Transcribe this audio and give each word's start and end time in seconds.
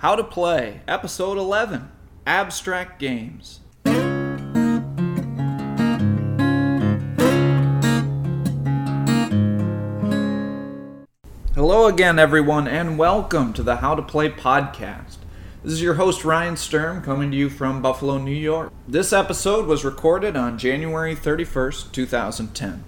How 0.00 0.14
to 0.14 0.22
Play, 0.22 0.82
Episode 0.86 1.36
11 1.38 1.90
Abstract 2.24 3.00
Games. 3.00 3.58
Hello 11.56 11.86
again, 11.86 12.20
everyone, 12.20 12.68
and 12.68 12.96
welcome 12.96 13.52
to 13.54 13.64
the 13.64 13.78
How 13.78 13.96
to 13.96 14.02
Play 14.02 14.30
podcast. 14.30 15.16
This 15.64 15.72
is 15.72 15.82
your 15.82 15.94
host, 15.94 16.24
Ryan 16.24 16.56
Sturm, 16.56 17.02
coming 17.02 17.32
to 17.32 17.36
you 17.36 17.50
from 17.50 17.82
Buffalo, 17.82 18.18
New 18.18 18.30
York. 18.30 18.72
This 18.86 19.12
episode 19.12 19.66
was 19.66 19.84
recorded 19.84 20.36
on 20.36 20.58
January 20.58 21.16
31st, 21.16 21.90
2010. 21.90 22.84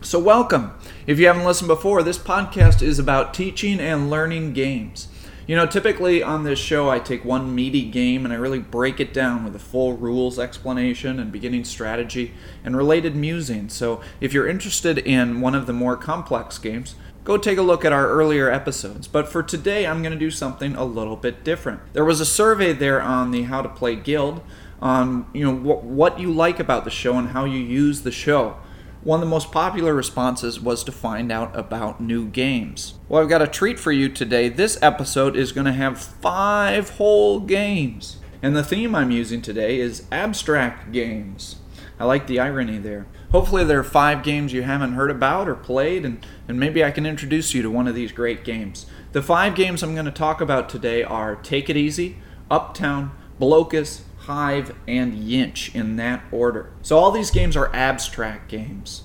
So, 0.00 0.18
welcome. 0.18 0.72
If 1.06 1.18
you 1.18 1.26
haven't 1.26 1.44
listened 1.44 1.68
before, 1.68 2.02
this 2.02 2.16
podcast 2.16 2.80
is 2.80 2.98
about 2.98 3.34
teaching 3.34 3.78
and 3.78 4.08
learning 4.08 4.54
games. 4.54 5.08
You 5.50 5.56
know, 5.56 5.66
typically 5.66 6.22
on 6.22 6.44
this 6.44 6.60
show, 6.60 6.88
I 6.88 7.00
take 7.00 7.24
one 7.24 7.52
meaty 7.52 7.82
game 7.82 8.24
and 8.24 8.32
I 8.32 8.36
really 8.36 8.60
break 8.60 9.00
it 9.00 9.12
down 9.12 9.42
with 9.42 9.56
a 9.56 9.58
full 9.58 9.96
rules 9.96 10.38
explanation 10.38 11.18
and 11.18 11.32
beginning 11.32 11.64
strategy 11.64 12.34
and 12.62 12.76
related 12.76 13.16
musings. 13.16 13.72
So, 13.72 14.00
if 14.20 14.32
you're 14.32 14.46
interested 14.46 14.98
in 14.98 15.40
one 15.40 15.56
of 15.56 15.66
the 15.66 15.72
more 15.72 15.96
complex 15.96 16.56
games, 16.56 16.94
go 17.24 17.36
take 17.36 17.58
a 17.58 17.62
look 17.62 17.84
at 17.84 17.92
our 17.92 18.06
earlier 18.06 18.48
episodes. 18.48 19.08
But 19.08 19.26
for 19.26 19.42
today, 19.42 19.88
I'm 19.88 20.02
going 20.02 20.12
to 20.12 20.18
do 20.20 20.30
something 20.30 20.76
a 20.76 20.84
little 20.84 21.16
bit 21.16 21.42
different. 21.42 21.80
There 21.94 22.04
was 22.04 22.20
a 22.20 22.26
survey 22.26 22.72
there 22.72 23.02
on 23.02 23.32
the 23.32 23.42
How 23.42 23.60
to 23.60 23.68
Play 23.68 23.96
Guild 23.96 24.42
on 24.80 25.26
you 25.34 25.44
know 25.44 25.56
what, 25.56 25.82
what 25.82 26.20
you 26.20 26.32
like 26.32 26.60
about 26.60 26.84
the 26.84 26.92
show 26.92 27.18
and 27.18 27.30
how 27.30 27.44
you 27.44 27.58
use 27.58 28.02
the 28.02 28.12
show. 28.12 28.56
One 29.02 29.20
of 29.20 29.26
the 29.26 29.30
most 29.30 29.50
popular 29.50 29.94
responses 29.94 30.60
was 30.60 30.84
to 30.84 30.92
find 30.92 31.32
out 31.32 31.56
about 31.56 32.02
new 32.02 32.26
games. 32.26 32.98
Well, 33.08 33.22
I've 33.22 33.30
got 33.30 33.40
a 33.40 33.46
treat 33.46 33.78
for 33.78 33.92
you 33.92 34.10
today. 34.10 34.50
This 34.50 34.78
episode 34.82 35.36
is 35.36 35.52
going 35.52 35.64
to 35.64 35.72
have 35.72 35.98
five 35.98 36.90
whole 36.90 37.40
games. 37.40 38.18
And 38.42 38.54
the 38.54 38.62
theme 38.62 38.94
I'm 38.94 39.10
using 39.10 39.40
today 39.40 39.80
is 39.80 40.06
abstract 40.12 40.92
games. 40.92 41.56
I 41.98 42.04
like 42.04 42.26
the 42.26 42.40
irony 42.40 42.76
there. 42.76 43.06
Hopefully, 43.32 43.64
there 43.64 43.78
are 43.78 43.84
five 43.84 44.22
games 44.22 44.52
you 44.52 44.64
haven't 44.64 44.92
heard 44.92 45.10
about 45.10 45.48
or 45.48 45.54
played, 45.54 46.04
and, 46.04 46.24
and 46.46 46.60
maybe 46.60 46.84
I 46.84 46.90
can 46.90 47.06
introduce 47.06 47.54
you 47.54 47.62
to 47.62 47.70
one 47.70 47.88
of 47.88 47.94
these 47.94 48.12
great 48.12 48.44
games. 48.44 48.84
The 49.12 49.22
five 49.22 49.54
games 49.54 49.82
I'm 49.82 49.94
going 49.94 50.04
to 50.04 50.10
talk 50.10 50.42
about 50.42 50.68
today 50.68 51.02
are 51.02 51.36
Take 51.36 51.70
It 51.70 51.76
Easy, 51.76 52.18
Uptown, 52.50 53.12
Blokus, 53.40 54.02
Hive, 54.30 54.76
and 54.86 55.12
YINSH 55.12 55.74
in 55.74 55.96
that 55.96 56.22
order. 56.30 56.70
So 56.82 56.96
all 56.96 57.10
these 57.10 57.32
games 57.32 57.56
are 57.56 57.68
abstract 57.74 58.48
games. 58.48 59.02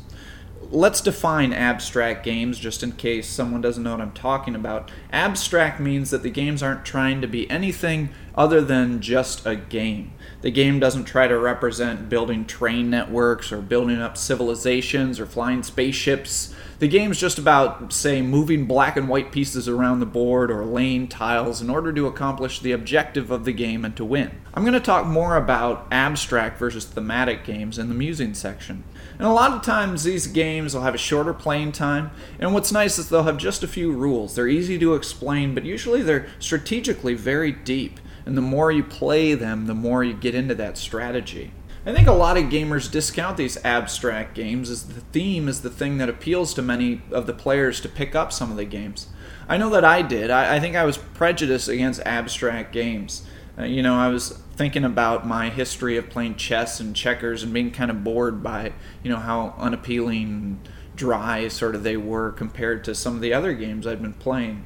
Let's 0.70 1.02
define 1.02 1.52
abstract 1.52 2.24
games 2.24 2.60
just 2.60 2.84
in 2.84 2.92
case 2.92 3.28
someone 3.28 3.60
doesn't 3.60 3.82
know 3.82 3.94
what 3.94 4.02
I'm 4.02 4.12
talking 4.12 4.54
about. 4.54 4.92
Abstract 5.12 5.80
means 5.80 6.12
that 6.12 6.22
the 6.22 6.30
games 6.30 6.62
aren't 6.62 6.86
trying 6.86 7.22
to 7.22 7.28
be 7.28 7.50
anything 7.50 8.10
other 8.36 8.62
than 8.62 9.02
just 9.02 9.48
a 9.48 9.56
game. 9.56 10.14
The 10.46 10.52
game 10.52 10.80
doesn't 10.80 11.06
try 11.06 11.28
to 11.28 11.40
represent 11.40 12.08
building 12.08 12.46
train 12.46 12.92
networks 12.92 13.52
or 13.52 13.64
building 13.64 14.00
up 14.00 14.16
civilizations 14.16 15.20
or 15.20 15.26
flying 15.26 15.64
spaceships. 15.64 16.54
The 16.78 16.88
game's 16.88 17.20
just 17.20 17.40
about, 17.40 17.92
say, 17.92 18.22
moving 18.22 18.68
black 18.68 18.96
and 18.96 19.10
white 19.10 19.32
pieces 19.32 19.68
around 19.68 20.02
the 20.02 20.06
board 20.06 20.52
or 20.52 20.64
laying 20.64 21.08
tiles 21.08 21.64
in 21.64 21.70
order 21.72 21.92
to 21.94 22.06
accomplish 22.06 22.60
the 22.60 22.74
objective 22.74 23.32
of 23.32 23.44
the 23.44 23.54
game 23.54 23.84
and 23.84 23.98
to 23.98 24.06
win. 24.06 24.40
I'm 24.54 24.62
going 24.62 24.76
to 24.76 24.80
talk 24.80 25.08
more 25.08 25.36
about 25.36 25.88
abstract 25.90 26.60
versus 26.60 26.86
thematic 26.86 27.44
games 27.44 27.80
in 27.80 27.90
the 27.90 27.96
musing 27.96 28.36
section. 28.36 28.84
And 29.18 29.28
a 29.28 29.32
lot 29.32 29.54
of 29.54 29.64
times 29.64 30.04
these 30.04 30.28
games 30.28 30.76
will 30.76 30.84
have 30.84 30.94
a 30.94 31.00
shorter 31.00 31.34
playing 31.34 31.72
time, 31.72 32.12
and 32.40 32.54
what's 32.54 32.72
nice 32.72 33.00
is 33.00 33.10
they'll 33.10 33.24
have 33.24 33.38
just 33.38 33.64
a 33.64 33.68
few 33.68 33.92
rules. 33.92 34.36
They're 34.36 34.48
easy 34.48 34.78
to 34.78 34.94
explain, 34.94 35.56
but 35.56 35.66
usually 35.66 36.04
they're 36.04 36.28
strategically 36.38 37.16
very 37.16 37.52
deep. 37.52 38.00
And 38.26 38.38
the 38.38 38.42
more 38.42 38.72
you 38.72 38.84
play 38.84 39.36
them, 39.36 39.68
the 39.68 39.76
more 39.76 40.04
you 40.04 40.14
get 40.14 40.36
into 40.36 40.56
that 40.56 40.78
strategy. 40.78 41.52
I 41.86 41.94
think 41.94 42.08
a 42.08 42.14
lot 42.14 42.38
of 42.38 42.46
gamers 42.46 42.92
discount 42.92 43.38
these 43.38 43.64
abstract 43.64 44.34
games 44.34 44.72
as 44.72 44.88
the 44.88 45.02
theme 45.02 45.48
is 45.48 45.62
the 45.62 45.70
thing 45.70 46.00
that 46.00 46.10
appeals 46.10 46.56
to 46.56 46.64
many 46.64 47.04
of 47.12 47.28
the 47.28 47.34
players 47.34 47.80
to 47.82 47.90
pick 47.90 48.16
up 48.16 48.34
some 48.34 48.50
of 48.50 48.58
the 48.58 48.66
games. 48.66 49.08
I 49.48 49.58
know 49.58 49.70
that 49.70 49.86
I 49.86 50.02
did. 50.02 50.32
I, 50.32 50.56
I 50.56 50.60
think 50.60 50.76
I 50.76 50.84
was 50.84 50.98
prejudiced 50.98 51.68
against 51.68 52.02
abstract 52.02 52.72
games. 52.72 53.28
Uh, 53.58 53.66
you 53.66 53.84
know, 53.84 53.94
I 53.94 54.08
was 54.08 54.32
thinking 54.56 54.84
about 54.84 55.28
my 55.28 55.50
history 55.50 55.98
of 55.98 56.10
playing 56.10 56.36
chess 56.36 56.80
and 56.80 56.96
checkers 56.96 57.44
and 57.44 57.54
being 57.54 57.70
kind 57.70 57.92
of 57.92 58.04
bored 58.04 58.42
by, 58.42 58.74
you 59.04 59.12
know, 59.12 59.18
how 59.18 59.54
unappealing, 59.60 60.60
dry 60.96 61.48
sort 61.48 61.76
of 61.76 61.84
they 61.84 61.98
were 61.98 62.32
compared 62.32 62.84
to 62.86 62.96
some 62.96 63.16
of 63.16 63.22
the 63.22 63.34
other 63.34 63.54
games 63.54 63.86
I'd 63.86 64.02
been 64.02 64.14
playing. 64.14 64.66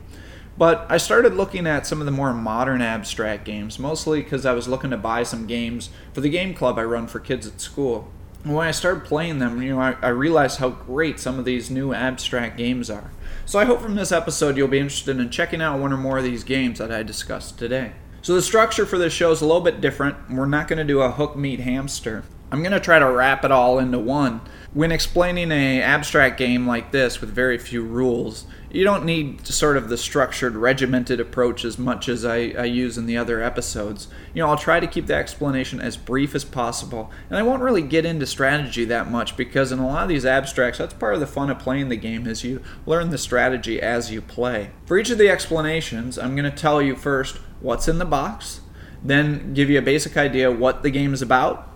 But 0.59 0.85
I 0.89 0.97
started 0.97 1.35
looking 1.35 1.65
at 1.65 1.87
some 1.87 2.01
of 2.01 2.05
the 2.05 2.11
more 2.11 2.33
modern 2.33 2.81
abstract 2.81 3.45
games, 3.45 3.79
mostly 3.79 4.21
because 4.21 4.45
I 4.45 4.51
was 4.51 4.67
looking 4.67 4.89
to 4.89 4.97
buy 4.97 5.23
some 5.23 5.47
games 5.47 5.89
for 6.11 6.19
the 6.19 6.29
game 6.29 6.53
club 6.53 6.77
I 6.77 6.83
run 6.83 7.07
for 7.07 7.21
kids 7.21 7.47
at 7.47 7.61
school. 7.61 8.11
And 8.43 8.53
when 8.53 8.67
I 8.67 8.71
started 8.71 9.05
playing 9.05 9.39
them, 9.39 9.61
you 9.61 9.69
know, 9.69 9.79
I, 9.79 9.95
I 10.01 10.09
realized 10.09 10.59
how 10.59 10.71
great 10.71 11.17
some 11.17 11.39
of 11.39 11.45
these 11.45 11.71
new 11.71 11.93
abstract 11.93 12.57
games 12.57 12.89
are. 12.89 13.11
So 13.45 13.57
I 13.57 13.63
hope 13.63 13.79
from 13.79 13.95
this 13.95 14.11
episode 14.11 14.57
you'll 14.57 14.67
be 14.67 14.79
interested 14.79 15.17
in 15.17 15.29
checking 15.29 15.61
out 15.61 15.79
one 15.79 15.93
or 15.93 15.97
more 15.97 16.17
of 16.17 16.25
these 16.25 16.43
games 16.43 16.79
that 16.79 16.91
I 16.91 17.03
discussed 17.03 17.57
today. 17.57 17.93
So 18.21 18.35
the 18.35 18.41
structure 18.41 18.85
for 18.85 18.97
this 18.97 19.13
show 19.13 19.31
is 19.31 19.39
a 19.39 19.45
little 19.45 19.61
bit 19.61 19.79
different. 19.79 20.29
We're 20.29 20.45
not 20.45 20.67
going 20.67 20.79
to 20.79 20.83
do 20.83 20.99
a 20.99 21.09
hook 21.09 21.37
meat 21.37 21.61
hamster. 21.61 22.25
I'm 22.51 22.61
going 22.61 22.73
to 22.73 22.81
try 22.81 22.99
to 22.99 23.09
wrap 23.09 23.45
it 23.45 23.51
all 23.51 23.79
into 23.79 23.99
one. 23.99 24.41
When 24.73 24.91
explaining 24.91 25.51
a 25.51 25.81
abstract 25.81 26.37
game 26.37 26.67
like 26.67 26.91
this 26.91 27.21
with 27.21 27.29
very 27.29 27.57
few 27.57 27.83
rules, 27.83 28.45
you 28.71 28.83
don't 28.83 29.03
need 29.03 29.45
sort 29.47 29.77
of 29.77 29.89
the 29.89 29.97
structured, 29.97 30.55
regimented 30.55 31.19
approach 31.19 31.65
as 31.65 31.79
much 31.79 32.07
as 32.07 32.23
I, 32.23 32.53
I, 32.57 32.65
use 32.65 32.97
in 32.99 33.07
the 33.07 33.17
other 33.17 33.41
episodes. 33.41 34.07
You 34.33 34.43
know, 34.43 34.49
I'll 34.49 34.57
try 34.57 34.79
to 34.79 34.85
keep 34.85 35.07
the 35.07 35.15
explanation 35.15 35.81
as 35.81 35.97
brief 35.97 36.35
as 36.35 36.45
possible, 36.45 37.09
and 37.29 37.37
I 37.37 37.43
won't 37.43 37.63
really 37.63 37.81
get 37.81 38.05
into 38.05 38.27
strategy 38.27 38.85
that 38.85 39.09
much 39.09 39.35
because 39.35 39.71
in 39.71 39.79
a 39.79 39.87
lot 39.87 40.03
of 40.03 40.09
these 40.09 40.25
abstracts, 40.25 40.77
that's 40.77 40.93
part 40.93 41.15
of 41.15 41.19
the 41.19 41.27
fun 41.27 41.49
of 41.49 41.57
playing 41.57 41.89
the 41.89 41.95
game 41.95 42.27
is 42.27 42.43
you 42.43 42.61
learn 42.85 43.09
the 43.09 43.17
strategy 43.17 43.81
as 43.81 44.11
you 44.11 44.21
play. 44.21 44.69
For 44.85 44.99
each 44.99 45.09
of 45.09 45.17
the 45.17 45.29
explanations, 45.29 46.19
I'm 46.19 46.35
going 46.35 46.49
to 46.49 46.55
tell 46.55 46.81
you 46.81 46.95
first 46.95 47.37
what's 47.61 47.87
in 47.87 47.97
the 47.97 48.05
box, 48.05 48.61
then 49.03 49.53
give 49.55 49.69
you 49.69 49.79
a 49.79 49.83
basic 49.83 50.15
idea 50.15 50.51
what 50.51 50.83
the 50.83 50.91
game 50.91 51.13
is 51.13 51.23
about, 51.23 51.67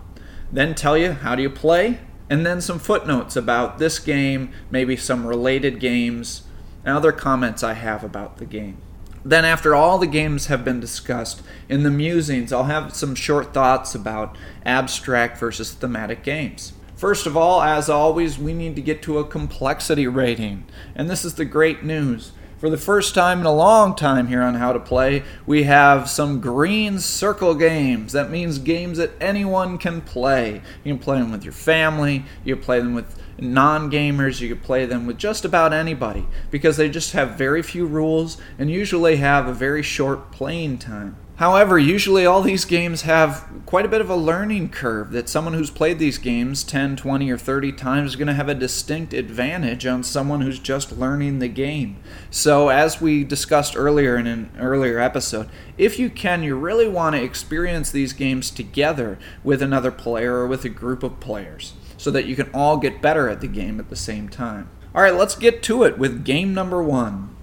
then 0.52 0.76
tell 0.76 0.96
you 0.96 1.12
how 1.12 1.34
do 1.34 1.42
you 1.42 1.50
play, 1.50 1.98
and 2.30 2.46
then 2.46 2.60
some 2.60 2.78
footnotes 2.78 3.34
about 3.34 3.78
this 3.78 3.98
game, 3.98 4.52
maybe 4.70 4.96
some 4.96 5.26
related 5.26 5.80
games, 5.80 6.42
and 6.84 6.96
other 6.96 7.12
comments 7.12 7.62
I 7.62 7.74
have 7.74 8.04
about 8.04 8.38
the 8.38 8.44
game. 8.44 8.78
Then, 9.24 9.46
after 9.46 9.74
all 9.74 9.98
the 9.98 10.06
games 10.06 10.46
have 10.46 10.64
been 10.64 10.80
discussed, 10.80 11.42
in 11.68 11.82
the 11.82 11.90
musings, 11.90 12.52
I'll 12.52 12.64
have 12.64 12.94
some 12.94 13.14
short 13.14 13.54
thoughts 13.54 13.94
about 13.94 14.36
abstract 14.66 15.38
versus 15.38 15.72
thematic 15.72 16.22
games. 16.22 16.74
First 16.94 17.26
of 17.26 17.36
all, 17.36 17.62
as 17.62 17.88
always, 17.88 18.38
we 18.38 18.52
need 18.52 18.76
to 18.76 18.82
get 18.82 19.02
to 19.02 19.18
a 19.18 19.26
complexity 19.26 20.06
rating. 20.06 20.64
And 20.94 21.08
this 21.08 21.24
is 21.24 21.34
the 21.34 21.44
great 21.46 21.82
news. 21.82 22.32
For 22.64 22.70
the 22.70 22.78
first 22.78 23.14
time 23.14 23.40
in 23.40 23.46
a 23.46 23.52
long 23.52 23.94
time 23.94 24.28
here 24.28 24.40
on 24.40 24.54
How 24.54 24.72
to 24.72 24.80
Play, 24.80 25.22
we 25.44 25.64
have 25.64 26.08
some 26.08 26.40
green 26.40 26.98
circle 26.98 27.54
games. 27.54 28.14
That 28.14 28.30
means 28.30 28.58
games 28.58 28.96
that 28.96 29.10
anyone 29.20 29.76
can 29.76 30.00
play. 30.00 30.62
You 30.82 30.94
can 30.94 30.98
play 30.98 31.18
them 31.18 31.30
with 31.30 31.44
your 31.44 31.52
family, 31.52 32.24
you 32.42 32.56
can 32.56 32.64
play 32.64 32.78
them 32.78 32.94
with 32.94 33.20
non 33.38 33.90
gamers, 33.90 34.40
you 34.40 34.48
can 34.48 34.64
play 34.64 34.86
them 34.86 35.06
with 35.06 35.18
just 35.18 35.44
about 35.44 35.74
anybody 35.74 36.26
because 36.50 36.78
they 36.78 36.88
just 36.88 37.12
have 37.12 37.36
very 37.36 37.62
few 37.62 37.84
rules 37.84 38.38
and 38.58 38.70
usually 38.70 39.16
have 39.16 39.46
a 39.46 39.52
very 39.52 39.82
short 39.82 40.32
playing 40.32 40.78
time. 40.78 41.16
However, 41.36 41.80
usually 41.80 42.24
all 42.24 42.42
these 42.42 42.64
games 42.64 43.02
have 43.02 43.48
quite 43.66 43.84
a 43.84 43.88
bit 43.88 44.00
of 44.00 44.08
a 44.08 44.14
learning 44.14 44.68
curve 44.68 45.10
that 45.10 45.28
someone 45.28 45.54
who's 45.54 45.70
played 45.70 45.98
these 45.98 46.16
games 46.16 46.62
10, 46.62 46.94
20, 46.94 47.28
or 47.28 47.36
30 47.36 47.72
times 47.72 48.10
is 48.10 48.16
going 48.16 48.28
to 48.28 48.34
have 48.34 48.48
a 48.48 48.54
distinct 48.54 49.12
advantage 49.12 49.84
on 49.84 50.04
someone 50.04 50.42
who's 50.42 50.60
just 50.60 50.96
learning 50.96 51.40
the 51.40 51.48
game. 51.48 51.96
So, 52.30 52.68
as 52.68 53.00
we 53.00 53.24
discussed 53.24 53.76
earlier 53.76 54.16
in 54.16 54.28
an 54.28 54.52
earlier 54.60 55.00
episode, 55.00 55.48
if 55.76 55.98
you 55.98 56.08
can, 56.08 56.44
you 56.44 56.54
really 56.54 56.86
want 56.86 57.16
to 57.16 57.22
experience 57.22 57.90
these 57.90 58.12
games 58.12 58.48
together 58.48 59.18
with 59.42 59.60
another 59.60 59.90
player 59.90 60.34
or 60.34 60.46
with 60.46 60.64
a 60.64 60.68
group 60.68 61.02
of 61.02 61.18
players 61.18 61.72
so 61.96 62.12
that 62.12 62.26
you 62.26 62.36
can 62.36 62.50
all 62.54 62.76
get 62.76 63.02
better 63.02 63.28
at 63.28 63.40
the 63.40 63.48
game 63.48 63.80
at 63.80 63.90
the 63.90 63.96
same 63.96 64.28
time. 64.28 64.70
All 64.94 65.02
right, 65.02 65.14
let's 65.14 65.34
get 65.34 65.64
to 65.64 65.82
it 65.82 65.98
with 65.98 66.24
game 66.24 66.54
number 66.54 66.80
one 66.80 67.34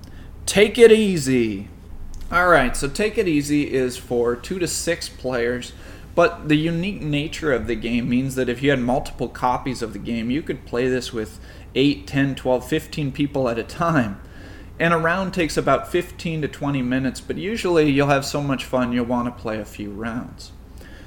Take 0.46 0.78
It 0.78 0.94
Easy. 0.94 1.68
All 2.32 2.48
right, 2.48 2.78
so 2.78 2.88
Take 2.88 3.18
It 3.18 3.28
Easy 3.28 3.74
is 3.74 3.98
for 3.98 4.38
two 4.38 4.58
to 4.60 4.66
six 4.66 5.10
players, 5.10 5.74
but 6.16 6.48
the 6.48 6.56
unique 6.56 7.02
nature 7.02 7.52
of 7.52 7.68
the 7.68 7.76
game 7.76 8.08
means 8.08 8.36
that 8.36 8.48
if 8.48 8.64
you 8.64 8.70
had 8.70 8.80
multiple 8.80 9.28
copies 9.28 9.82
of 9.82 9.92
the 9.92 10.00
game, 10.00 10.32
you 10.32 10.42
could 10.42 10.66
play 10.66 10.88
this 10.88 11.12
with 11.12 11.42
8, 11.76 12.08
10, 12.08 12.36
12, 12.36 12.66
15 12.66 13.12
people 13.12 13.50
at 13.50 13.60
a 13.60 13.64
time. 13.64 14.22
And 14.80 14.94
a 14.94 14.98
round 14.98 15.34
takes 15.34 15.58
about 15.58 15.92
15 15.92 16.44
to 16.44 16.48
20 16.48 16.82
minutes, 16.82 17.20
but 17.20 17.38
usually 17.38 17.90
you'll 17.90 18.08
have 18.08 18.24
so 18.24 18.42
much 18.42 18.64
fun 18.64 18.94
you'll 18.94 19.04
want 19.04 19.28
to 19.28 19.42
play 19.42 19.60
a 19.60 19.66
few 19.66 19.90
rounds. 19.90 20.54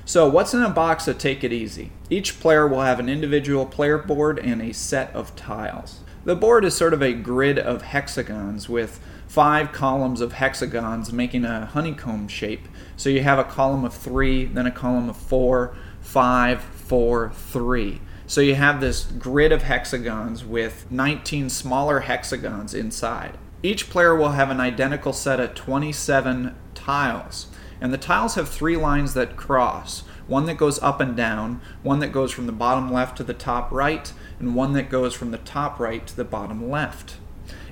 So, 0.05 0.29
what's 0.29 0.53
in 0.53 0.63
a 0.63 0.69
box 0.69 1.09
of 1.09 1.17
Take 1.17 1.43
It 1.43 1.55
Easy? 1.55 1.91
Each 2.11 2.39
player 2.39 2.69
will 2.69 2.83
have 2.83 3.01
an 3.01 3.09
individual 3.09 3.65
player 3.65 3.97
board 3.97 4.39
and 4.39 4.61
a 4.61 4.75
set 4.75 5.11
of 5.15 5.35
tiles. 5.37 6.01
The 6.27 6.37
board 6.37 6.67
is 6.67 6.77
sort 6.77 6.93
of 6.93 7.03
a 7.03 7.15
grid 7.15 7.59
of 7.59 7.81
hexagons 7.81 8.69
with 8.69 9.01
five 9.35 9.73
columns 9.73 10.21
of 10.21 10.35
hexagons 10.35 11.13
making 11.13 11.45
a 11.45 11.67
honeycomb 11.67 12.29
shape. 12.29 12.69
So 12.97 13.11
you 13.11 13.25
have 13.25 13.41
a 13.41 13.43
column 13.43 13.85
of 13.85 13.93
three, 13.93 14.45
then 14.45 14.65
a 14.65 14.71
column 14.71 15.09
of 15.09 15.17
four, 15.17 15.75
five, 16.01 16.63
four, 16.63 17.33
three. 17.35 18.01
So 18.29 18.41
you 18.41 18.55
have 18.55 18.81
this 18.81 19.03
grid 19.03 19.51
of 19.51 19.63
hexagons 19.63 20.45
with 20.45 20.89
19 20.89 21.51
smaller 21.51 21.99
hexagons 21.99 22.75
inside. 22.75 23.37
Each 23.61 23.91
player 23.91 24.15
will 24.15 24.29
have 24.29 24.51
an 24.51 24.61
identical 24.61 25.13
set 25.13 25.41
of 25.41 25.57
27 25.57 26.55
tiles, 26.77 27.49
and 27.81 27.93
the 27.93 27.99
tiles 27.99 28.37
have 28.37 28.49
three 28.49 28.77
lines 28.77 29.15
that 29.15 29.37
cross 29.37 30.05
one 30.29 30.47
that 30.47 30.59
goes 30.59 30.81
up 30.81 31.01
and 31.01 31.17
down, 31.17 31.61
one 31.83 31.99
that 31.99 32.13
goes 32.13 32.31
from 32.31 32.47
the 32.47 32.53
bottom 32.53 32.91
left 32.93 33.17
to 33.17 33.25
the 33.25 33.35
top 33.35 33.73
right, 33.73 34.13
and 34.39 34.55
one 34.55 34.75
that 34.75 34.89
goes 34.89 35.13
from 35.13 35.33
the 35.33 35.39
top 35.39 35.81
right 35.81 36.07
to 36.07 36.15
the 36.15 36.25
bottom 36.25 36.71
left. 36.71 37.17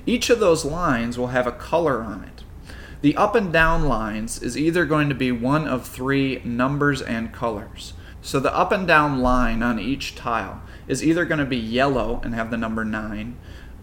Each 0.05 0.29
of 0.29 0.39
those 0.39 0.65
lines 0.65 1.17
will 1.17 1.27
have 1.27 1.47
a 1.47 1.51
color 1.51 2.01
on 2.01 2.23
it. 2.23 2.43
The 3.01 3.15
up 3.17 3.35
and 3.35 3.51
down 3.51 3.85
lines 3.85 4.41
is 4.41 4.57
either 4.57 4.85
going 4.85 5.09
to 5.09 5.15
be 5.15 5.31
one 5.31 5.67
of 5.67 5.87
three 5.87 6.41
numbers 6.43 7.01
and 7.01 7.33
colors. 7.33 7.93
So 8.21 8.39
the 8.39 8.55
up 8.55 8.71
and 8.71 8.87
down 8.87 9.19
line 9.19 9.61
on 9.61 9.79
each 9.79 10.15
tile 10.15 10.61
is 10.87 11.03
either 11.03 11.25
going 11.25 11.39
to 11.39 11.45
be 11.45 11.57
yellow 11.57 12.21
and 12.23 12.33
have 12.33 12.51
the 12.51 12.57
number 12.57 12.85
9, 12.85 13.37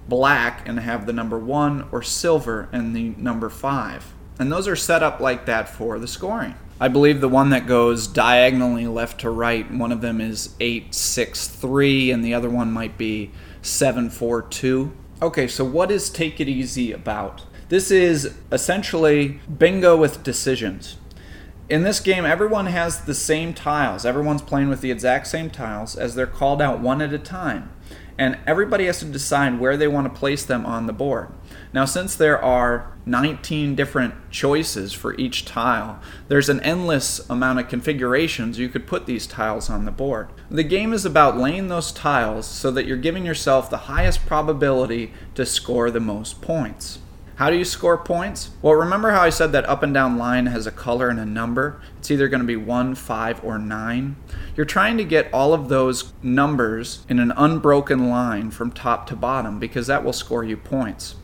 black 0.08 0.66
and 0.66 0.80
have 0.80 1.04
the 1.04 1.12
number 1.12 1.38
1, 1.38 1.88
or 1.92 2.02
silver 2.02 2.68
and 2.72 2.96
the 2.96 3.10
number 3.18 3.50
5. 3.50 4.14
And 4.38 4.50
those 4.50 4.66
are 4.66 4.76
set 4.76 5.02
up 5.02 5.20
like 5.20 5.44
that 5.44 5.68
for 5.68 5.98
the 5.98 6.08
scoring. 6.08 6.54
I 6.80 6.88
believe 6.88 7.20
the 7.20 7.28
one 7.28 7.50
that 7.50 7.66
goes 7.66 8.06
diagonally 8.06 8.86
left 8.86 9.20
to 9.20 9.28
right, 9.28 9.70
one 9.70 9.92
of 9.92 10.00
them 10.00 10.18
is 10.18 10.54
863 10.60 12.10
and 12.10 12.24
the 12.24 12.32
other 12.32 12.48
one 12.48 12.72
might 12.72 12.96
be 12.96 13.32
742. 13.60 14.90
Okay, 15.22 15.48
so 15.48 15.66
what 15.66 15.90
is 15.90 16.08
Take 16.08 16.40
It 16.40 16.48
Easy 16.48 16.92
about? 16.92 17.42
This 17.68 17.90
is 17.90 18.36
essentially 18.50 19.38
bingo 19.58 19.94
with 19.94 20.22
decisions. 20.22 20.96
In 21.68 21.82
this 21.82 22.00
game, 22.00 22.24
everyone 22.24 22.64
has 22.66 23.02
the 23.02 23.12
same 23.12 23.52
tiles. 23.52 24.06
Everyone's 24.06 24.40
playing 24.40 24.70
with 24.70 24.80
the 24.80 24.90
exact 24.90 25.26
same 25.26 25.50
tiles 25.50 25.94
as 25.94 26.14
they're 26.14 26.26
called 26.26 26.62
out 26.62 26.80
one 26.80 27.02
at 27.02 27.12
a 27.12 27.18
time. 27.18 27.70
And 28.16 28.38
everybody 28.46 28.86
has 28.86 29.00
to 29.00 29.04
decide 29.04 29.60
where 29.60 29.76
they 29.76 29.88
want 29.88 30.10
to 30.10 30.18
place 30.18 30.42
them 30.42 30.64
on 30.64 30.86
the 30.86 30.94
board. 30.94 31.28
Now, 31.72 31.84
since 31.84 32.16
there 32.16 32.42
are 32.42 32.92
19 33.06 33.76
different 33.76 34.14
choices 34.30 34.92
for 34.92 35.14
each 35.14 35.44
tile, 35.44 36.00
there's 36.26 36.48
an 36.48 36.60
endless 36.60 37.20
amount 37.30 37.60
of 37.60 37.68
configurations 37.68 38.58
you 38.58 38.68
could 38.68 38.88
put 38.88 39.06
these 39.06 39.26
tiles 39.26 39.70
on 39.70 39.84
the 39.84 39.92
board. 39.92 40.28
The 40.50 40.64
game 40.64 40.92
is 40.92 41.04
about 41.04 41.38
laying 41.38 41.68
those 41.68 41.92
tiles 41.92 42.46
so 42.46 42.72
that 42.72 42.86
you're 42.86 42.96
giving 42.96 43.24
yourself 43.24 43.70
the 43.70 43.86
highest 43.86 44.26
probability 44.26 45.12
to 45.36 45.46
score 45.46 45.92
the 45.92 46.00
most 46.00 46.40
points. 46.40 46.98
How 47.36 47.48
do 47.48 47.56
you 47.56 47.64
score 47.64 47.96
points? 47.96 48.50
Well, 48.60 48.74
remember 48.74 49.12
how 49.12 49.22
I 49.22 49.30
said 49.30 49.52
that 49.52 49.66
up 49.66 49.82
and 49.82 49.94
down 49.94 50.18
line 50.18 50.44
has 50.46 50.66
a 50.66 50.70
color 50.70 51.08
and 51.08 51.18
a 51.18 51.24
number? 51.24 51.80
It's 51.98 52.10
either 52.10 52.28
going 52.28 52.42
to 52.42 52.46
be 52.46 52.56
1, 52.56 52.96
5, 52.96 53.44
or 53.44 53.58
9. 53.58 54.16
You're 54.56 54.66
trying 54.66 54.98
to 54.98 55.04
get 55.04 55.32
all 55.32 55.54
of 55.54 55.70
those 55.70 56.12
numbers 56.22 57.06
in 57.08 57.18
an 57.18 57.32
unbroken 57.36 58.10
line 58.10 58.50
from 58.50 58.72
top 58.72 59.06
to 59.06 59.16
bottom 59.16 59.58
because 59.58 59.86
that 59.86 60.04
will 60.04 60.12
score 60.12 60.44
you 60.44 60.58
points. 60.58 61.14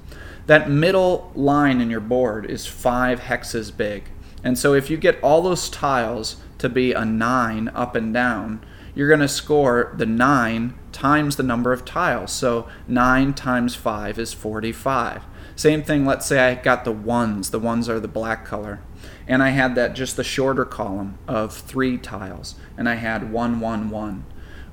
That 0.47 0.71
middle 0.71 1.33
line 1.35 1.81
in 1.81 1.91
your 1.91 2.01
board 2.01 2.49
is 2.49 2.67
5 2.67 3.21
hexes 3.21 3.77
big. 3.77 4.11
And 4.45 4.57
so 4.57 4.75
if 4.75 4.89
you 4.89 4.97
get 4.97 5.21
all 5.23 5.43
those 5.43 5.69
tiles 5.69 6.37
to 6.59 6.69
be 6.69 6.93
a 6.93 7.05
9 7.05 7.69
up 7.69 7.97
and 7.97 8.15
down, 8.15 8.65
you're 8.95 9.09
going 9.09 9.21
to 9.21 9.29
score 9.29 9.93
the 9.97 10.07
9 10.07 10.75
times 10.93 11.37
the 11.37 11.43
number 11.43 11.73
of 11.73 11.85
tiles. 11.85 12.33
So 12.33 12.69
9 12.87 13.35
times 13.35 13.75
5 13.75 14.19
is 14.19 14.33
45. 14.33 15.23
Same 15.57 15.83
thing, 15.83 16.07
let's 16.07 16.27
say 16.27 16.39
I 16.39 16.55
got 16.55 16.85
the 16.85 16.93
ones, 16.93 17.51
the 17.51 17.59
ones 17.59 17.89
are 17.89 17.99
the 17.99 18.09
black 18.09 18.45
color, 18.45 18.81
and 19.27 19.43
I 19.43 19.51
had 19.51 19.75
that 19.75 19.95
just 19.95 20.17
the 20.17 20.25
shorter 20.25 20.67
column 20.67 21.19
of 21.27 21.55
three 21.55 21.97
tiles, 21.97 22.57
and 22.77 22.89
I 22.89 22.97
had 22.97 23.33
one, 23.33 23.59
one, 23.59 23.89
one. 23.89 24.27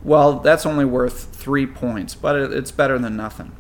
Well, 0.04 0.40
that's 0.40 0.66
only 0.66 0.84
worth 0.84 1.34
three 1.34 1.66
points, 1.66 2.16
but 2.16 2.36
it's 2.36 2.72
better 2.72 3.00
than 3.00 3.16
nothing. 3.16 3.54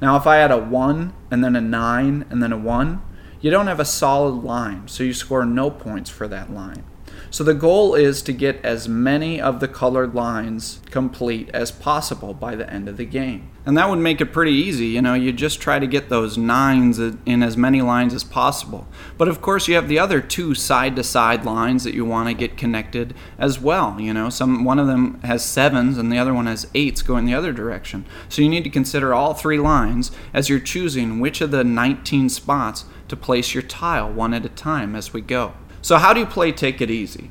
Now, 0.00 0.16
if 0.16 0.26
I 0.26 0.36
had 0.36 0.50
a 0.50 0.58
one, 0.58 1.12
and 1.30 1.42
then 1.42 1.56
a 1.56 1.60
nine, 1.60 2.24
and 2.30 2.42
then 2.42 2.52
a 2.52 2.58
one, 2.58 3.02
you 3.40 3.50
don't 3.50 3.66
have 3.66 3.80
a 3.80 3.84
solid 3.84 4.44
line, 4.44 4.88
so 4.88 5.02
you 5.04 5.12
score 5.12 5.44
no 5.44 5.70
points 5.70 6.10
for 6.10 6.28
that 6.28 6.52
line. 6.52 6.84
So 7.30 7.44
the 7.44 7.54
goal 7.54 7.94
is 7.94 8.22
to 8.22 8.32
get 8.32 8.64
as 8.64 8.88
many 8.88 9.40
of 9.40 9.60
the 9.60 9.68
colored 9.68 10.14
lines 10.14 10.80
complete 10.90 11.50
as 11.52 11.70
possible 11.70 12.34
by 12.34 12.56
the 12.56 12.70
end 12.72 12.88
of 12.88 12.96
the 12.96 13.04
game. 13.04 13.50
And 13.66 13.76
that 13.76 13.90
would 13.90 13.98
make 13.98 14.22
it 14.22 14.32
pretty 14.32 14.52
easy. 14.52 14.86
You 14.86 15.02
know, 15.02 15.12
you 15.12 15.30
just 15.30 15.60
try 15.60 15.78
to 15.78 15.86
get 15.86 16.08
those 16.08 16.38
nines 16.38 16.98
in 16.98 17.42
as 17.42 17.54
many 17.54 17.82
lines 17.82 18.14
as 18.14 18.24
possible. 18.24 18.88
But 19.18 19.28
of 19.28 19.42
course, 19.42 19.68
you 19.68 19.74
have 19.74 19.88
the 19.88 19.98
other 19.98 20.22
two 20.22 20.54
side 20.54 20.96
to 20.96 21.04
side 21.04 21.44
lines 21.44 21.84
that 21.84 21.92
you 21.92 22.06
want 22.06 22.28
to 22.28 22.34
get 22.34 22.56
connected 22.56 23.14
as 23.38 23.60
well. 23.60 24.00
You 24.00 24.14
know, 24.14 24.30
some 24.30 24.64
one 24.64 24.78
of 24.78 24.86
them 24.86 25.20
has 25.20 25.44
sevens 25.44 25.98
and 25.98 26.10
the 26.10 26.16
other 26.16 26.32
one 26.32 26.46
has 26.46 26.66
eights 26.74 27.02
going 27.02 27.26
the 27.26 27.34
other 27.34 27.52
direction. 27.52 28.06
So 28.30 28.40
you 28.40 28.48
need 28.48 28.64
to 28.64 28.70
consider 28.70 29.12
all 29.12 29.34
three 29.34 29.58
lines 29.58 30.12
as 30.32 30.48
you're 30.48 30.60
choosing 30.60 31.20
which 31.20 31.42
of 31.42 31.50
the 31.50 31.62
19 31.62 32.30
spots 32.30 32.86
to 33.08 33.16
place 33.16 33.52
your 33.52 33.62
tile 33.62 34.10
one 34.10 34.32
at 34.32 34.46
a 34.46 34.50
time 34.50 34.96
as 34.96 35.12
we 35.12 35.20
go. 35.20 35.52
So, 35.88 35.96
how 35.96 36.12
do 36.12 36.20
you 36.20 36.26
play 36.26 36.52
Take 36.52 36.82
It 36.82 36.90
Easy? 36.90 37.30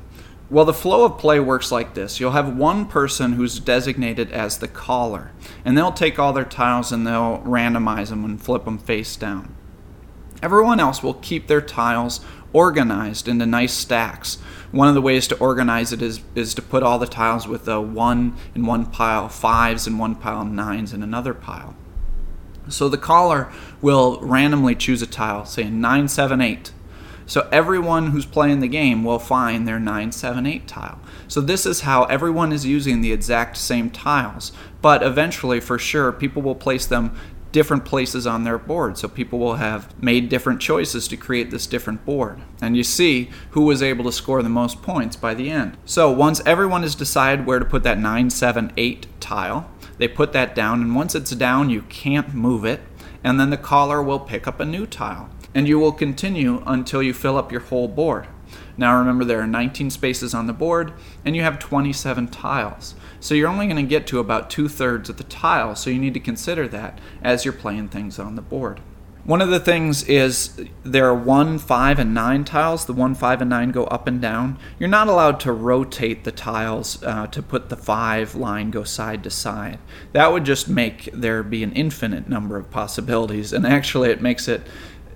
Well, 0.50 0.64
the 0.64 0.72
flow 0.72 1.04
of 1.04 1.16
play 1.16 1.38
works 1.38 1.70
like 1.70 1.94
this. 1.94 2.18
You'll 2.18 2.32
have 2.32 2.56
one 2.56 2.86
person 2.86 3.34
who's 3.34 3.60
designated 3.60 4.32
as 4.32 4.58
the 4.58 4.66
caller, 4.66 5.30
and 5.64 5.78
they'll 5.78 5.92
take 5.92 6.18
all 6.18 6.32
their 6.32 6.44
tiles 6.44 6.90
and 6.90 7.06
they'll 7.06 7.38
randomize 7.46 8.08
them 8.08 8.24
and 8.24 8.42
flip 8.42 8.64
them 8.64 8.78
face 8.78 9.14
down. 9.14 9.54
Everyone 10.42 10.80
else 10.80 11.04
will 11.04 11.14
keep 11.14 11.46
their 11.46 11.60
tiles 11.60 12.18
organized 12.52 13.28
into 13.28 13.46
nice 13.46 13.74
stacks. 13.74 14.38
One 14.72 14.88
of 14.88 14.96
the 14.96 15.02
ways 15.02 15.28
to 15.28 15.38
organize 15.38 15.92
it 15.92 16.02
is, 16.02 16.20
is 16.34 16.52
to 16.54 16.60
put 16.60 16.82
all 16.82 16.98
the 16.98 17.06
tiles 17.06 17.46
with 17.46 17.68
a 17.68 17.80
1 17.80 18.36
in 18.56 18.66
one 18.66 18.86
pile, 18.86 19.28
5s 19.28 19.86
in 19.86 19.98
one 19.98 20.16
pile, 20.16 20.42
9s 20.42 20.92
in 20.92 21.04
another 21.04 21.32
pile. 21.32 21.76
So 22.68 22.88
the 22.88 22.98
caller 22.98 23.52
will 23.80 24.18
randomly 24.20 24.74
choose 24.74 25.00
a 25.00 25.06
tile, 25.06 25.44
say 25.44 25.70
9, 25.70 26.08
7, 26.08 26.40
8 26.40 26.72
so 27.28 27.46
everyone 27.52 28.12
who's 28.12 28.24
playing 28.24 28.60
the 28.60 28.68
game 28.68 29.04
will 29.04 29.18
find 29.18 29.68
their 29.68 29.78
978 29.78 30.66
tile. 30.66 30.98
So 31.28 31.42
this 31.42 31.66
is 31.66 31.82
how 31.82 32.04
everyone 32.04 32.52
is 32.52 32.64
using 32.64 33.02
the 33.02 33.12
exact 33.12 33.58
same 33.58 33.90
tiles. 33.90 34.50
But 34.80 35.02
eventually, 35.02 35.60
for 35.60 35.78
sure, 35.78 36.10
people 36.10 36.40
will 36.40 36.54
place 36.54 36.86
them 36.86 37.14
different 37.52 37.84
places 37.84 38.26
on 38.26 38.44
their 38.44 38.56
board. 38.56 38.96
So 38.96 39.08
people 39.08 39.38
will 39.38 39.56
have 39.56 40.02
made 40.02 40.30
different 40.30 40.62
choices 40.62 41.06
to 41.08 41.18
create 41.18 41.50
this 41.50 41.66
different 41.66 42.06
board. 42.06 42.40
And 42.62 42.74
you 42.78 42.82
see 42.82 43.28
who 43.50 43.62
was 43.62 43.82
able 43.82 44.06
to 44.06 44.12
score 44.12 44.42
the 44.42 44.48
most 44.48 44.80
points 44.80 45.14
by 45.14 45.34
the 45.34 45.50
end. 45.50 45.76
So 45.84 46.10
once 46.10 46.40
everyone 46.46 46.80
has 46.80 46.94
decided 46.94 47.44
where 47.44 47.58
to 47.58 47.64
put 47.66 47.82
that 47.82 47.98
978 47.98 49.06
tile, 49.20 49.70
they 49.98 50.08
put 50.08 50.32
that 50.32 50.54
down. 50.54 50.80
And 50.80 50.96
once 50.96 51.14
it's 51.14 51.32
down, 51.32 51.68
you 51.68 51.82
can't 51.82 52.32
move 52.32 52.64
it. 52.64 52.80
And 53.22 53.38
then 53.38 53.50
the 53.50 53.58
caller 53.58 54.02
will 54.02 54.20
pick 54.20 54.46
up 54.46 54.60
a 54.60 54.64
new 54.64 54.86
tile 54.86 55.28
and 55.54 55.68
you 55.68 55.78
will 55.78 55.92
continue 55.92 56.62
until 56.66 57.02
you 57.02 57.12
fill 57.12 57.36
up 57.36 57.50
your 57.50 57.62
whole 57.62 57.88
board. 57.88 58.26
Now 58.76 58.98
remember 58.98 59.24
there 59.24 59.40
are 59.40 59.46
19 59.46 59.90
spaces 59.90 60.34
on 60.34 60.46
the 60.46 60.52
board 60.52 60.92
and 61.24 61.34
you 61.34 61.42
have 61.42 61.58
27 61.58 62.28
tiles. 62.28 62.94
So 63.20 63.34
you're 63.34 63.48
only 63.48 63.66
going 63.66 63.76
to 63.76 63.82
get 63.82 64.06
to 64.08 64.20
about 64.20 64.50
two 64.50 64.68
thirds 64.68 65.10
of 65.10 65.16
the 65.16 65.24
tile, 65.24 65.74
so 65.74 65.90
you 65.90 65.98
need 65.98 66.14
to 66.14 66.20
consider 66.20 66.68
that 66.68 67.00
as 67.20 67.44
you're 67.44 67.52
playing 67.52 67.88
things 67.88 68.18
on 68.18 68.36
the 68.36 68.42
board. 68.42 68.80
One 69.28 69.42
of 69.42 69.50
the 69.50 69.60
things 69.60 70.04
is 70.04 70.58
there 70.84 71.04
are 71.04 71.14
1, 71.14 71.58
5, 71.58 71.98
and 71.98 72.14
9 72.14 72.44
tiles. 72.44 72.86
The 72.86 72.94
1, 72.94 73.14
5, 73.14 73.42
and 73.42 73.50
9 73.50 73.72
go 73.72 73.84
up 73.84 74.06
and 74.06 74.22
down. 74.22 74.58
You're 74.78 74.88
not 74.88 75.08
allowed 75.08 75.38
to 75.40 75.52
rotate 75.52 76.24
the 76.24 76.32
tiles 76.32 77.02
uh, 77.02 77.26
to 77.26 77.42
put 77.42 77.68
the 77.68 77.76
5 77.76 78.36
line 78.36 78.70
go 78.70 78.84
side 78.84 79.22
to 79.24 79.30
side. 79.30 79.80
That 80.12 80.32
would 80.32 80.44
just 80.46 80.66
make 80.66 81.10
there 81.12 81.42
be 81.42 81.62
an 81.62 81.72
infinite 81.72 82.26
number 82.26 82.56
of 82.56 82.70
possibilities, 82.70 83.52
and 83.52 83.66
actually 83.66 84.08
it 84.08 84.22
makes 84.22 84.48
it 84.48 84.62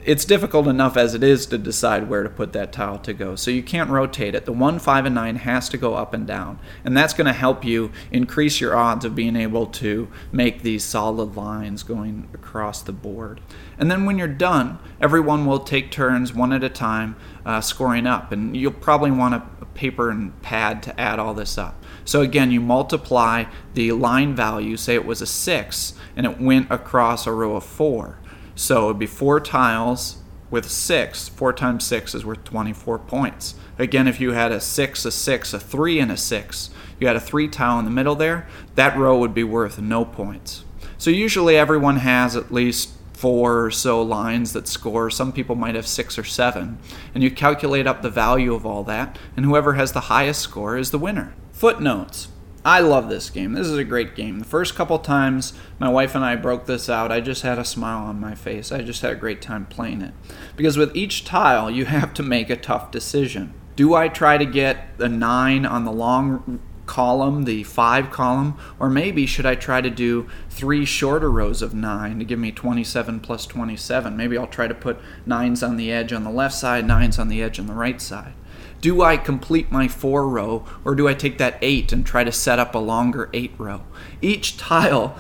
it's 0.05 0.25
difficult 0.25 0.67
enough 0.67 0.97
as 0.97 1.15
it 1.15 1.23
is 1.23 1.47
to 1.47 1.59
decide 1.59 2.09
where 2.09 2.23
to 2.23 2.29
put 2.29 2.53
that 2.53 2.73
tile 2.73 2.99
to 2.99 3.13
go. 3.13 3.37
So 3.37 3.51
you 3.51 3.63
can't 3.63 3.91
rotate 3.91 4.35
it. 4.35 4.45
The 4.45 4.53
1, 4.53 4.79
5, 4.79 5.07
and 5.07 5.15
9 5.15 5.37
has 5.37 5.69
to 5.71 5.77
go 5.77 5.95
up 5.95 6.13
and 6.13 6.27
down. 6.27 6.59
And 6.85 6.97
that's 6.97 7.15
going 7.15 7.27
to 7.27 7.33
help 7.33 7.65
you 7.65 7.93
increase 8.11 8.61
your 8.61 8.77
odds 8.77 9.05
of 9.05 9.15
being 9.15 9.37
able 9.37 9.67
to 9.67 10.09
make 10.33 10.63
these 10.63 10.85
solid 10.85 11.37
lines 11.37 11.83
going 11.83 12.29
across 12.35 12.83
the 12.83 12.93
board. 12.93 13.41
And 13.79 13.91
then 13.91 14.05
when 14.05 14.19
you're 14.19 14.29
done, 14.29 14.79
everyone 15.01 15.47
will 15.47 15.61
take 15.61 15.91
turns 15.91 16.35
one 16.35 16.53
at 16.53 16.65
a 16.65 16.69
time 16.69 17.17
uh, 17.47 17.61
scoring 17.61 18.07
up. 18.07 18.33
And 18.33 18.57
you'll 18.57 18.73
probably 18.73 19.11
want 19.11 19.35
a, 19.35 19.43
a 19.61 19.67
paper 19.67 20.11
and 20.11 20.41
pad 20.43 20.83
to 20.85 21.01
add 21.01 21.19
all 21.19 21.35
this 21.35 21.57
up. 21.57 21.83
So 22.05 22.21
again, 22.21 22.51
you 22.51 22.61
multiply 22.61 23.45
the 23.75 23.93
line 23.93 24.35
value, 24.35 24.77
say 24.77 24.95
it 24.95 25.07
was 25.07 25.23
a 25.23 25.27
6, 25.27 25.95
and 26.17 26.27
it 26.27 26.41
went 26.41 26.71
across 26.71 27.27
a 27.27 27.33
row 27.33 27.55
of 27.55 27.65
4 27.65 28.19
so 28.55 28.87
it'd 28.87 28.99
be 28.99 29.07
four 29.07 29.41
tiles 29.41 30.19
with 30.51 30.71
six. 30.71 31.29
Four 31.29 31.53
times 31.53 31.85
six 31.85 32.15
is 32.15 32.25
worth 32.25 32.45
24 32.45 32.99
points. 33.01 33.55
Again, 33.79 34.07
if 34.07 34.21
you 34.21 34.33
had 34.33 34.53
a 34.53 34.61
six, 34.61 35.05
a 35.05 35.11
six, 35.11 35.55
a 35.55 35.59
three, 35.59 35.99
and 35.99 36.13
a 36.13 36.17
six, 36.17 36.71
you 37.01 37.07
had 37.07 37.17
a 37.17 37.21
three 37.21 37.49
tile 37.49 37.79
in 37.79 37.85
the 37.85 37.91
middle 37.91 38.15
there, 38.15 38.47
that 38.75 38.97
row 38.97 39.19
would 39.19 39.35
be 39.35 39.45
worth 39.45 39.79
no 39.79 40.05
points. 40.05 40.65
So 40.99 41.11
usually 41.11 41.57
everyone 41.57 41.97
has 41.97 42.37
at 42.37 42.53
least 42.53 42.91
four 43.15 43.65
or 43.65 43.71
so 43.71 44.03
lines 44.03 44.53
that 44.53 44.69
score. 44.69 45.09
Some 45.09 45.33
people 45.33 45.55
might 45.55 45.75
have 45.75 45.87
six 45.87 46.19
or 46.19 46.25
seven. 46.25 46.79
And 47.15 47.23
you 47.23 47.31
calculate 47.31 47.87
up 47.87 48.03
the 48.03 48.11
value 48.11 48.53
of 48.53 48.67
all 48.67 48.85
that, 48.85 49.19
and 49.37 49.47
whoever 49.47 49.75
has 49.75 49.93
the 49.93 50.01
highest 50.01 50.41
score 50.41 50.77
is 50.77 50.91
the 50.91 50.99
winner. 50.99 51.35
Footnotes. 51.53 52.29
I 52.65 52.81
love 52.81 53.09
this 53.09 53.29
game. 53.29 53.55
This 53.55 53.67
is 53.67 53.77
a 53.77 53.85
great 53.85 54.15
game. 54.15 54.39
The 54.39 54.45
first 54.45 54.77
couple 54.77 54.99
times 55.01 55.53
my 55.81 55.89
wife 55.89 56.15
and 56.15 56.25
I 56.25 56.37
broke 56.37 56.67
this 56.67 56.89
out, 56.89 57.11
I 57.11 57.21
just 57.21 57.43
had 57.43 57.59
a 57.59 57.65
smile 57.65 58.07
on 58.07 58.21
my 58.21 58.37
face. 58.37 58.71
I 58.71 58.83
just 58.83 59.03
had 59.03 59.13
a 59.13 59.17
great 59.17 59.43
time 59.43 59.67
playing 59.67 60.01
it. 60.01 60.15
Because 60.57 60.77
with 60.77 60.95
each 60.95 61.25
tile, 61.25 61.71
you 61.71 61.87
have 61.87 62.15
to 62.15 62.23
make 62.23 62.51
a 62.51 62.57
tough 62.57 62.93
decision. 62.93 63.55
Do 63.75 63.95
I 63.95 64.09
try 64.09 64.39
to 64.39 64.45
get 64.45 64.91
a 64.99 65.09
9 65.09 65.67
on 65.67 65.85
the 65.85 65.93
long 65.93 66.61
column, 66.93 67.45
the 67.45 67.63
5 67.63 68.11
column, 68.11 68.55
or 68.79 68.91
maybe 68.91 69.25
should 69.25 69.47
I 69.47 69.55
try 69.55 69.81
to 69.81 69.89
do 69.89 70.29
three 70.51 70.85
shorter 70.85 71.31
rows 71.31 71.63
of 71.63 71.73
9 71.73 72.19
to 72.19 72.25
give 72.27 72.39
me 72.39 72.53
27 72.53 73.19
plus 73.21 73.47
27? 73.47 74.15
Maybe 74.15 74.37
I'll 74.37 74.47
try 74.47 74.69
to 74.69 74.75
put 74.75 74.99
9s 75.27 75.67
on 75.67 75.79
the 75.79 75.91
edge 75.91 76.13
on 76.13 76.23
the 76.23 76.31
left 76.31 76.55
side, 76.55 76.85
9s 76.85 77.19
on 77.19 77.29
the 77.29 77.43
edge 77.43 77.59
on 77.59 77.67
the 77.67 77.73
right 77.73 77.99
side. 77.99 78.35
Do 78.83 79.01
I 79.01 79.17
complete 79.17 79.73
my 79.73 79.89
four 79.89 80.29
row 80.29 80.67
or 80.85 80.95
do 80.95 81.09
I 81.09 81.15
take 81.15 81.39
that 81.39 81.57
eight 81.63 81.95
and 81.95 82.05
try 82.05 82.25
to 82.25 82.33
set 82.33 82.59
up 82.59 82.75
a 82.75 82.79
longer 82.79 83.31
eight 83.33 83.55
row? 83.57 83.85
Each 84.21 84.59
tile 84.59 85.17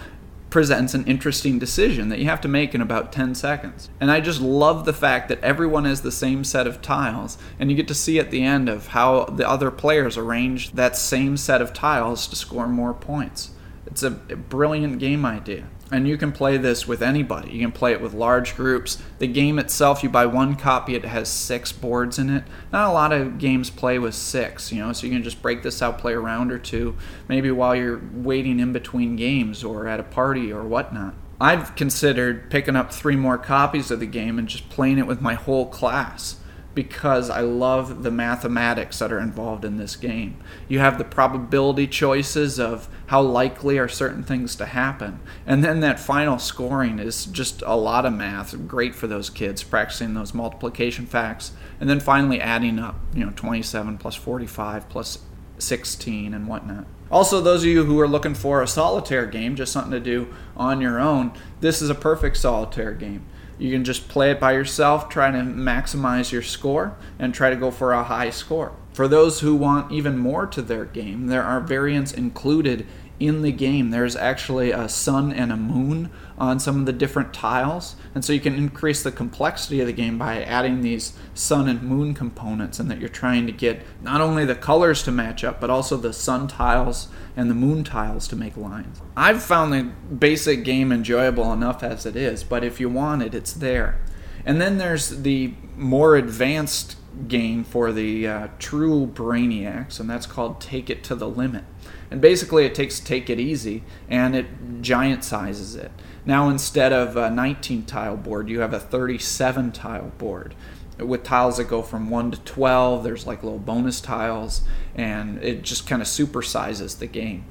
presents 0.52 0.92
an 0.92 1.04
interesting 1.06 1.59
decision 1.59 2.11
that 2.11 2.18
you 2.18 2.26
have 2.26 2.42
to 2.42 2.47
make 2.47 2.75
in 2.75 2.82
about 2.82 3.11
10 3.11 3.35
seconds. 3.35 3.88
And 3.99 4.11
I 4.11 4.21
just 4.21 4.40
love 4.40 4.85
the 4.85 4.92
fact 4.92 5.28
that 5.30 5.42
everyone 5.42 5.87
has 5.87 6.02
the 6.02 6.12
same 6.12 6.44
set 6.44 6.66
of 6.66 6.82
tiles, 6.82 7.38
and 7.59 7.71
you 7.71 7.76
get 7.76 7.88
to 7.88 7.94
see 7.94 8.18
at 8.18 8.30
the 8.30 8.42
end 8.42 8.68
of 8.68 8.88
how 8.88 9.25
the 9.25 9.49
other 9.49 9.71
players 9.71 10.18
arrange 10.18 10.73
that 10.73 10.94
same 10.94 11.38
set 11.38 11.62
of 11.62 11.73
tiles 11.73 12.26
to 12.28 12.37
score 12.37 12.68
more 12.68 12.92
points. 12.92 13.52
It's 13.87 14.02
a 14.02 14.11
brilliant 14.11 14.99
game 14.99 15.25
idea 15.25 15.68
and 15.92 16.08
you 16.08 16.16
can 16.16 16.32
play 16.32 16.56
this 16.56 16.88
with 16.88 17.02
anybody. 17.02 17.52
You 17.52 17.61
can 17.61 17.70
play 17.70 17.92
it 17.92 18.00
with 18.00 18.14
large 18.14 18.56
groups. 18.56 18.96
The 19.18 19.26
game 19.26 19.58
itself, 19.58 20.02
you 20.02 20.08
buy 20.08 20.25
one 20.26 20.56
copy, 20.56 20.94
it 20.94 21.04
has 21.04 21.28
six 21.28 21.70
boards 21.70 22.18
in 22.18 22.30
it. 22.30 22.44
Not 22.72 22.88
a 22.88 22.92
lot 22.92 23.12
of 23.12 23.38
games 23.38 23.68
play 23.68 23.99
with 23.99 24.14
six, 24.14 24.72
you 24.72 24.80
know, 24.80 24.92
so 24.92 25.06
you 25.06 25.12
can 25.12 25.22
just 25.22 25.42
break 25.42 25.62
this 25.62 25.82
out, 25.82 25.99
play 25.99 26.14
a 26.14 26.18
round 26.18 26.50
or 26.50 26.58
two, 26.58 26.96
maybe 27.28 27.50
while 27.50 27.76
you're 27.76 28.00
waiting 28.14 28.58
in 28.58 28.72
between 28.72 29.16
games 29.16 29.62
or 29.62 29.87
at 29.87 30.00
a 30.00 30.04
party 30.04 30.50
or 30.50 30.64
whatnot. 30.64 31.14
I've 31.38 31.76
considered 31.76 32.50
picking 32.50 32.76
up 32.76 32.92
three 32.92 33.16
more 33.16 33.37
copies 33.37 33.90
of 33.90 34.00
the 34.00 34.06
game 34.06 34.38
and 34.38 34.49
just 34.49 34.70
playing 34.70 34.99
it 34.99 35.06
with 35.06 35.20
my 35.20 35.34
whole 35.34 35.66
class 35.66 36.37
because 36.75 37.28
I 37.28 37.40
love 37.40 38.02
the 38.02 38.11
mathematics 38.11 38.99
that 38.99 39.12
are 39.12 39.18
involved 39.18 39.64
in 39.64 39.76
this 39.76 39.96
game. 39.96 40.38
You 40.68 40.78
have 40.78 40.99
the 40.99 41.04
probability 41.04 41.87
choices 41.87 42.58
of 42.58 42.88
how 43.12 43.21
likely 43.21 43.76
are 43.76 43.88
certain 43.88 44.23
things 44.23 44.57
to 44.57 44.64
happen. 44.64 45.21
And 45.45 45.62
then 45.62 45.81
that 45.81 46.00
final 46.00 46.38
scoring 46.38 46.99
is 46.99 47.26
just 47.26 47.61
a 47.61 47.76
lot 47.76 48.07
of 48.07 48.12
math, 48.14 48.66
great 48.66 48.95
for 48.95 49.07
those 49.07 49.28
kids 49.28 49.62
practicing 49.62 50.14
those 50.14 50.33
multiplication 50.33 51.04
facts 51.04 51.52
and 51.78 51.90
then 51.90 52.00
finally 52.00 52.40
adding 52.40 52.78
up, 52.78 52.99
you 53.12 53.23
know, 53.23 53.33
27 53.37 53.99
plus 53.99 54.14
45 54.14 54.88
plus 54.88 55.19
16 55.59 56.33
and 56.33 56.49
whatnot. 56.49 56.87
Also, 57.11 57.42
those 57.42 57.64
of 57.64 57.69
you 57.69 57.85
who 57.85 58.00
are 58.00 58.09
looking 58.09 58.35
for 58.35 58.62
a 58.62 58.66
solitaire 58.66 59.26
game, 59.26 59.57
just 59.57 59.75
something 59.75 59.92
to 59.92 60.00
do 60.00 60.33
on 60.57 60.81
your 60.81 60.99
own, 60.99 61.33
this 61.61 61.83
is 61.83 61.90
a 61.90 61.95
perfect 61.95 62.38
solitaire 62.38 62.92
game. 62.92 63.26
You 63.59 63.71
can 63.71 63.85
just 63.85 64.09
play 64.09 64.31
it 64.31 64.40
by 64.40 64.52
yourself, 64.52 65.11
try 65.11 65.31
to 65.31 65.37
maximize 65.37 66.33
your 66.33 66.40
score, 66.40 66.97
and 67.19 67.35
try 67.35 67.50
to 67.50 67.57
go 67.57 67.71
for 67.71 67.92
a 67.92 68.04
high 68.04 68.31
score. 68.31 68.73
For 68.92 69.09
those 69.09 69.40
who 69.40 69.54
want 69.54 69.90
even 69.90 70.19
more 70.19 70.47
to 70.49 70.61
their 70.61 70.85
game, 70.85 71.28
there 71.28 71.42
are 71.42 71.61
variants 71.61 72.12
included 72.12 72.87
in 73.21 73.42
the 73.42 73.52
game. 73.52 73.90
There's 73.90 74.16
actually 74.16 74.71
a 74.71 74.88
sun 74.88 75.33
and 75.33 75.52
a 75.52 75.57
moon 75.57 76.11
on 76.38 76.59
some 76.59 76.81
of 76.81 76.87
the 76.87 76.92
different 76.92 77.33
tiles, 77.33 77.95
and 78.14 78.25
so 78.25 78.33
you 78.33 78.40
can 78.40 78.54
increase 78.54 79.02
the 79.02 79.12
complexity 79.12 79.81
of 79.81 79.87
the 79.87 79.92
game 79.92 80.19
by 80.19 80.42
adding 80.42 80.81
these 80.81 81.12
sun 81.35 81.69
and 81.69 81.83
moon 81.83 82.14
components, 82.14 82.81
and 82.81 82.90
that 82.90 82.99
you're 82.99 83.09
trying 83.09 83.47
to 83.47 83.52
get 83.52 83.83
not 84.02 84.21
only 84.21 84.45
the 84.45 84.54
colors 84.54 85.02
to 85.04 85.12
match 85.12 85.45
up, 85.45 85.61
but 85.61 85.71
also 85.71 85.97
the 85.97 86.12
sun 86.12 86.49
tiles 86.49 87.09
and 87.37 87.49
the 87.49 87.54
moon 87.54 87.85
tiles 87.85 88.26
to 88.28 88.37
make 88.37 88.57
lines. 88.57 89.00
I've 89.16 89.42
found 89.42 89.73
the 89.73 89.85
basic 90.14 90.64
game 90.64 90.90
enjoyable 90.90 91.52
enough 91.52 91.83
as 91.83 92.07
it 92.07 92.16
is, 92.16 92.42
but 92.45 92.64
if 92.64 92.81
you 92.81 92.88
want 92.88 93.23
it, 93.23 93.35
it's 93.35 93.52
there. 93.52 94.00
And 94.45 94.61
then 94.61 94.78
there's 94.78 95.23
the 95.23 95.54
more 95.76 96.16
advanced 96.16 96.97
game 97.28 97.62
for 97.62 97.92
the 97.92 98.26
uh, 98.26 98.49
true 98.59 99.07
brainiacs, 99.07 100.00
and 100.00 100.11
that's 100.11 100.26
called 100.26 100.61
Take 100.61 100.90
It 100.90 101.04
to 101.04 101.14
the 101.14 101.28
Limit. 101.28 101.64
And 102.12 102.21
basically, 102.21 102.66
it 102.66 102.75
takes 102.75 103.00
Take 103.00 103.31
It 103.31 103.40
Easy 103.40 103.85
and 104.07 104.37
it 104.37 104.45
giant 104.83 105.25
sizes 105.25 105.75
it. 105.75 105.90
Now, 106.26 106.50
instead 106.50 106.92
of 106.92 107.16
a 107.16 107.31
19 107.31 107.87
tile 107.87 108.19
board, 108.19 108.50
you 108.50 108.61
have 108.61 108.75
a 108.75 108.78
37 108.78 109.73
tile 109.73 110.12
board 110.19 110.54
with 110.99 111.23
tiles 111.25 111.57
that 111.57 111.69
go 111.69 111.81
from 111.81 112.11
1 112.11 112.33
to 112.33 112.40
12. 112.40 113.02
There's 113.02 113.26
like 113.26 113.42
little 113.42 113.59
bonus 113.59 114.02
tiles, 114.02 114.61
and 114.95 115.42
it 115.42 115.62
just 115.62 115.87
kind 115.87 116.02
of 116.02 116.07
supersizes 116.07 116.99
the 116.99 117.07
game. 117.07 117.47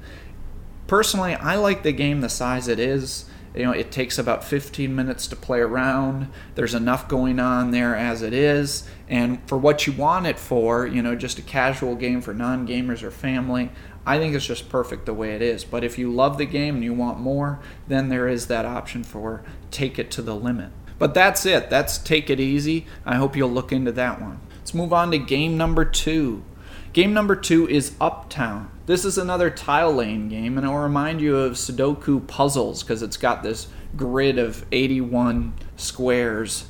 Personally, 0.86 1.34
I 1.34 1.56
like 1.56 1.82
the 1.82 1.90
game 1.90 2.20
the 2.20 2.28
size 2.28 2.68
it 2.68 2.78
is 2.78 3.24
you 3.54 3.64
know 3.64 3.72
it 3.72 3.90
takes 3.90 4.18
about 4.18 4.44
15 4.44 4.94
minutes 4.94 5.26
to 5.26 5.36
play 5.36 5.60
around 5.60 6.28
there's 6.54 6.74
enough 6.74 7.08
going 7.08 7.38
on 7.38 7.70
there 7.70 7.94
as 7.94 8.22
it 8.22 8.32
is 8.32 8.88
and 9.08 9.46
for 9.46 9.58
what 9.58 9.86
you 9.86 9.92
want 9.92 10.26
it 10.26 10.38
for 10.38 10.86
you 10.86 11.02
know 11.02 11.14
just 11.14 11.38
a 11.38 11.42
casual 11.42 11.94
game 11.94 12.20
for 12.20 12.32
non-gamers 12.32 13.02
or 13.02 13.10
family 13.10 13.70
i 14.06 14.18
think 14.18 14.34
it's 14.34 14.46
just 14.46 14.68
perfect 14.68 15.06
the 15.06 15.14
way 15.14 15.34
it 15.34 15.42
is. 15.42 15.64
But 15.64 15.84
if 15.84 15.98
you 15.98 16.12
love 16.12 16.38
the 16.38 16.46
game 16.46 16.76
and 16.76 16.84
you 16.84 16.94
want 16.94 17.20
more 17.20 17.60
then 17.88 18.08
there 18.08 18.28
is 18.28 18.46
that 18.46 18.64
option 18.64 19.04
for 19.04 19.42
take 19.70 19.98
it 19.98 20.10
to 20.12 20.22
the 20.22 20.34
limit. 20.34 20.70
But 20.98 21.14
that's 21.14 21.44
it. 21.46 21.68
That's 21.68 21.98
take 21.98 22.30
it 22.30 22.38
easy. 22.38 22.86
I 23.04 23.16
hope 23.16 23.36
you'll 23.36 23.50
look 23.50 23.72
into 23.72 23.90
that 23.92 24.20
one. 24.20 24.40
Let's 24.58 24.72
move 24.72 24.92
on 24.92 25.10
to 25.10 25.18
game 25.18 25.56
number 25.56 25.84
two. 25.84 26.44
Game 26.92 27.12
number 27.12 27.34
two 27.34 27.68
is 27.68 27.96
uptown. 28.00 28.70
This 28.86 29.04
is 29.04 29.18
another 29.18 29.50
tile 29.50 29.92
laying 29.92 30.28
game, 30.28 30.56
and 30.56 30.66
it 30.66 30.70
will 30.70 30.78
remind 30.78 31.20
you 31.20 31.38
of 31.38 31.54
Sudoku 31.54 32.24
puzzles 32.26 32.82
because 32.82 33.02
it's 33.02 33.16
got 33.16 33.42
this 33.42 33.68
grid 33.96 34.38
of 34.38 34.64
81 34.70 35.54
squares. 35.76 36.66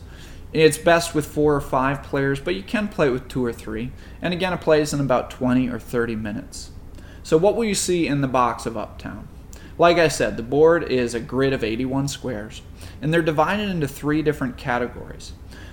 It's 0.53 0.79
best 0.79 1.15
with 1.15 1.27
four 1.27 1.55
or 1.55 1.61
five 1.61 2.03
players, 2.03 2.41
but 2.41 2.55
you 2.55 2.63
can 2.63 2.89
play 2.89 3.11
with 3.11 3.29
two 3.29 3.45
or 3.45 3.53
three. 3.53 3.93
And 4.21 4.33
again, 4.33 4.53
it 4.53 4.61
plays 4.61 4.93
in 4.93 5.01
about 5.01 5.31
20 5.31 5.69
or 5.69 5.79
30 5.79 6.17
minutes. 6.17 6.71
So, 7.23 7.37
what 7.37 7.57
will 7.57 7.65
you 7.65 7.75
see 7.75 8.07
in 8.07 8.21
the 8.21 8.29
box 8.29 8.67
of 8.67 8.77
Uptown? 8.77 9.29
Like 9.79 9.99
I 9.99 10.09
said, 10.09 10.37
the 10.37 10.43
board 10.43 10.85
is 10.85 11.15
a 11.15 11.21
grid 11.21 11.53
of 11.53 11.65
81 11.65 12.09
squares, 12.09 12.63
and 13.01 13.13
they're 13.13 13.23
divided 13.23 13.69
into 13.69 13.89
three 13.89 14.23
different 14.23 14.57
categories 14.57 15.33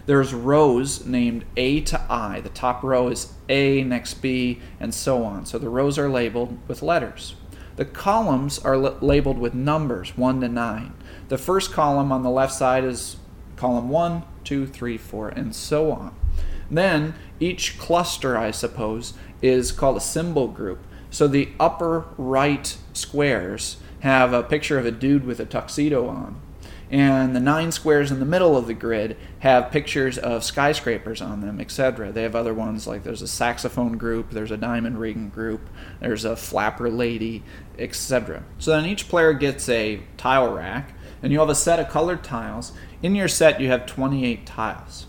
there's 0.10 0.34
rows 0.34 1.06
named 1.06 1.46
A 1.56 1.82
to 1.82 2.02
I. 2.12 2.42
The 2.42 2.50
top 2.50 2.82
row 2.82 3.10
is 3.10 3.32
A, 3.48 3.84
next 3.84 4.16
B, 4.16 4.60
and 4.80 4.92
so 4.92 5.24
on. 5.24 5.46
So 5.46 5.60
the 5.60 5.70
rows 5.70 6.00
are 6.00 6.10
labeled 6.10 6.58
with 6.68 6.82
letters. 6.82 7.36
The 7.76 7.86
columns 7.86 8.58
are 8.58 8.74
l- 8.74 8.98
labeled 9.02 9.38
with 9.38 9.54
numbers 9.54 10.18
1 10.18 10.42
to 10.42 10.50
9. 10.50 10.94
The 11.28 11.38
first 11.38 11.72
column 11.72 12.12
on 12.12 12.24
the 12.24 12.32
left 12.32 12.54
side 12.54 12.84
is 12.84 13.18
column 13.56 13.90
1, 13.90 14.24
2, 14.46 14.66
3, 14.66 14.98
4, 14.98 15.30
and 15.30 15.56
so 15.56 15.92
on. 15.92 16.16
Then 16.72 17.14
each 17.40 17.78
cluster, 17.78 18.36
I 18.36 18.50
suppose, 18.50 19.14
is 19.44 19.72
called 19.72 19.98
a 19.98 20.02
symbol 20.02 20.48
group. 20.48 20.80
So 21.10 21.28
the 21.28 21.50
upper 21.60 22.06
right 22.18 22.78
squares 22.94 23.78
have 24.02 24.34
a 24.34 24.44
picture 24.44 24.78
of 24.78 24.86
a 24.86 24.92
dude 24.92 25.26
with 25.26 25.40
a 25.40 25.46
tuxedo 25.46 26.08
on 26.08 26.42
and 26.92 27.36
the 27.36 27.40
nine 27.40 27.72
squares 27.72 28.12
in 28.12 28.20
the 28.20 28.26
middle 28.26 28.58
of 28.58 28.66
the 28.66 28.74
grid 28.74 29.16
have 29.40 29.72
pictures 29.72 30.18
of 30.18 30.44
skyscrapers 30.44 31.22
on 31.22 31.42
them, 31.42 31.62
etc. 31.62 32.12
They 32.12 32.24
have 32.24 32.36
other 32.36 32.54
ones 32.54 32.88
like 32.88 33.04
there's 33.04 33.22
a 33.22 33.28
saxophone 33.28 33.98
group, 33.98 34.32
there's 34.32 34.52
a 34.52 34.58
diamond 34.58 35.00
ring 35.00 35.30
group, 35.30 35.70
there's 36.00 36.26
a 36.26 36.36
flapper 36.36 36.90
lady, 36.90 37.44
etc. 37.78 38.44
So 38.58 38.72
then 38.72 38.88
each 38.88 39.08
player 39.08 39.34
gets 39.34 39.70
a 39.70 40.02
tile 40.18 40.52
rack, 40.52 40.94
and 41.22 41.32
you 41.32 41.40
have 41.40 41.50
a 41.50 41.56
set 41.56 41.80
of 41.80 41.90
colored 41.90 42.24
tiles. 42.24 42.72
In 43.04 43.14
your 43.14 43.28
set, 43.28 43.62
you 43.62 43.68
have 43.68 43.86
28 43.86 44.46
tiles. 44.48 45.06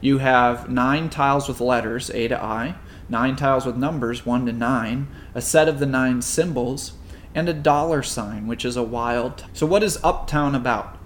You 0.00 0.18
have 0.18 0.68
nine 0.68 1.10
tiles 1.10 1.46
with 1.46 1.60
letters 1.60 2.10
A 2.10 2.26
to 2.28 2.42
I, 2.42 2.74
nine 3.08 3.36
tiles 3.36 3.66
with 3.66 3.76
numbers 3.76 4.26
1 4.26 4.46
to 4.46 4.52
9, 4.52 5.08
a 5.34 5.40
set 5.40 5.68
of 5.68 5.78
the 5.78 5.86
nine 5.86 6.22
symbols, 6.22 6.92
and 7.34 7.48
a 7.48 7.54
dollar 7.54 8.02
sign, 8.02 8.46
which 8.46 8.64
is 8.64 8.76
a 8.76 8.82
wild. 8.82 9.44
So, 9.52 9.66
what 9.66 9.82
is 9.82 9.98
Uptown 10.02 10.54
about? 10.54 10.98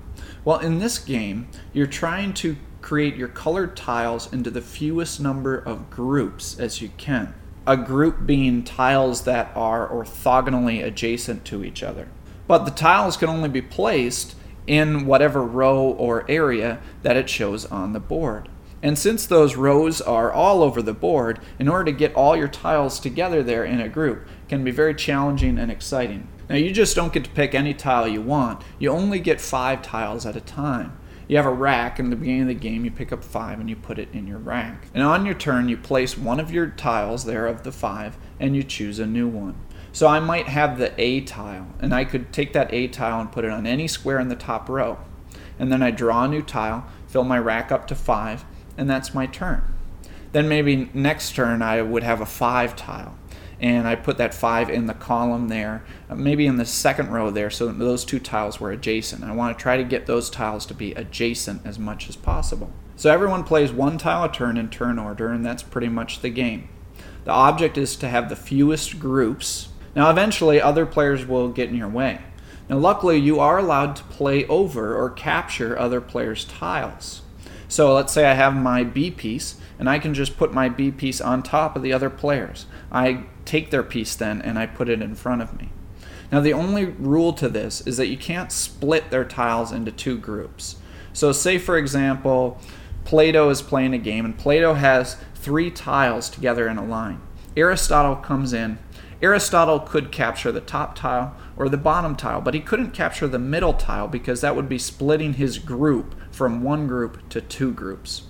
Well, 0.44 0.58
in 0.58 0.78
this 0.78 0.98
game, 0.98 1.48
you're 1.72 1.86
trying 1.86 2.34
to 2.34 2.56
create 2.82 3.16
your 3.16 3.28
colored 3.28 3.76
tiles 3.76 4.30
into 4.32 4.50
the 4.50 4.60
fewest 4.60 5.20
number 5.20 5.56
of 5.56 5.88
groups 5.88 6.58
as 6.58 6.82
you 6.82 6.90
can. 6.98 7.34
A 7.66 7.78
group 7.78 8.26
being 8.26 8.62
tiles 8.62 9.24
that 9.24 9.50
are 9.56 9.88
orthogonally 9.88 10.84
adjacent 10.84 11.46
to 11.46 11.64
each 11.64 11.82
other. 11.82 12.08
But 12.46 12.66
the 12.66 12.70
tiles 12.70 13.16
can 13.16 13.30
only 13.30 13.48
be 13.48 13.62
placed 13.62 14.36
in 14.66 15.06
whatever 15.06 15.42
row 15.42 15.80
or 15.80 16.30
area 16.30 16.80
that 17.02 17.16
it 17.16 17.30
shows 17.30 17.64
on 17.64 17.94
the 17.94 18.00
board. 18.00 18.50
And 18.84 18.98
since 18.98 19.24
those 19.24 19.56
rows 19.56 20.02
are 20.02 20.30
all 20.30 20.62
over 20.62 20.82
the 20.82 20.92
board, 20.92 21.40
in 21.58 21.68
order 21.68 21.86
to 21.86 21.98
get 21.98 22.14
all 22.14 22.36
your 22.36 22.48
tiles 22.48 23.00
together 23.00 23.42
there 23.42 23.64
in 23.64 23.80
a 23.80 23.88
group 23.88 24.28
can 24.46 24.62
be 24.62 24.70
very 24.70 24.94
challenging 24.94 25.58
and 25.58 25.70
exciting. 25.70 26.28
Now, 26.50 26.56
you 26.56 26.70
just 26.70 26.94
don't 26.94 27.12
get 27.12 27.24
to 27.24 27.30
pick 27.30 27.54
any 27.54 27.72
tile 27.72 28.06
you 28.06 28.20
want, 28.20 28.62
you 28.78 28.90
only 28.90 29.20
get 29.20 29.40
five 29.40 29.80
tiles 29.80 30.26
at 30.26 30.36
a 30.36 30.40
time. 30.42 30.98
You 31.26 31.38
have 31.38 31.46
a 31.46 31.50
rack, 31.50 31.98
and 31.98 32.08
at 32.08 32.10
the 32.10 32.20
beginning 32.20 32.42
of 32.42 32.48
the 32.48 32.54
game, 32.54 32.84
you 32.84 32.90
pick 32.90 33.10
up 33.10 33.24
five 33.24 33.58
and 33.58 33.70
you 33.70 33.76
put 33.76 33.98
it 33.98 34.10
in 34.12 34.26
your 34.26 34.36
rack. 34.36 34.86
And 34.92 35.02
on 35.02 35.24
your 35.24 35.34
turn, 35.34 35.70
you 35.70 35.78
place 35.78 36.18
one 36.18 36.38
of 36.38 36.52
your 36.52 36.66
tiles 36.66 37.24
there 37.24 37.46
of 37.46 37.62
the 37.62 37.72
five, 37.72 38.18
and 38.38 38.54
you 38.54 38.62
choose 38.62 38.98
a 38.98 39.06
new 39.06 39.26
one. 39.26 39.54
So 39.92 40.08
I 40.08 40.20
might 40.20 40.48
have 40.48 40.76
the 40.76 40.92
A 41.00 41.22
tile, 41.22 41.68
and 41.80 41.94
I 41.94 42.04
could 42.04 42.34
take 42.34 42.52
that 42.52 42.74
A 42.74 42.88
tile 42.88 43.22
and 43.22 43.32
put 43.32 43.46
it 43.46 43.50
on 43.50 43.66
any 43.66 43.88
square 43.88 44.20
in 44.20 44.28
the 44.28 44.36
top 44.36 44.68
row. 44.68 44.98
And 45.58 45.72
then 45.72 45.82
I 45.82 45.90
draw 45.90 46.24
a 46.24 46.28
new 46.28 46.42
tile, 46.42 46.86
fill 47.06 47.24
my 47.24 47.38
rack 47.38 47.72
up 47.72 47.86
to 47.86 47.94
five, 47.94 48.44
and 48.76 48.88
that's 48.88 49.14
my 49.14 49.26
turn. 49.26 49.62
Then 50.32 50.48
maybe 50.48 50.90
next 50.92 51.34
turn 51.34 51.62
I 51.62 51.82
would 51.82 52.02
have 52.02 52.20
a 52.20 52.26
five 52.26 52.74
tile 52.76 53.16
and 53.60 53.86
I 53.86 53.94
put 53.94 54.18
that 54.18 54.34
five 54.34 54.68
in 54.68 54.86
the 54.86 54.94
column 54.94 55.48
there, 55.48 55.84
uh, 56.10 56.14
maybe 56.14 56.46
in 56.46 56.56
the 56.56 56.66
second 56.66 57.10
row 57.10 57.30
there, 57.30 57.50
so 57.50 57.66
that 57.66 57.78
those 57.78 58.04
two 58.04 58.18
tiles 58.18 58.60
were 58.60 58.70
adjacent. 58.70 59.24
I 59.24 59.32
want 59.32 59.56
to 59.56 59.62
try 59.62 59.76
to 59.76 59.84
get 59.84 60.06
those 60.06 60.28
tiles 60.28 60.66
to 60.66 60.74
be 60.74 60.92
adjacent 60.92 61.64
as 61.64 61.78
much 61.78 62.08
as 62.08 62.16
possible. 62.16 62.70
So 62.96 63.10
everyone 63.10 63.44
plays 63.44 63.72
one 63.72 63.98
tile 63.98 64.24
a 64.24 64.30
turn 64.30 64.56
in 64.56 64.70
turn 64.70 64.98
order, 64.98 65.28
and 65.28 65.46
that's 65.46 65.62
pretty 65.62 65.88
much 65.88 66.20
the 66.20 66.30
game. 66.30 66.68
The 67.24 67.30
object 67.30 67.78
is 67.78 67.96
to 67.96 68.08
have 68.08 68.28
the 68.28 68.36
fewest 68.36 68.98
groups. 68.98 69.68
Now, 69.96 70.10
eventually, 70.10 70.60
other 70.60 70.84
players 70.84 71.24
will 71.24 71.48
get 71.48 71.70
in 71.70 71.76
your 71.76 71.88
way. 71.88 72.20
Now, 72.68 72.78
luckily, 72.78 73.18
you 73.18 73.40
are 73.40 73.58
allowed 73.58 73.96
to 73.96 74.04
play 74.04 74.46
over 74.46 74.94
or 74.94 75.10
capture 75.10 75.78
other 75.78 76.00
players' 76.00 76.44
tiles. 76.44 77.22
So 77.74 77.92
let's 77.92 78.12
say 78.12 78.24
I 78.24 78.34
have 78.34 78.54
my 78.54 78.84
B 78.84 79.10
piece, 79.10 79.56
and 79.80 79.90
I 79.90 79.98
can 79.98 80.14
just 80.14 80.36
put 80.36 80.54
my 80.54 80.68
B 80.68 80.92
piece 80.92 81.20
on 81.20 81.42
top 81.42 81.74
of 81.74 81.82
the 81.82 81.92
other 81.92 82.08
players. 82.08 82.66
I 82.92 83.24
take 83.44 83.70
their 83.70 83.82
piece 83.82 84.14
then 84.14 84.40
and 84.40 84.60
I 84.60 84.66
put 84.66 84.88
it 84.88 85.02
in 85.02 85.16
front 85.16 85.42
of 85.42 85.58
me. 85.58 85.70
Now, 86.30 86.38
the 86.38 86.52
only 86.52 86.84
rule 86.84 87.32
to 87.32 87.48
this 87.48 87.84
is 87.84 87.96
that 87.96 88.06
you 88.06 88.16
can't 88.16 88.52
split 88.52 89.10
their 89.10 89.24
tiles 89.24 89.72
into 89.72 89.90
two 89.90 90.16
groups. 90.16 90.76
So, 91.12 91.32
say 91.32 91.58
for 91.58 91.76
example, 91.76 92.60
Plato 93.04 93.50
is 93.50 93.60
playing 93.60 93.92
a 93.92 93.98
game 93.98 94.24
and 94.24 94.38
Plato 94.38 94.74
has 94.74 95.16
three 95.34 95.72
tiles 95.72 96.30
together 96.30 96.68
in 96.68 96.78
a 96.78 96.84
line. 96.84 97.20
Aristotle 97.56 98.14
comes 98.14 98.52
in. 98.52 98.78
Aristotle 99.20 99.80
could 99.80 100.12
capture 100.12 100.52
the 100.52 100.60
top 100.60 100.94
tile 100.94 101.34
or 101.56 101.68
the 101.68 101.76
bottom 101.76 102.16
tile, 102.16 102.40
but 102.40 102.54
he 102.54 102.60
couldn't 102.60 102.90
capture 102.90 103.28
the 103.28 103.38
middle 103.38 103.74
tile 103.74 104.08
because 104.08 104.40
that 104.40 104.56
would 104.56 104.68
be 104.68 104.78
splitting 104.78 105.34
his 105.34 105.58
group 105.58 106.14
from 106.30 106.62
one 106.62 106.86
group 106.86 107.28
to 107.28 107.40
two 107.40 107.72
groups. 107.72 108.24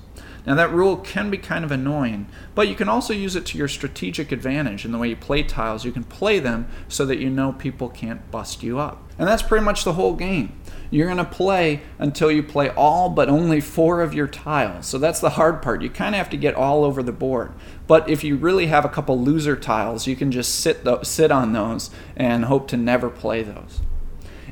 Now, 0.47 0.55
that 0.57 0.73
rule 0.73 0.99
can 0.99 1.31
be 1.31 1.39
kind 1.39 1.65
of 1.65 1.73
annoying, 1.73 2.27
but 2.55 2.69
you 2.69 2.75
can 2.75 2.89
also 2.89 3.15
use 3.15 3.35
it 3.35 3.47
to 3.47 3.59
your 3.59 3.69
strategic 3.69 4.31
advantage 4.31 4.85
in 4.85 4.93
the 4.93 4.99
way 4.99 5.09
you 5.09 5.17
play 5.17 5.43
tiles. 5.43 5.87
You 5.87 5.93
can 5.93 6.05
play 6.05 6.39
them 6.39 6.69
so 6.87 7.07
that 7.07 7.19
you 7.19 7.31
know 7.31 7.53
people 7.53 7.89
can't 7.89 8.31
bust 8.31 8.63
you 8.63 8.79
up. 8.79 9.11
And 9.19 9.27
that's 9.27 9.43
pretty 9.43 9.65
much 9.65 9.85
the 9.85 9.95
whole 9.95 10.15
game. 10.15 10.61
You're 10.95 11.07
going 11.07 11.19
to 11.19 11.25
play 11.25 11.83
until 11.99 12.31
you 12.31 12.41
play 12.41 12.69
all 12.71 13.09
but 13.09 13.29
only 13.29 13.61
four 13.61 14.01
of 14.01 14.15
your 14.15 14.29
tiles. 14.29 14.87
So 14.87 14.97
that's 14.97 15.19
the 15.19 15.31
hard 15.31 15.61
part. 15.61 15.83
You 15.83 15.91
kind 15.91 16.15
of 16.15 16.19
have 16.19 16.31
to 16.31 16.37
get 16.37 16.55
all 16.55 16.85
over 16.85 17.03
the 17.03 17.11
board. 17.11 17.53
But 17.89 18.09
if 18.09 18.23
you 18.23 18.37
really 18.37 18.67
have 18.67 18.85
a 18.85 18.89
couple 18.89 19.21
loser 19.21 19.57
tiles, 19.57 20.07
you 20.07 20.15
can 20.15 20.31
just 20.31 20.55
sit, 20.55 20.85
th- 20.85 21.05
sit 21.05 21.33
on 21.33 21.53
those 21.53 21.91
and 22.15 22.45
hope 22.45 22.69
to 22.69 22.77
never 22.77 23.11
play 23.11 23.43
those 23.43 23.81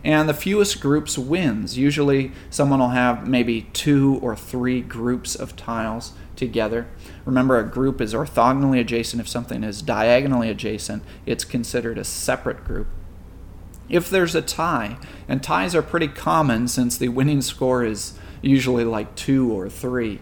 and 0.04 0.28
the 0.28 0.34
fewest 0.34 0.80
groups 0.80 1.16
wins. 1.16 1.78
Usually, 1.78 2.32
someone 2.50 2.80
will 2.80 2.88
have 2.88 3.28
maybe 3.28 3.68
two 3.72 4.18
or 4.20 4.34
three 4.34 4.80
groups 4.80 5.36
of 5.36 5.54
tiles 5.54 6.12
together. 6.34 6.88
Remember, 7.24 7.56
a 7.56 7.64
group 7.64 8.00
is 8.00 8.12
orthogonally 8.12 8.80
adjacent. 8.80 9.20
If 9.20 9.28
something 9.28 9.62
is 9.62 9.80
diagonally 9.80 10.50
adjacent, 10.50 11.04
it's 11.24 11.44
considered 11.44 11.98
a 11.98 12.04
separate 12.04 12.64
group. 12.64 12.88
If 13.88 14.08
there's 14.08 14.34
a 14.34 14.42
tie, 14.42 14.96
and 15.28 15.42
ties 15.42 15.74
are 15.74 15.82
pretty 15.82 16.08
common 16.08 16.68
since 16.68 16.96
the 16.96 17.08
winning 17.08 17.42
score 17.42 17.84
is 17.84 18.18
usually 18.40 18.84
like 18.84 19.14
two 19.14 19.52
or 19.52 19.68
three, 19.68 20.20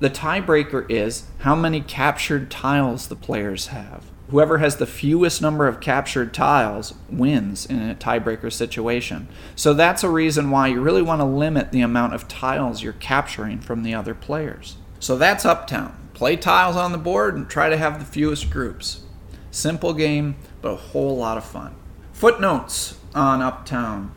the 0.00 0.10
tiebreaker 0.10 0.88
is 0.90 1.24
how 1.38 1.54
many 1.54 1.80
captured 1.80 2.50
tiles 2.50 3.08
the 3.08 3.16
players 3.16 3.68
have 3.68 4.04
whoever 4.30 4.58
has 4.58 4.76
the 4.76 4.86
fewest 4.86 5.40
number 5.40 5.66
of 5.68 5.80
captured 5.80 6.34
tiles 6.34 6.94
wins 7.08 7.64
in 7.66 7.88
a 7.88 7.94
tiebreaker 7.94 8.52
situation. 8.52 9.28
So 9.54 9.72
that's 9.72 10.02
a 10.02 10.10
reason 10.10 10.50
why 10.50 10.68
you 10.68 10.80
really 10.80 11.02
want 11.02 11.20
to 11.20 11.24
limit 11.24 11.70
the 11.70 11.80
amount 11.80 12.14
of 12.14 12.28
tiles 12.28 12.82
you're 12.82 12.92
capturing 12.94 13.60
from 13.60 13.82
the 13.82 13.94
other 13.94 14.14
players. 14.14 14.76
So 14.98 15.16
that's 15.16 15.44
Uptown. 15.44 15.96
Play 16.14 16.36
tiles 16.36 16.76
on 16.76 16.92
the 16.92 16.98
board 16.98 17.36
and 17.36 17.48
try 17.48 17.68
to 17.68 17.76
have 17.76 17.98
the 17.98 18.04
fewest 18.04 18.50
groups. 18.50 19.02
Simple 19.50 19.94
game, 19.94 20.36
but 20.60 20.72
a 20.72 20.76
whole 20.76 21.16
lot 21.16 21.36
of 21.36 21.44
fun. 21.44 21.74
Footnotes 22.16 22.96
on 23.14 23.42
Uptown. 23.42 24.10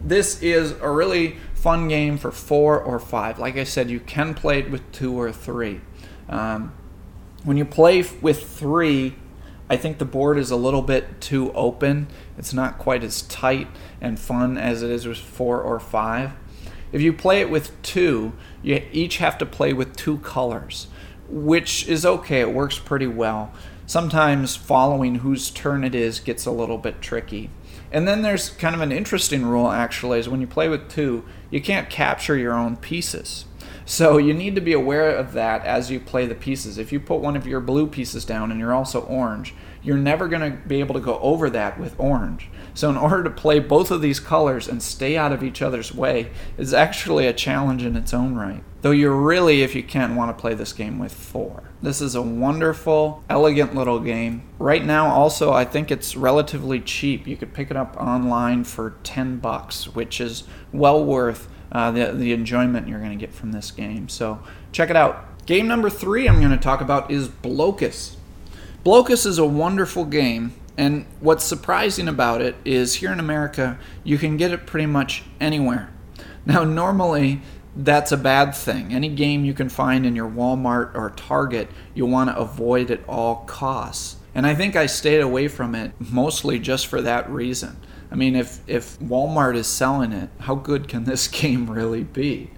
This 0.00 0.42
is 0.42 0.70
a 0.80 0.88
really 0.88 1.36
fun 1.52 1.86
game 1.86 2.16
for 2.16 2.32
four 2.32 2.80
or 2.80 2.98
five. 2.98 3.38
Like 3.38 3.58
I 3.58 3.64
said, 3.64 3.90
you 3.90 4.00
can 4.00 4.32
play 4.32 4.60
it 4.60 4.70
with 4.70 4.90
two 4.90 5.20
or 5.20 5.30
three. 5.30 5.82
Um, 6.30 6.72
when 7.44 7.58
you 7.58 7.66
play 7.66 8.06
with 8.22 8.48
three, 8.48 9.16
I 9.68 9.76
think 9.76 9.98
the 9.98 10.06
board 10.06 10.38
is 10.38 10.50
a 10.50 10.56
little 10.56 10.80
bit 10.80 11.20
too 11.20 11.52
open. 11.52 12.06
It's 12.38 12.54
not 12.54 12.78
quite 12.78 13.04
as 13.04 13.20
tight 13.20 13.68
and 14.00 14.18
fun 14.18 14.56
as 14.56 14.82
it 14.82 14.90
is 14.90 15.06
with 15.06 15.18
four 15.18 15.60
or 15.60 15.78
five. 15.78 16.30
If 16.90 17.02
you 17.02 17.12
play 17.12 17.42
it 17.42 17.50
with 17.50 17.70
two, 17.82 18.32
you 18.62 18.82
each 18.92 19.18
have 19.18 19.36
to 19.36 19.44
play 19.44 19.74
with 19.74 19.94
two 19.94 20.20
colors, 20.20 20.86
which 21.28 21.86
is 21.86 22.06
okay. 22.06 22.40
It 22.40 22.54
works 22.54 22.78
pretty 22.78 23.08
well. 23.08 23.52
Sometimes 23.92 24.56
following 24.56 25.16
whose 25.16 25.50
turn 25.50 25.84
it 25.84 25.94
is 25.94 26.18
gets 26.18 26.46
a 26.46 26.50
little 26.50 26.78
bit 26.78 27.02
tricky. 27.02 27.50
And 27.90 28.08
then 28.08 28.22
there's 28.22 28.48
kind 28.48 28.74
of 28.74 28.80
an 28.80 28.90
interesting 28.90 29.44
rule 29.44 29.68
actually 29.68 30.18
is 30.18 30.30
when 30.30 30.40
you 30.40 30.46
play 30.46 30.66
with 30.70 30.88
two, 30.88 31.26
you 31.50 31.60
can't 31.60 31.90
capture 31.90 32.34
your 32.34 32.54
own 32.54 32.78
pieces. 32.78 33.44
So 33.84 34.16
you 34.16 34.32
need 34.32 34.54
to 34.54 34.62
be 34.62 34.72
aware 34.72 35.14
of 35.14 35.34
that 35.34 35.66
as 35.66 35.90
you 35.90 36.00
play 36.00 36.24
the 36.24 36.34
pieces. 36.34 36.78
If 36.78 36.90
you 36.90 37.00
put 37.00 37.20
one 37.20 37.36
of 37.36 37.46
your 37.46 37.60
blue 37.60 37.86
pieces 37.86 38.24
down 38.24 38.50
and 38.50 38.58
you're 38.58 38.72
also 38.72 39.02
orange, 39.02 39.52
you're 39.82 39.96
never 39.96 40.28
going 40.28 40.52
to 40.52 40.56
be 40.66 40.80
able 40.80 40.94
to 40.94 41.00
go 41.00 41.18
over 41.18 41.50
that 41.50 41.78
with 41.78 41.98
orange. 41.98 42.48
So 42.74 42.88
in 42.88 42.96
order 42.96 43.24
to 43.24 43.30
play 43.30 43.58
both 43.58 43.90
of 43.90 44.00
these 44.00 44.20
colors 44.20 44.68
and 44.68 44.82
stay 44.82 45.16
out 45.16 45.32
of 45.32 45.42
each 45.42 45.60
other's 45.60 45.94
way 45.94 46.30
is 46.56 46.72
actually 46.72 47.26
a 47.26 47.32
challenge 47.32 47.82
in 47.82 47.96
its 47.96 48.14
own 48.14 48.34
right. 48.34 48.62
Though 48.80 48.90
you 48.90 49.10
really, 49.10 49.62
if 49.62 49.74
you 49.74 49.82
can, 49.82 50.16
want 50.16 50.36
to 50.36 50.40
play 50.40 50.54
this 50.54 50.72
game 50.72 50.98
with 50.98 51.12
four. 51.12 51.62
This 51.82 52.00
is 52.00 52.14
a 52.14 52.22
wonderful, 52.22 53.22
elegant 53.28 53.74
little 53.74 54.00
game. 54.00 54.42
Right 54.58 54.84
now, 54.84 55.08
also, 55.08 55.52
I 55.52 55.64
think 55.64 55.90
it's 55.90 56.16
relatively 56.16 56.80
cheap. 56.80 57.26
You 57.26 57.36
could 57.36 57.54
pick 57.54 57.70
it 57.70 57.76
up 57.76 57.96
online 58.00 58.64
for 58.64 58.94
10 59.02 59.38
bucks, 59.38 59.94
which 59.94 60.20
is 60.20 60.44
well 60.72 61.04
worth 61.04 61.48
uh, 61.70 61.90
the, 61.90 62.12
the 62.12 62.32
enjoyment 62.32 62.88
you're 62.88 62.98
going 62.98 63.16
to 63.16 63.26
get 63.26 63.34
from 63.34 63.52
this 63.52 63.70
game. 63.70 64.08
So 64.08 64.42
check 64.72 64.90
it 64.90 64.96
out. 64.96 65.46
Game 65.46 65.66
number 65.66 65.90
three 65.90 66.28
I'm 66.28 66.38
going 66.38 66.50
to 66.50 66.56
talk 66.56 66.80
about 66.80 67.10
is 67.10 67.28
Blokus. 67.28 68.16
Blokus 68.84 69.26
is 69.26 69.38
a 69.38 69.44
wonderful 69.44 70.04
game, 70.04 70.54
and 70.76 71.06
what's 71.20 71.44
surprising 71.44 72.08
about 72.08 72.40
it 72.40 72.56
is 72.64 72.96
here 72.96 73.12
in 73.12 73.20
America, 73.20 73.78
you 74.02 74.18
can 74.18 74.36
get 74.36 74.50
it 74.50 74.66
pretty 74.66 74.86
much 74.86 75.22
anywhere. 75.38 75.88
Now, 76.44 76.64
normally, 76.64 77.42
that's 77.76 78.10
a 78.10 78.16
bad 78.16 78.56
thing. 78.56 78.92
Any 78.92 79.08
game 79.08 79.44
you 79.44 79.54
can 79.54 79.68
find 79.68 80.04
in 80.04 80.16
your 80.16 80.28
Walmart 80.28 80.96
or 80.96 81.10
Target, 81.10 81.68
you 81.94 82.06
want 82.06 82.30
to 82.30 82.36
avoid 82.36 82.90
at 82.90 83.08
all 83.08 83.44
costs. 83.46 84.16
And 84.34 84.48
I 84.48 84.56
think 84.56 84.74
I 84.74 84.86
stayed 84.86 85.20
away 85.20 85.46
from 85.46 85.76
it 85.76 85.92
mostly 86.00 86.58
just 86.58 86.88
for 86.88 87.00
that 87.02 87.30
reason. 87.30 87.76
I 88.10 88.16
mean, 88.16 88.34
if 88.34 88.60
if 88.66 88.98
Walmart 88.98 89.54
is 89.54 89.68
selling 89.68 90.12
it, 90.12 90.28
how 90.40 90.56
good 90.56 90.88
can 90.88 91.04
this 91.04 91.28
game 91.40 91.70
really 91.70 92.02
be? 92.02 92.50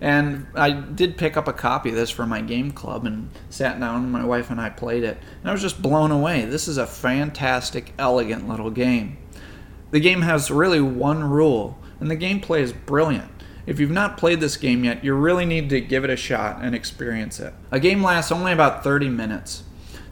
And 0.00 0.46
I 0.54 0.70
did 0.70 1.16
pick 1.16 1.36
up 1.36 1.48
a 1.48 1.52
copy 1.52 1.90
of 1.90 1.94
this 1.94 2.10
for 2.10 2.26
my 2.26 2.40
game 2.40 2.70
club 2.70 3.06
and 3.06 3.30
sat 3.48 3.80
down 3.80 4.10
my 4.10 4.24
wife 4.24 4.50
and 4.50 4.60
I 4.60 4.68
played 4.68 5.04
it. 5.04 5.18
And 5.40 5.48
I 5.48 5.52
was 5.52 5.62
just 5.62 5.80
blown 5.80 6.10
away. 6.10 6.44
This 6.44 6.68
is 6.68 6.78
a 6.78 6.86
fantastic, 6.86 7.92
elegant 7.98 8.48
little 8.48 8.70
game. 8.70 9.18
The 9.90 10.00
game 10.00 10.22
has 10.22 10.50
really 10.50 10.80
one 10.80 11.24
rule, 11.24 11.78
and 12.00 12.10
the 12.10 12.16
gameplay 12.16 12.60
is 12.60 12.72
brilliant. 12.72 13.30
If 13.66 13.80
you've 13.80 13.90
not 13.90 14.16
played 14.16 14.40
this 14.40 14.56
game 14.56 14.84
yet, 14.84 15.02
you 15.02 15.14
really 15.14 15.46
need 15.46 15.70
to 15.70 15.80
give 15.80 16.04
it 16.04 16.10
a 16.10 16.16
shot 16.16 16.58
and 16.60 16.74
experience 16.74 17.40
it. 17.40 17.54
A 17.70 17.80
game 17.80 18.02
lasts 18.02 18.30
only 18.30 18.52
about 18.52 18.84
30 18.84 19.08
minutes. 19.08 19.64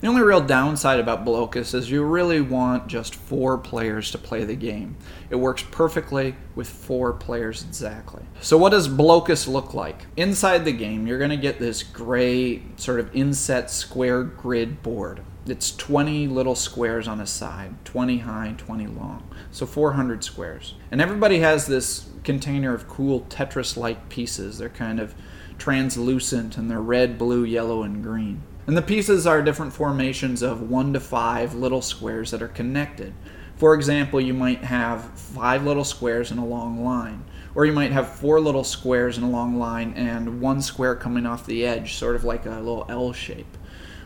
The 0.05 0.11
only 0.11 0.23
real 0.23 0.43
downside 0.43 1.01
about 1.01 1.25
Blokus 1.25 1.73
is 1.73 1.91
you 1.91 2.05
really 2.05 2.43
want 2.43 2.89
just 2.89 3.15
four 3.15 3.57
players 3.57 4.11
to 4.11 4.19
play 4.19 4.45
the 4.45 4.55
game. 4.55 4.99
It 5.31 5.37
works 5.37 5.65
perfectly 5.71 6.37
with 6.55 6.69
four 6.69 7.15
players 7.15 7.65
exactly. 7.65 8.23
So, 8.43 8.59
what 8.59 8.73
does 8.73 8.87
Blokus 8.87 9.49
look 9.49 9.73
like? 9.73 10.05
Inside 10.19 10.67
the 10.67 10.73
game, 10.73 11.07
you're 11.07 11.17
going 11.17 11.31
to 11.31 11.39
get 11.39 11.59
this 11.59 11.83
gray, 11.83 12.61
sort 12.77 13.01
of 13.01 13.17
inset 13.17 13.71
square 13.71 14.23
grid 14.25 14.83
board. 14.83 15.23
It's 15.47 15.75
20 15.75 16.29
little 16.29 16.55
squares 16.55 17.09
on 17.09 17.19
a 17.19 17.27
side, 17.27 17.75
20 17.87 18.19
high, 18.19 18.53
20 18.59 18.87
long. 18.89 19.27
So 19.53 19.65
400 19.65 20.23
squares. 20.23 20.75
And 20.91 21.01
everybody 21.01 21.39
has 21.39 21.67
this 21.67 22.11
container 22.25 22.75
of 22.75 22.89
cool 22.89 23.23
Tetris 23.31 23.75
like 23.75 24.11
pieces. 24.11 24.59
They're 24.59 24.69
kind 24.69 25.01
of 25.01 25.15
translucent 25.57 26.59
and 26.59 26.71
they're 26.71 26.83
red, 26.83 27.17
blue, 27.17 27.45
yellow, 27.45 27.83
and 27.83 28.03
green. 28.03 28.43
And 28.67 28.77
the 28.77 28.83
pieces 28.83 29.27
are 29.27 29.43
different 29.43 29.75
formations 29.75 30.41
of 30.41 30.71
one 30.71 30.93
to 30.95 31.01
five 31.01 31.55
little 31.55 31.83
squares 31.83 32.31
that 32.31 32.41
are 32.41 32.49
connected. 32.49 33.13
For 33.57 33.75
example, 33.75 34.21
you 34.21 34.35
might 34.35 34.65
have 34.65 35.05
five 35.19 35.65
little 35.65 35.85
squares 35.85 36.31
in 36.31 36.39
a 36.39 36.47
long 36.47 36.85
line, 36.85 37.25
Or 37.55 37.65
you 37.65 37.73
might 37.73 37.93
have 37.93 38.17
four 38.17 38.41
little 38.41 38.65
squares 38.65 39.17
in 39.17 39.23
a 39.23 39.31
long 39.31 39.59
line 39.59 39.93
and 39.95 40.41
one 40.41 40.61
square 40.61 40.97
coming 40.97 41.25
off 41.25 41.47
the 41.47 41.65
edge, 41.65 41.95
sort 41.95 42.17
of 42.17 42.25
like 42.25 42.47
a 42.47 42.51
little 42.51 42.85
L 42.89 43.13
shape. 43.13 43.57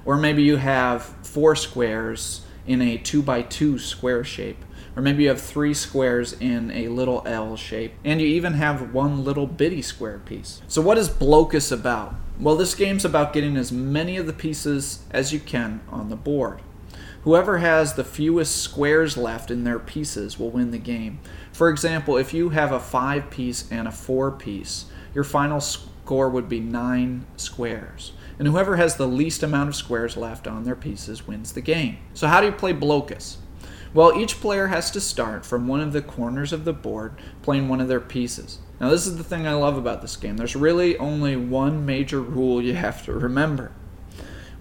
Or 0.05 0.17
maybe 0.17 0.43
you 0.43 0.57
have 0.57 1.03
four 1.23 1.57
squares 1.57 2.43
in 2.67 2.83
a 2.83 2.99
2 2.99 3.23
by 3.23 3.43
2 3.43 3.79
square 3.79 4.23
shape. 4.23 4.65
Or 4.95 5.03
maybe 5.03 5.23
you 5.23 5.29
have 5.31 5.41
three 5.41 5.73
squares 5.73 6.35
in 6.35 6.71
a 6.73 6.89
little 6.89 7.23
L 7.25 7.57
shape. 7.57 7.95
And 8.05 8.21
you 8.21 8.27
even 8.27 8.55
have 8.55 8.93
one 8.93 9.25
little 9.25 9.47
bitty 9.47 9.81
square 9.81 10.19
piece. 10.19 10.61
So, 10.69 10.83
what 10.83 10.99
is 10.99 11.09
Blokus 11.09 11.73
about? 11.73 12.17
Well, 12.41 12.55
this 12.55 12.77
game's 12.77 13.05
about 13.05 13.33
getting 13.33 13.57
as 13.57 13.73
many 13.73 14.17
of 14.17 14.27
the 14.27 14.33
pieces 14.33 15.01
as 15.11 15.33
you 15.33 15.41
can 15.41 15.81
on 15.89 16.09
the 16.09 16.15
board. 16.15 16.63
Whoever 17.23 17.59
has 17.59 17.95
the 17.95 18.05
fewest 18.05 18.63
squares 18.63 19.17
left 19.17 19.51
in 19.51 19.65
their 19.65 19.81
pieces 19.81 20.39
will 20.39 20.51
win 20.51 20.71
the 20.71 20.79
game. 20.79 21.19
For 21.53 21.69
example, 21.69 22.17
if 22.17 22.33
you 22.33 22.51
have 22.51 22.71
a 22.71 22.79
5 22.79 23.29
piece 23.29 23.69
and 23.73 23.89
a 23.89 23.91
4 23.91 24.31
piece, 24.31 24.85
your 25.13 25.25
final 25.25 25.61
score 25.61 26.29
would 26.29 26.49
be 26.49 26.61
9 26.61 27.27
squares. 27.37 28.13
And 28.39 28.47
whoever 28.47 28.77
has 28.77 28.95
the 28.95 29.09
least 29.09 29.43
amount 29.43 29.71
of 29.71 29.75
squares 29.75 30.17
left 30.17 30.47
on 30.47 30.63
their 30.63 30.77
pieces 30.77 31.27
wins 31.27 31.51
the 31.51 31.61
game. 31.61 31.99
So, 32.15 32.29
how 32.29 32.41
do 32.41 32.47
you 32.47 32.53
play 32.53 32.73
Blokus? 32.73 33.39
Well, 33.93 34.17
each 34.17 34.41
player 34.41 34.69
has 34.69 34.93
to 34.93 35.01
start 35.01 35.45
from 35.45 35.67
one 35.67 35.81
of 35.81 35.93
the 35.93 36.03
corners 36.03 36.53
of 36.53 36.65
the 36.65 36.73
board 36.73 37.15
playing 37.43 37.69
one 37.69 37.81
of 37.81 37.89
their 37.89 38.01
pieces. 38.01 38.61
Now, 38.81 38.91
this 38.91 39.07
is 39.07 39.17
the 39.17 39.25
thing 39.25 39.47
I 39.47 39.55
love 39.55 39.77
about 39.77 40.03
this 40.03 40.17
game. 40.17 40.37
There's 40.37 40.55
really 40.55 40.97
only 40.99 41.35
one 41.37 41.85
major 41.85 42.21
rule 42.21 42.63
you 42.63 42.75
have 42.75 43.05
to 43.07 43.13
remember. 43.13 43.73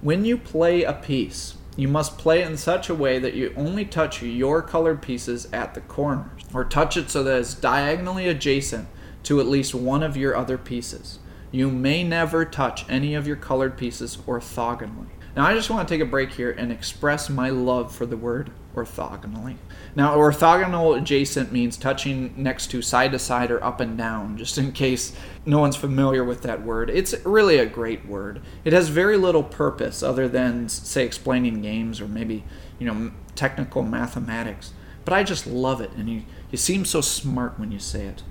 When 0.01 0.25
you 0.25 0.37
play 0.37 0.83
a 0.83 0.93
piece, 0.93 1.55
you 1.75 1.87
must 1.87 2.17
play 2.17 2.41
it 2.41 2.47
in 2.49 2.57
such 2.57 2.89
a 2.89 2.95
way 2.95 3.19
that 3.19 3.35
you 3.35 3.53
only 3.55 3.85
touch 3.85 4.23
your 4.23 4.63
colored 4.63 5.03
pieces 5.03 5.47
at 5.53 5.75
the 5.75 5.81
corners, 5.81 6.41
or 6.51 6.65
touch 6.65 6.97
it 6.97 7.11
so 7.11 7.23
that 7.23 7.39
it's 7.39 7.53
diagonally 7.53 8.27
adjacent 8.27 8.87
to 9.23 9.39
at 9.39 9.45
least 9.45 9.75
one 9.75 10.01
of 10.01 10.17
your 10.17 10.35
other 10.35 10.57
pieces. 10.57 11.19
You 11.51 11.69
may 11.69 12.03
never 12.03 12.43
touch 12.43 12.89
any 12.89 13.13
of 13.13 13.27
your 13.27 13.35
colored 13.35 13.77
pieces 13.77 14.17
orthogonally. 14.17 15.09
Now, 15.35 15.45
I 15.45 15.53
just 15.53 15.69
want 15.69 15.87
to 15.87 15.93
take 15.93 16.01
a 16.01 16.09
break 16.09 16.31
here 16.31 16.49
and 16.51 16.71
express 16.71 17.29
my 17.29 17.49
love 17.49 17.95
for 17.95 18.07
the 18.07 18.17
word 18.17 18.49
orthogonally. 18.77 19.55
Now, 19.95 20.15
orthogonal 20.15 20.97
adjacent 20.97 21.51
means 21.51 21.75
touching 21.75 22.33
next 22.37 22.67
to 22.71 22.81
side 22.81 23.11
to 23.11 23.19
side 23.19 23.51
or 23.51 23.63
up 23.63 23.79
and 23.79 23.97
down, 23.97 24.37
just 24.37 24.57
in 24.57 24.71
case 24.71 25.13
no 25.45 25.59
one's 25.59 25.75
familiar 25.75 26.23
with 26.23 26.43
that 26.43 26.63
word. 26.63 26.89
It's 26.89 27.13
really 27.25 27.57
a 27.57 27.65
great 27.65 28.05
word. 28.05 28.41
It 28.63 28.73
has 28.73 28.89
very 28.89 29.17
little 29.17 29.43
purpose 29.43 30.03
other 30.03 30.27
than, 30.27 30.69
say, 30.69 31.03
explaining 31.05 31.61
games 31.61 31.99
or 31.99 32.07
maybe, 32.07 32.43
you 32.79 32.85
know, 32.85 33.11
technical 33.35 33.81
mathematics. 33.81 34.73
But 35.03 35.13
I 35.13 35.23
just 35.23 35.47
love 35.47 35.81
it, 35.81 35.91
and 35.97 36.09
you, 36.09 36.23
you 36.51 36.57
seem 36.57 36.85
so 36.85 37.01
smart 37.01 37.59
when 37.59 37.71
you 37.71 37.79
say 37.79 38.05
it. 38.05 38.23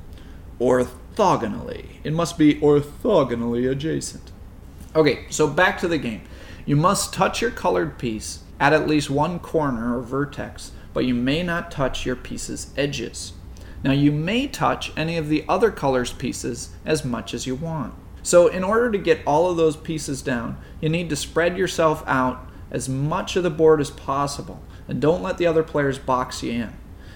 Orthogonally. 0.61 1.96
It 2.04 2.12
must 2.12 2.38
be 2.38 2.54
orthogonally 2.56 3.70
adjacent. 3.70 4.30
Okay, 4.94 5.26
so 5.30 5.48
back 5.48 5.78
to 5.80 5.88
the 5.88 5.98
game. 5.98 6.22
You 6.64 6.76
must 6.76 7.12
touch 7.12 7.42
your 7.42 7.50
colored 7.50 7.98
piece 7.98 8.42
at 8.59 8.73
at 8.73 8.88
least 8.88 9.11
one 9.11 9.38
corner 9.38 9.97
or 9.97 10.03
vertex, 10.03 10.73
but 10.95 11.05
you 11.05 11.14
may 11.14 11.42
not 11.42 11.71
touch 11.71 12.07
your 12.07 12.16
piece's 12.16 12.73
edges. 12.77 13.33
Now, 13.83 13.92
you 13.92 14.11
may 14.11 14.47
touch 14.47 14.92
any 14.97 15.16
of 15.16 15.29
the 15.29 15.45
other 15.49 15.71
color's 15.71 16.12
pieces 16.12 16.71
as 16.85 17.05
much 17.05 17.35
as 17.35 17.47
you 17.47 17.55
want. 17.55 17.95
So, 18.23 18.49
in 18.49 18.64
order 18.64 18.90
to 18.90 18.99
get 18.99 19.21
all 19.27 19.51
of 19.51 19.57
those 19.57 19.77
pieces 19.77 20.23
down, 20.23 20.59
you 20.81 20.88
need 20.88 21.09
to 21.11 21.16
spread 21.16 21.57
yourself 21.57 22.03
out 22.07 22.51
as 22.71 22.88
much 22.88 23.37
of 23.37 23.42
the 23.42 23.51
board 23.51 23.81
as 23.81 23.90
possible, 23.90 24.62
and 24.88 25.01
don't 25.01 25.23
let 25.23 25.38
the 25.38 25.47
other 25.47 25.62
players 25.62 25.99
box 25.99 26.42
you 26.42 26.53
in. 26.53 26.73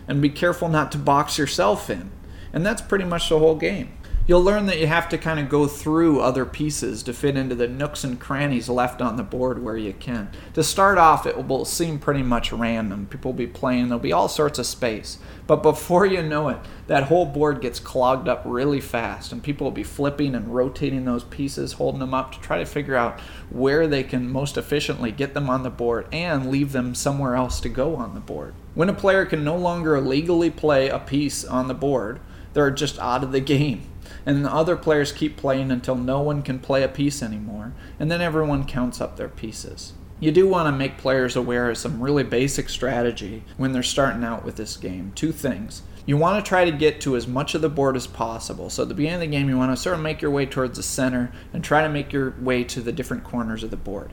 And 0.07 0.23
be 0.23 0.31
careful 0.31 0.69
not 0.69 0.93
to 0.93 0.99
box 0.99 1.39
yourself 1.39 1.91
in. 1.91 2.11
And 2.53 2.65
that's 2.65 2.83
pretty 2.83 3.05
much 3.05 3.29
the 3.29 3.39
whole 3.39 3.57
game 3.57 3.93
you'll 4.31 4.45
learn 4.45 4.67
that 4.67 4.79
you 4.79 4.87
have 4.87 5.09
to 5.09 5.19
kind 5.19 5.41
of 5.41 5.49
go 5.49 5.67
through 5.67 6.21
other 6.21 6.47
pieces 6.47 7.03
to 7.03 7.13
fit 7.13 7.37
into 7.37 7.57
the 7.57 7.67
nooks 7.67 8.05
and 8.05 8.21
crannies 8.21 8.69
left 8.69 9.03
on 9.03 9.17
the 9.17 9.25
board 9.25 9.61
where 9.61 9.77
you 9.77 9.93
can. 9.93 10.31
To 10.55 10.63
start 10.63 10.99
off, 10.99 11.27
it 11.27 11.49
will 11.49 11.65
seem 11.65 11.99
pretty 11.99 12.23
much 12.23 12.53
random. 12.53 13.07
People 13.07 13.33
will 13.33 13.39
be 13.39 13.49
playing, 13.49 13.89
there'll 13.89 13.99
be 13.99 14.13
all 14.13 14.29
sorts 14.29 14.61
of 14.61 14.67
space. 14.67 15.19
But 15.49 15.65
before 15.65 16.07
you 16.07 16.23
know 16.23 16.49
it, 16.49 16.59
that 16.87 17.03
whole 17.03 17.27
board 17.27 17.61
gets 17.61 17.81
clogged 17.81 18.29
up 18.29 18.43
really 18.45 18.81
fast, 18.81 19.33
and 19.33 19.43
people 19.43 19.65
will 19.65 19.73
be 19.73 19.83
flipping 19.83 20.37
and 20.37 20.55
rotating 20.55 21.07
those 21.07 21.25
pieces, 21.25 21.73
holding 21.73 21.99
them 21.99 22.15
up 22.15 22.31
to 22.31 22.41
try 22.41 22.59
to 22.59 22.67
figure 22.67 22.95
out 22.95 23.19
where 23.51 23.89
they 23.89 24.05
can 24.05 24.31
most 24.31 24.57
efficiently 24.57 25.11
get 25.11 25.35
them 25.35 25.51
on 25.51 25.65
the 25.65 25.71
board 25.71 26.07
and 26.13 26.53
leave 26.53 26.71
them 26.71 26.95
somewhere 26.95 27.35
else 27.35 27.59
to 27.59 27.69
go 27.69 27.97
on 27.97 28.15
the 28.15 28.21
board. 28.21 28.55
When 28.75 28.89
a 28.89 28.95
player 28.95 29.27
can 29.27 29.43
no 29.43 29.57
longer 29.57 30.01
legally 30.01 30.51
play 30.51 30.89
a 30.89 31.01
piece 31.01 31.45
on 31.45 31.67
the 31.67 31.75
board, 31.75 32.21
they're 32.53 32.71
just 32.71 32.97
out 33.01 33.25
of 33.25 33.33
the 33.33 33.41
game 33.41 33.90
and 34.31 34.45
the 34.45 34.53
other 34.53 34.77
players 34.77 35.11
keep 35.11 35.37
playing 35.37 35.73
until 35.73 35.97
no 35.97 36.21
one 36.21 36.43
can 36.43 36.61
play 36.61 36.85
a 36.85 36.89
piece 36.89 37.21
anymore, 37.21 37.73
and 37.99 38.11
then 38.11 38.21
everyone 38.21 38.65
counts 38.65 39.01
up 39.01 39.17
their 39.17 39.29
pieces. 39.29 39.93
You 40.21 40.31
do 40.31 40.47
want 40.47 40.69
to 40.69 40.79
make 40.79 40.99
players 40.99 41.35
aware 41.35 41.69
of 41.69 41.79
some 41.79 42.01
really 42.01 42.23
basic 42.23 42.69
strategy 42.69 43.43
when 43.57 43.73
they're 43.73 43.83
starting 43.83 44.23
out 44.23 44.45
with 44.45 44.55
this 44.55 44.77
game. 44.77 45.11
Two 45.17 45.33
things. 45.33 45.83
You 46.07 46.17
want 46.17 46.43
to 46.43 46.49
try 46.49 46.65
to 46.65 46.71
get 46.71 47.01
to 47.03 47.17
as 47.17 47.27
much 47.27 47.55
of 47.55 47.61
the 47.61 47.69
board 47.69 47.97
as 47.97 48.07
possible. 48.07 48.71
So 48.71 48.85
at 48.85 48.89
the 48.89 48.95
beginning 48.95 49.17
of 49.17 49.21
the 49.21 49.27
game, 49.27 49.49
you 49.49 49.59
want 49.59 49.73
to 49.77 49.83
sort 49.83 49.97
of 49.97 50.03
make 50.03 50.23
your 50.23 50.31
way 50.31 50.47
towards 50.47 50.77
the 50.77 50.83
center 50.83 51.33
and 51.53 51.65
try 51.65 51.83
to 51.83 51.89
make 51.89 52.13
your 52.13 52.35
way 52.41 52.63
to 52.65 52.81
the 52.81 52.93
different 52.93 53.25
corners 53.25 53.65
of 53.65 53.71
the 53.71 53.77
board. 53.77 54.13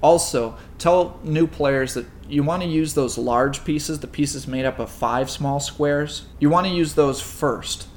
Also, 0.00 0.56
tell 0.78 1.18
new 1.24 1.48
players 1.48 1.94
that 1.94 2.06
you 2.28 2.44
want 2.44 2.62
to 2.62 2.68
use 2.68 2.94
those 2.94 3.18
large 3.18 3.64
pieces, 3.64 3.98
the 3.98 4.06
pieces 4.06 4.46
made 4.46 4.64
up 4.64 4.78
of 4.78 4.90
five 4.90 5.28
small 5.28 5.58
squares. 5.58 6.26
You 6.38 6.48
want 6.50 6.66
to 6.68 6.72
use 6.72 6.94
those 6.94 7.20
first 7.20 7.88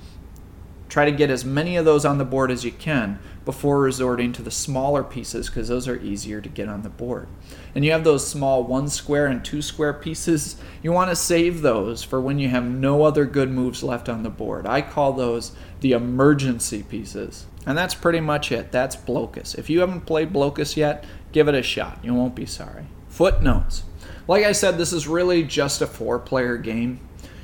Try 0.91 1.05
to 1.05 1.11
get 1.13 1.29
as 1.29 1.45
many 1.45 1.77
of 1.77 1.85
those 1.85 2.03
on 2.03 2.17
the 2.17 2.25
board 2.25 2.51
as 2.51 2.65
you 2.65 2.71
can 2.73 3.17
before 3.45 3.79
resorting 3.79 4.33
to 4.33 4.41
the 4.41 4.51
smaller 4.51 5.05
pieces 5.05 5.47
because 5.47 5.69
those 5.69 5.87
are 5.87 5.97
easier 6.01 6.41
to 6.41 6.49
get 6.49 6.67
on 6.67 6.81
the 6.81 6.89
board. 6.89 7.29
And 7.73 7.85
you 7.85 7.93
have 7.93 8.03
those 8.03 8.27
small 8.27 8.65
one 8.65 8.89
square 8.89 9.27
and 9.27 9.43
two 9.43 9.61
square 9.61 9.93
pieces, 9.93 10.57
you 10.83 10.91
want 10.91 11.09
to 11.09 11.15
save 11.15 11.61
those 11.61 12.03
for 12.03 12.19
when 12.19 12.39
you 12.39 12.49
have 12.49 12.65
no 12.65 13.03
other 13.03 13.23
good 13.23 13.49
moves 13.49 13.83
left 13.83 14.09
on 14.09 14.23
the 14.23 14.29
board. 14.29 14.67
I 14.67 14.81
call 14.81 15.13
those 15.13 15.53
the 15.79 15.93
emergency 15.93 16.83
pieces. 16.83 17.45
And 17.65 17.77
that's 17.77 17.95
pretty 17.95 18.19
much 18.19 18.51
it. 18.51 18.73
That's 18.73 18.97
Blokus. 18.97 19.57
If 19.57 19.69
you 19.69 19.79
haven't 19.79 20.01
played 20.01 20.33
Blokus 20.33 20.75
yet, 20.75 21.05
give 21.31 21.47
it 21.47 21.55
a 21.55 21.63
shot. 21.63 21.99
You 22.03 22.13
won't 22.13 22.35
be 22.35 22.45
sorry. 22.45 22.87
Footnotes. 23.07 23.83
Like 24.27 24.43
I 24.43 24.51
said, 24.51 24.77
this 24.77 24.91
is 24.91 25.07
really 25.07 25.43
just 25.43 25.81
a 25.81 25.87
four 25.87 26.19
player 26.19 26.57
game. 26.57 26.99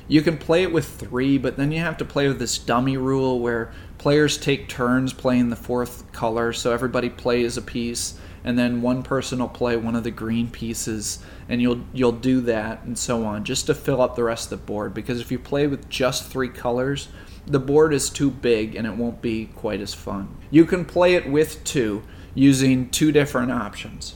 You 0.08 0.22
can 0.22 0.38
play 0.38 0.62
it 0.62 0.72
with 0.72 0.86
three, 0.86 1.36
but 1.36 1.58
then 1.58 1.70
you 1.70 1.80
have 1.80 1.98
to 1.98 2.04
play 2.04 2.28
with 2.28 2.38
this 2.38 2.58
dummy 2.58 2.96
rule 2.96 3.40
where 3.40 3.72
players 3.98 4.38
take 4.38 4.68
turns 4.68 5.12
playing 5.12 5.50
the 5.50 5.56
fourth 5.56 6.10
color, 6.12 6.54
so 6.54 6.72
everybody 6.72 7.10
plays 7.10 7.58
a 7.58 7.62
piece, 7.62 8.18
and 8.42 8.58
then 8.58 8.80
one 8.80 9.02
person 9.02 9.38
will 9.38 9.48
play 9.48 9.76
one 9.76 9.94
of 9.94 10.04
the 10.04 10.10
green 10.10 10.48
pieces, 10.48 11.18
and 11.48 11.60
you'll 11.60 11.84
you'll 11.92 12.12
do 12.12 12.40
that 12.40 12.84
and 12.84 12.96
so 12.96 13.24
on, 13.26 13.44
just 13.44 13.66
to 13.66 13.74
fill 13.74 14.00
up 14.00 14.16
the 14.16 14.24
rest 14.24 14.50
of 14.50 14.58
the 14.58 14.64
board. 14.66 14.94
Because 14.94 15.20
if 15.20 15.30
you 15.30 15.38
play 15.38 15.66
with 15.66 15.90
just 15.90 16.24
three 16.24 16.48
colors, 16.48 17.08
the 17.46 17.58
board 17.58 17.92
is 17.92 18.10
too 18.10 18.30
big 18.30 18.74
and 18.74 18.86
it 18.86 18.94
won't 18.94 19.22
be 19.22 19.46
quite 19.56 19.80
as 19.80 19.94
fun. 19.94 20.36
You 20.50 20.64
can 20.64 20.84
play 20.84 21.14
it 21.14 21.28
with 21.28 21.64
two 21.64 22.02
using 22.34 22.88
two 22.90 23.10
different 23.10 23.50
options. 23.50 24.14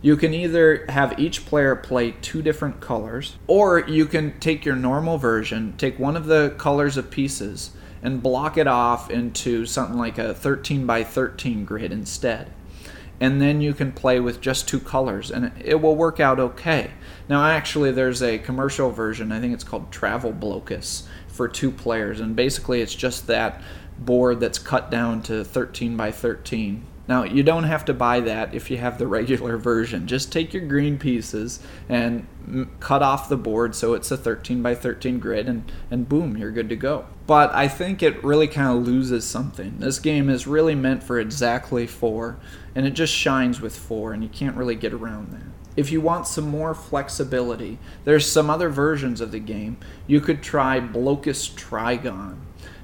You 0.00 0.16
can 0.16 0.32
either 0.32 0.86
have 0.88 1.18
each 1.18 1.44
player 1.44 1.74
play 1.74 2.12
two 2.22 2.40
different 2.40 2.80
colors, 2.80 3.36
or 3.48 3.80
you 3.80 4.06
can 4.06 4.38
take 4.38 4.64
your 4.64 4.76
normal 4.76 5.18
version, 5.18 5.74
take 5.76 5.98
one 5.98 6.16
of 6.16 6.26
the 6.26 6.54
colors 6.56 6.96
of 6.96 7.10
pieces, 7.10 7.72
and 8.00 8.22
block 8.22 8.56
it 8.56 8.68
off 8.68 9.10
into 9.10 9.66
something 9.66 9.98
like 9.98 10.16
a 10.16 10.34
13 10.34 10.86
by 10.86 11.02
13 11.02 11.64
grid 11.64 11.90
instead. 11.90 12.52
And 13.20 13.42
then 13.42 13.60
you 13.60 13.74
can 13.74 13.90
play 13.90 14.20
with 14.20 14.40
just 14.40 14.68
two 14.68 14.78
colors, 14.78 15.32
and 15.32 15.50
it 15.60 15.80
will 15.80 15.96
work 15.96 16.20
out 16.20 16.38
okay. 16.38 16.92
Now, 17.28 17.44
actually, 17.44 17.90
there's 17.90 18.22
a 18.22 18.38
commercial 18.38 18.92
version, 18.92 19.32
I 19.32 19.40
think 19.40 19.52
it's 19.52 19.64
called 19.64 19.90
Travel 19.90 20.32
Blokus, 20.32 21.08
for 21.26 21.48
two 21.48 21.72
players, 21.72 22.20
and 22.20 22.36
basically 22.36 22.82
it's 22.82 22.94
just 22.94 23.26
that 23.26 23.60
board 23.98 24.38
that's 24.38 24.60
cut 24.60 24.92
down 24.92 25.22
to 25.22 25.44
13 25.44 25.96
by 25.96 26.12
13 26.12 26.86
now, 27.08 27.24
you 27.24 27.42
don't 27.42 27.64
have 27.64 27.86
to 27.86 27.94
buy 27.94 28.20
that 28.20 28.54
if 28.54 28.70
you 28.70 28.76
have 28.76 28.98
the 28.98 29.06
regular 29.06 29.56
version. 29.56 30.06
Just 30.06 30.30
take 30.30 30.52
your 30.52 30.66
green 30.66 30.98
pieces 30.98 31.58
and 31.88 32.26
cut 32.80 33.02
off 33.02 33.30
the 33.30 33.36
board 33.36 33.74
so 33.74 33.94
it's 33.94 34.10
a 34.10 34.16
13 34.16 34.62
by 34.62 34.74
13 34.74 35.18
grid, 35.18 35.48
and, 35.48 35.72
and 35.90 36.06
boom, 36.06 36.36
you're 36.36 36.50
good 36.50 36.68
to 36.68 36.76
go. 36.76 37.06
But 37.26 37.54
I 37.54 37.66
think 37.66 38.02
it 38.02 38.22
really 38.22 38.46
kind 38.46 38.76
of 38.76 38.86
loses 38.86 39.24
something. 39.24 39.78
This 39.78 39.98
game 39.98 40.28
is 40.28 40.46
really 40.46 40.74
meant 40.74 41.02
for 41.02 41.18
exactly 41.18 41.86
four, 41.86 42.38
and 42.74 42.86
it 42.86 42.90
just 42.90 43.14
shines 43.14 43.58
with 43.58 43.74
four, 43.74 44.12
and 44.12 44.22
you 44.22 44.28
can't 44.28 44.56
really 44.56 44.76
get 44.76 44.92
around 44.92 45.32
that. 45.32 45.46
If 45.76 45.90
you 45.90 46.02
want 46.02 46.26
some 46.26 46.48
more 46.48 46.74
flexibility, 46.74 47.78
there's 48.04 48.30
some 48.30 48.50
other 48.50 48.68
versions 48.68 49.22
of 49.22 49.32
the 49.32 49.38
game. 49.38 49.78
You 50.06 50.20
could 50.20 50.42
try 50.42 50.78
Blokus 50.78 51.54
Trigon. 51.54 52.36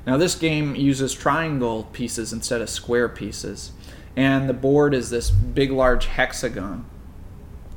Now, 0.06 0.16
this 0.16 0.34
game 0.34 0.74
uses 0.76 1.12
triangle 1.12 1.84
pieces 1.92 2.32
instead 2.32 2.60
of 2.60 2.70
square 2.70 3.08
pieces 3.08 3.72
and 4.16 4.48
the 4.48 4.54
board 4.54 4.94
is 4.94 5.10
this 5.10 5.30
big, 5.30 5.70
large 5.70 6.06
hexagon. 6.06 6.86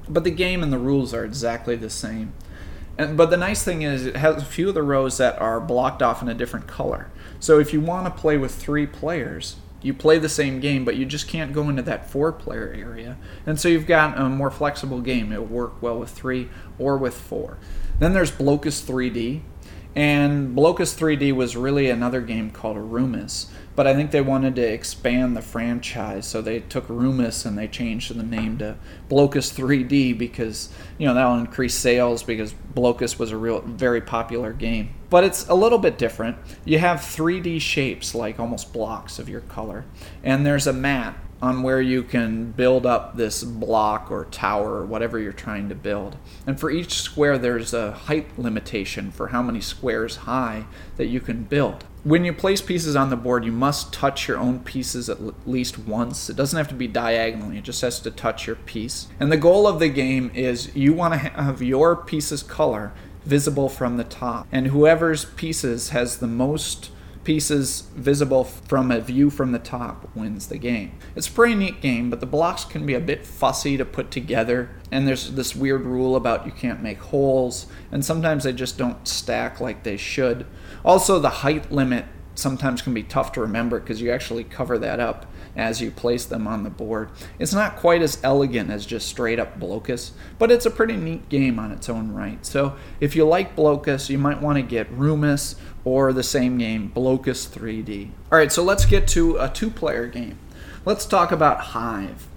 But 0.07 0.23
the 0.23 0.31
game 0.31 0.63
and 0.63 0.71
the 0.71 0.77
rules 0.77 1.13
are 1.13 1.25
exactly 1.25 1.75
the 1.75 1.89
same. 1.89 2.33
And, 2.97 3.17
but 3.17 3.29
the 3.29 3.37
nice 3.37 3.63
thing 3.63 3.81
is 3.81 4.05
it 4.05 4.15
has 4.15 4.41
a 4.41 4.45
few 4.45 4.69
of 4.69 4.73
the 4.73 4.83
rows 4.83 5.17
that 5.17 5.39
are 5.41 5.59
blocked 5.59 6.01
off 6.01 6.21
in 6.21 6.29
a 6.29 6.33
different 6.33 6.67
color. 6.67 7.09
So 7.39 7.59
if 7.59 7.73
you 7.73 7.81
want 7.81 8.05
to 8.05 8.21
play 8.21 8.37
with 8.37 8.55
three 8.55 8.87
players, 8.87 9.57
you 9.81 9.93
play 9.93 10.17
the 10.17 10.29
same 10.29 10.59
game, 10.59 10.83
but 10.85 10.95
you 10.95 11.05
just 11.05 11.27
can't 11.27 11.53
go 11.53 11.69
into 11.69 11.83
that 11.83 12.09
four 12.09 12.31
player 12.31 12.73
area. 12.75 13.17
And 13.45 13.59
so 13.59 13.69
you've 13.69 13.85
got 13.85 14.17
a 14.17 14.27
more 14.27 14.49
flexible 14.49 15.01
game. 15.01 15.31
It'll 15.31 15.45
work 15.45 15.81
well 15.81 15.99
with 15.99 16.09
three 16.09 16.49
or 16.79 16.97
with 16.97 17.15
four. 17.15 17.57
Then 17.99 18.13
there's 18.13 18.31
Blokus 18.31 18.83
3D. 18.83 19.41
And 19.95 20.55
Blokus 20.55 20.95
3D 20.95 21.33
was 21.33 21.55
really 21.55 21.89
another 21.89 22.21
game 22.21 22.51
called 22.51 22.77
Rumis 22.77 23.47
but 23.77 23.85
I 23.85 23.93
think 23.93 24.09
they 24.09 24.21
wanted 24.21 24.55
to 24.55 24.63
expand 24.63 25.37
the 25.37 25.41
franchise, 25.43 26.25
so 26.25 26.41
they 26.41 26.61
took 26.61 26.87
Rumis 26.87 27.45
and 27.45 27.55
they 27.55 27.67
changed 27.67 28.13
the 28.13 28.23
name 28.23 28.57
to 28.57 28.75
Blokus 29.07 29.53
3D 29.53 30.17
because 30.17 30.69
you 30.97 31.05
know 31.05 31.13
that'll 31.13 31.37
increase 31.37 31.75
sales 31.75 32.23
because 32.23 32.55
Blokus 32.73 33.19
was 33.19 33.31
a 33.31 33.37
real 33.37 33.61
very 33.61 34.01
popular 34.01 34.51
game. 34.51 34.95
But 35.11 35.25
it's 35.25 35.47
a 35.47 35.53
little 35.53 35.77
bit 35.77 35.99
different. 35.99 36.37
You 36.65 36.79
have 36.79 37.01
3D 37.01 37.61
shapes 37.61 38.15
like 38.15 38.39
almost 38.39 38.73
blocks 38.73 39.19
of 39.19 39.29
your 39.29 39.41
color, 39.41 39.85
and 40.23 40.43
there's 40.43 40.65
a 40.65 40.73
mat 40.73 41.15
on 41.41 41.63
where 41.63 41.81
you 41.81 42.03
can 42.03 42.51
build 42.51 42.85
up 42.85 43.15
this 43.15 43.43
block 43.43 44.09
or 44.09 44.25
tower 44.25 44.75
or 44.75 44.85
whatever 44.85 45.19
you're 45.19 45.31
trying 45.31 45.69
to 45.69 45.75
build. 45.75 46.17
And 46.45 46.59
for 46.59 46.69
each 46.69 46.93
square, 46.93 47.37
there's 47.37 47.73
a 47.73 47.91
height 47.91 48.37
limitation 48.37 49.11
for 49.11 49.27
how 49.27 49.41
many 49.41 49.61
squares 49.61 50.17
high 50.17 50.65
that 50.95 51.07
you 51.07 51.19
can 51.19 51.43
build. 51.43 51.85
When 52.03 52.23
you 52.23 52.31
place 52.31 52.61
pieces 52.61 52.95
on 52.95 53.09
the 53.09 53.17
board, 53.17 53.43
you 53.43 53.51
must 53.51 53.91
touch 53.91 54.27
your 54.27 54.37
own 54.37 54.59
pieces 54.61 55.09
at 55.09 55.47
least 55.47 55.77
once. 55.77 56.29
It 56.29 56.37
doesn't 56.37 56.57
have 56.57 56.69
to 56.69 56.75
be 56.75 56.87
diagonally, 56.87 57.57
it 57.57 57.63
just 57.63 57.81
has 57.81 57.99
to 57.99 58.11
touch 58.11 58.47
your 58.47 58.55
piece. 58.55 59.07
And 59.19 59.31
the 59.31 59.37
goal 59.37 59.67
of 59.67 59.79
the 59.79 59.89
game 59.89 60.31
is 60.33 60.73
you 60.75 60.93
want 60.93 61.13
to 61.13 61.19
have 61.19 61.61
your 61.61 61.95
piece's 61.95 62.43
color 62.43 62.93
visible 63.25 63.67
from 63.67 63.97
the 63.97 64.05
top. 64.05 64.47
And 64.51 64.67
whoever's 64.67 65.25
pieces 65.25 65.89
has 65.89 66.19
the 66.19 66.27
most 66.27 66.91
pieces 67.27 67.81
visible 67.93 68.45
from 68.45 68.89
a 68.89 69.01
view 69.01 69.29
from 69.29 69.51
the 69.51 69.59
top 69.59 70.09
wins 70.15 70.47
the 70.47 70.57
game. 70.57 70.93
It's 71.13 71.27
a 71.27 71.31
pretty 71.31 71.55
neat 71.55 71.81
game, 71.81 72.09
but 72.09 72.21
the 72.21 72.25
blocks 72.25 72.63
can 72.63 72.85
be 72.85 72.93
a 72.93 73.01
bit 73.01 73.25
fussy 73.25 73.75
to 73.75 73.83
put 73.83 74.11
together, 74.11 74.69
and 74.93 75.05
there's 75.05 75.31
this 75.31 75.53
weird 75.53 75.81
rule 75.81 76.15
about 76.15 76.45
you 76.45 76.53
can't 76.53 76.81
make 76.81 76.99
holes, 76.99 77.67
and 77.91 78.05
sometimes 78.05 78.45
they 78.45 78.53
just 78.53 78.77
don't 78.77 79.05
stack 79.05 79.59
like 79.59 79.83
they 79.83 79.97
should. 79.97 80.45
Also, 80.85 81.19
the 81.19 81.43
height 81.43 81.69
limit 81.69 82.05
sometimes 82.33 82.81
can 82.81 82.93
be 82.93 83.03
tough 83.03 83.33
to 83.33 83.41
remember 83.41 83.81
because 83.81 83.99
you 83.99 84.09
actually 84.09 84.45
cover 84.45 84.77
that 84.77 85.01
up 85.01 85.25
as 85.57 85.81
you 85.81 85.89
place 85.91 86.23
them 86.25 86.47
on 86.47 86.63
the 86.63 86.69
board. 86.69 87.09
It's 87.39 87.53
not 87.53 87.75
quite 87.75 88.01
as 88.01 88.19
elegant 88.23 88.69
as 88.69 88.85
just 88.85 89.07
straight 89.07 89.39
up 89.39 89.59
Blokus, 89.59 90.11
but 90.37 90.51
it's 90.51 90.65
a 90.65 90.71
pretty 90.71 90.95
neat 90.95 91.27
game 91.27 91.59
on 91.59 91.71
its 91.71 91.89
own 91.89 92.13
right. 92.13 92.45
So 92.45 92.75
if 92.99 93.15
you 93.15 93.25
like 93.25 93.55
Blokus, 93.55 94.09
you 94.09 94.19
might 94.19 94.41
want 94.41 94.57
to 94.57 94.61
get 94.61 94.95
Rumis 94.95 95.55
or 95.83 96.13
the 96.13 96.23
same 96.23 96.57
game, 96.57 96.91
Blokus 96.95 97.49
3D. 97.49 98.11
All 98.31 98.37
right, 98.37 98.51
so 98.51 98.63
let's 98.63 98.85
get 98.85 99.07
to 99.09 99.37
a 99.37 99.49
two 99.49 99.71
player 99.71 100.05
game. 100.07 100.37
Let's 100.85 101.05
talk 101.05 101.31
about 101.31 101.59
Hive. 101.59 102.27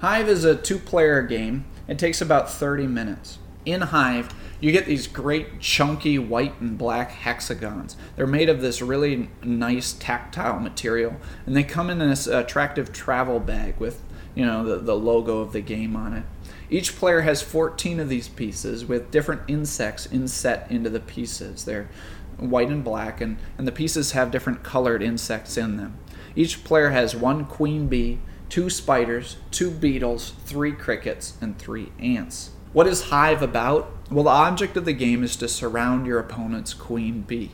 Hive 0.00 0.28
is 0.28 0.44
a 0.44 0.56
two 0.56 0.78
player 0.78 1.22
game, 1.22 1.64
it 1.86 1.98
takes 1.98 2.20
about 2.20 2.50
30 2.50 2.86
minutes. 2.86 3.38
In 3.64 3.80
Hive, 3.80 4.28
you 4.64 4.72
get 4.72 4.86
these 4.86 5.06
great 5.06 5.60
chunky 5.60 6.18
white 6.18 6.58
and 6.58 6.78
black 6.78 7.10
hexagons. 7.10 7.98
They're 8.16 8.26
made 8.26 8.48
of 8.48 8.62
this 8.62 8.80
really 8.80 9.28
nice 9.42 9.92
tactile 9.92 10.58
material, 10.58 11.16
and 11.44 11.54
they 11.54 11.64
come 11.64 11.90
in 11.90 11.98
this 11.98 12.26
attractive 12.26 12.90
travel 12.90 13.40
bag 13.40 13.74
with 13.78 14.00
you 14.34 14.46
know 14.46 14.64
the, 14.64 14.78
the 14.78 14.96
logo 14.96 15.40
of 15.40 15.52
the 15.52 15.60
game 15.60 15.94
on 15.94 16.14
it. 16.14 16.24
Each 16.70 16.96
player 16.96 17.20
has 17.20 17.42
14 17.42 18.00
of 18.00 18.08
these 18.08 18.26
pieces 18.26 18.86
with 18.86 19.10
different 19.10 19.42
insects 19.48 20.06
inset 20.10 20.66
into 20.70 20.88
the 20.88 20.98
pieces. 20.98 21.66
They're 21.66 21.90
white 22.38 22.70
and 22.70 22.82
black, 22.82 23.20
and, 23.20 23.36
and 23.58 23.68
the 23.68 23.72
pieces 23.72 24.12
have 24.12 24.30
different 24.30 24.62
colored 24.62 25.02
insects 25.02 25.58
in 25.58 25.76
them. 25.76 25.98
Each 26.34 26.64
player 26.64 26.88
has 26.88 27.14
one 27.14 27.44
queen 27.44 27.86
bee, 27.88 28.18
two 28.48 28.70
spiders, 28.70 29.36
two 29.50 29.70
beetles, 29.70 30.32
three 30.46 30.72
crickets, 30.72 31.36
and 31.42 31.58
three 31.58 31.92
ants. 31.98 32.53
What 32.74 32.88
is 32.88 33.02
Hive 33.04 33.40
about? 33.40 33.88
Well, 34.10 34.24
the 34.24 34.30
object 34.30 34.76
of 34.76 34.84
the 34.84 34.92
game 34.92 35.22
is 35.22 35.36
to 35.36 35.46
surround 35.46 36.08
your 36.08 36.18
opponent's 36.18 36.74
queen 36.74 37.20
bee. 37.20 37.52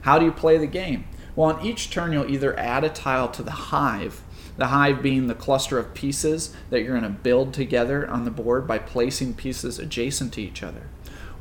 How 0.00 0.18
do 0.18 0.24
you 0.24 0.32
play 0.32 0.58
the 0.58 0.66
game? 0.66 1.04
Well, 1.36 1.54
on 1.54 1.64
each 1.64 1.90
turn, 1.90 2.12
you'll 2.12 2.28
either 2.28 2.58
add 2.58 2.82
a 2.82 2.88
tile 2.88 3.28
to 3.28 3.42
the 3.44 3.52
hive, 3.52 4.24
the 4.56 4.66
hive 4.66 5.00
being 5.00 5.28
the 5.28 5.36
cluster 5.36 5.78
of 5.78 5.94
pieces 5.94 6.56
that 6.70 6.80
you're 6.82 6.98
going 6.98 7.04
to 7.04 7.20
build 7.20 7.54
together 7.54 8.04
on 8.10 8.24
the 8.24 8.32
board 8.32 8.66
by 8.66 8.78
placing 8.78 9.34
pieces 9.34 9.78
adjacent 9.78 10.32
to 10.32 10.42
each 10.42 10.64
other, 10.64 10.88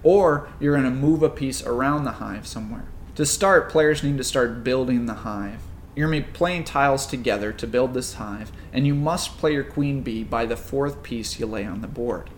or 0.04 0.48
you're 0.60 0.78
going 0.78 0.84
to 0.84 0.92
move 0.92 1.24
a 1.24 1.30
piece 1.30 1.66
around 1.66 2.04
the 2.04 2.12
hive 2.12 2.46
somewhere. 2.46 2.86
To 3.16 3.26
start, 3.26 3.72
players 3.72 4.04
need 4.04 4.20
to 4.20 4.24
start 4.24 4.64
building 4.64 5.08
the 5.08 5.16
hive. 5.16 5.62
You're 5.96 6.08
going 6.08 6.22
to 6.22 6.28
be 6.28 6.34
playing 6.34 6.66
tiles 6.66 7.08
together 7.08 7.52
to 7.52 7.66
build 7.66 7.96
this 7.96 8.14
hive, 8.14 8.52
and 8.72 8.86
you 8.86 8.94
must 8.94 9.40
play 9.40 9.54
your 9.54 9.64
queen 9.64 10.04
bee 10.04 10.24
by 10.24 10.46
the 10.46 10.56
fourth 10.56 11.02
piece 11.02 11.40
you 11.40 11.48
lay 11.48 11.66
on 11.66 11.82
the 11.82 11.88
board. 11.88 12.30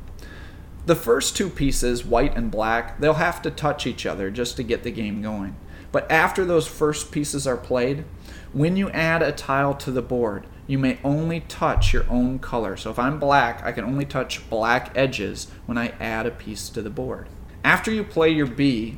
The 0.85 0.95
first 0.95 1.37
two 1.37 1.49
pieces, 1.49 2.03
white 2.03 2.35
and 2.35 2.51
black, 2.51 2.99
they'll 2.99 3.13
have 3.13 3.41
to 3.43 3.51
touch 3.51 3.87
each 3.87 4.05
other 4.05 4.29
just 4.29 4.57
to 4.57 4.63
get 4.63 4.83
the 4.83 4.91
game 4.91 5.21
going. 5.21 5.55
But 5.93 6.11
after 6.11 6.43
those 6.43 6.67
first 6.67 7.11
pieces 7.11 7.47
are 7.47 7.55
played, 7.55 8.03
when 8.51 8.75
you 8.75 8.89
add 8.89 9.21
a 9.21 9.31
tile 9.31 9.75
to 9.75 9.91
the 9.91 10.01
board, 10.01 10.45
you 10.67 10.77
may 10.77 10.99
only 11.03 11.41
touch 11.41 11.93
your 11.93 12.09
own 12.09 12.39
color. 12.39 12.75
So 12.75 12.89
if 12.89 12.99
I'm 12.99 13.19
black, 13.19 13.63
I 13.63 13.71
can 13.71 13.85
only 13.85 14.03
touch 14.03 14.49
black 14.49 14.91
edges 14.95 15.47
when 15.65 15.77
I 15.77 15.93
add 15.99 16.25
a 16.25 16.31
piece 16.31 16.67
to 16.69 16.81
the 16.81 16.89
board. 16.89 17.29
After 17.63 17.91
you 17.91 18.03
play 18.03 18.29
your 18.29 18.47
bee, 18.47 18.97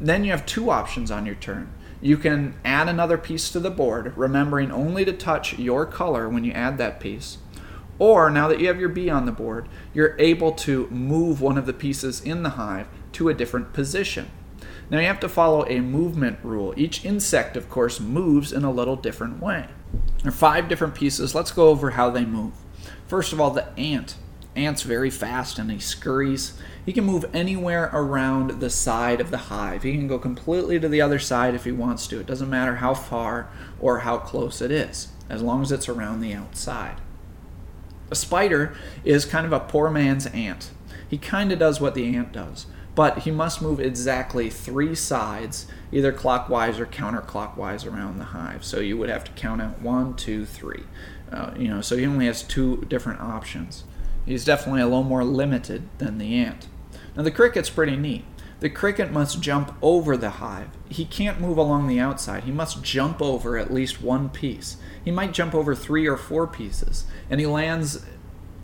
then 0.00 0.24
you 0.24 0.30
have 0.30 0.46
two 0.46 0.70
options 0.70 1.10
on 1.10 1.26
your 1.26 1.34
turn. 1.34 1.70
You 2.00 2.16
can 2.16 2.54
add 2.64 2.88
another 2.88 3.18
piece 3.18 3.50
to 3.50 3.60
the 3.60 3.70
board, 3.70 4.16
remembering 4.16 4.70
only 4.70 5.04
to 5.04 5.12
touch 5.12 5.58
your 5.58 5.84
color 5.84 6.28
when 6.28 6.44
you 6.44 6.52
add 6.52 6.78
that 6.78 7.00
piece. 7.00 7.38
Or 7.98 8.30
now 8.30 8.48
that 8.48 8.60
you 8.60 8.68
have 8.68 8.80
your 8.80 8.88
bee 8.88 9.08
on 9.08 9.26
the 9.26 9.32
board, 9.32 9.68
you're 9.94 10.16
able 10.18 10.52
to 10.52 10.86
move 10.88 11.40
one 11.40 11.56
of 11.56 11.66
the 11.66 11.72
pieces 11.72 12.20
in 12.20 12.42
the 12.42 12.50
hive 12.50 12.88
to 13.12 13.28
a 13.28 13.34
different 13.34 13.72
position. 13.72 14.30
Now 14.90 15.00
you 15.00 15.06
have 15.06 15.20
to 15.20 15.28
follow 15.28 15.66
a 15.66 15.80
movement 15.80 16.38
rule. 16.42 16.74
Each 16.76 17.04
insect, 17.04 17.56
of 17.56 17.68
course, 17.68 17.98
moves 17.98 18.52
in 18.52 18.64
a 18.64 18.70
little 18.70 18.96
different 18.96 19.42
way. 19.42 19.66
There 20.22 20.28
are 20.28 20.32
five 20.32 20.68
different 20.68 20.94
pieces. 20.94 21.34
Let's 21.34 21.50
go 21.50 21.68
over 21.68 21.90
how 21.90 22.10
they 22.10 22.24
move. 22.24 22.52
First 23.06 23.32
of 23.32 23.40
all, 23.40 23.50
the 23.50 23.68
ant. 23.78 24.16
Ant's 24.54 24.82
very 24.82 25.10
fast 25.10 25.58
and 25.58 25.70
he 25.70 25.78
scurries. 25.78 26.58
He 26.84 26.92
can 26.92 27.04
move 27.04 27.26
anywhere 27.34 27.90
around 27.92 28.60
the 28.60 28.70
side 28.70 29.20
of 29.20 29.30
the 29.30 29.36
hive. 29.36 29.82
He 29.82 29.92
can 29.92 30.08
go 30.08 30.18
completely 30.18 30.80
to 30.80 30.88
the 30.88 31.02
other 31.02 31.18
side 31.18 31.54
if 31.54 31.64
he 31.64 31.72
wants 31.72 32.06
to. 32.08 32.20
It 32.20 32.26
doesn't 32.26 32.48
matter 32.48 32.76
how 32.76 32.94
far 32.94 33.50
or 33.78 33.98
how 34.00 34.18
close 34.18 34.62
it 34.62 34.70
is, 34.70 35.08
as 35.28 35.42
long 35.42 35.62
as 35.62 35.72
it's 35.72 35.88
around 35.88 36.20
the 36.20 36.32
outside. 36.32 36.96
A 38.10 38.14
spider 38.14 38.76
is 39.04 39.24
kind 39.24 39.46
of 39.46 39.52
a 39.52 39.60
poor 39.60 39.90
man's 39.90 40.26
ant. 40.26 40.70
He 41.08 41.18
kind 41.18 41.52
of 41.52 41.58
does 41.58 41.80
what 41.80 41.94
the 41.94 42.14
ant 42.14 42.32
does, 42.32 42.66
but 42.94 43.20
he 43.20 43.30
must 43.30 43.62
move 43.62 43.80
exactly 43.80 44.50
three 44.50 44.94
sides, 44.94 45.66
either 45.92 46.12
clockwise 46.12 46.78
or 46.80 46.86
counterclockwise 46.86 47.90
around 47.90 48.18
the 48.18 48.24
hive. 48.26 48.64
So 48.64 48.80
you 48.80 48.96
would 48.96 49.08
have 49.08 49.24
to 49.24 49.32
count 49.32 49.60
out 49.60 49.80
one, 49.82 50.14
two, 50.14 50.44
three. 50.44 50.84
Uh, 51.30 51.52
you 51.56 51.68
know, 51.68 51.80
so 51.80 51.96
he 51.96 52.06
only 52.06 52.26
has 52.26 52.42
two 52.42 52.84
different 52.88 53.20
options. 53.20 53.84
He's 54.24 54.44
definitely 54.44 54.82
a 54.82 54.86
little 54.86 55.02
more 55.02 55.24
limited 55.24 55.88
than 55.98 56.18
the 56.18 56.36
ant. 56.36 56.68
Now 57.16 57.22
the 57.22 57.30
cricket's 57.30 57.70
pretty 57.70 57.96
neat. 57.96 58.24
The 58.60 58.70
cricket 58.70 59.12
must 59.12 59.42
jump 59.42 59.74
over 59.82 60.16
the 60.16 60.30
hive. 60.30 60.68
He 60.88 61.04
can't 61.04 61.40
move 61.40 61.58
along 61.58 61.88
the 61.88 62.00
outside. 62.00 62.44
He 62.44 62.52
must 62.52 62.82
jump 62.82 63.20
over 63.20 63.58
at 63.58 63.72
least 63.72 64.00
one 64.00 64.30
piece. 64.30 64.78
He 65.06 65.12
might 65.12 65.32
jump 65.32 65.54
over 65.54 65.72
three 65.72 66.08
or 66.08 66.16
four 66.16 66.48
pieces, 66.48 67.04
and 67.30 67.38
he 67.38 67.46
lands 67.46 68.04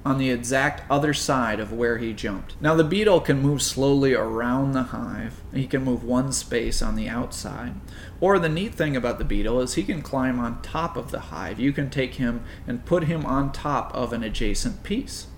on 0.04 0.18
the 0.18 0.30
exact 0.30 0.82
other 0.90 1.14
side 1.14 1.60
of 1.60 1.72
where 1.72 1.98
he 1.98 2.12
jumped. 2.12 2.60
Now, 2.60 2.74
the 2.74 2.82
beetle 2.82 3.20
can 3.20 3.40
move 3.40 3.62
slowly 3.62 4.12
around 4.12 4.72
the 4.72 4.82
hive. 4.82 5.40
He 5.54 5.68
can 5.68 5.84
move 5.84 6.02
one 6.02 6.32
space 6.32 6.82
on 6.82 6.96
the 6.96 7.08
outside. 7.08 7.74
Or 8.20 8.40
the 8.40 8.48
neat 8.48 8.74
thing 8.74 8.96
about 8.96 9.20
the 9.20 9.24
beetle 9.24 9.60
is 9.60 9.74
he 9.74 9.84
can 9.84 10.02
climb 10.02 10.40
on 10.40 10.60
top 10.62 10.96
of 10.96 11.12
the 11.12 11.20
hive. 11.20 11.60
You 11.60 11.72
can 11.72 11.90
take 11.90 12.14
him 12.14 12.42
and 12.66 12.84
put 12.84 13.04
him 13.04 13.24
on 13.24 13.52
top 13.52 13.94
of 13.94 14.12
an 14.12 14.24
adjacent 14.24 14.82
piece. 14.82 15.28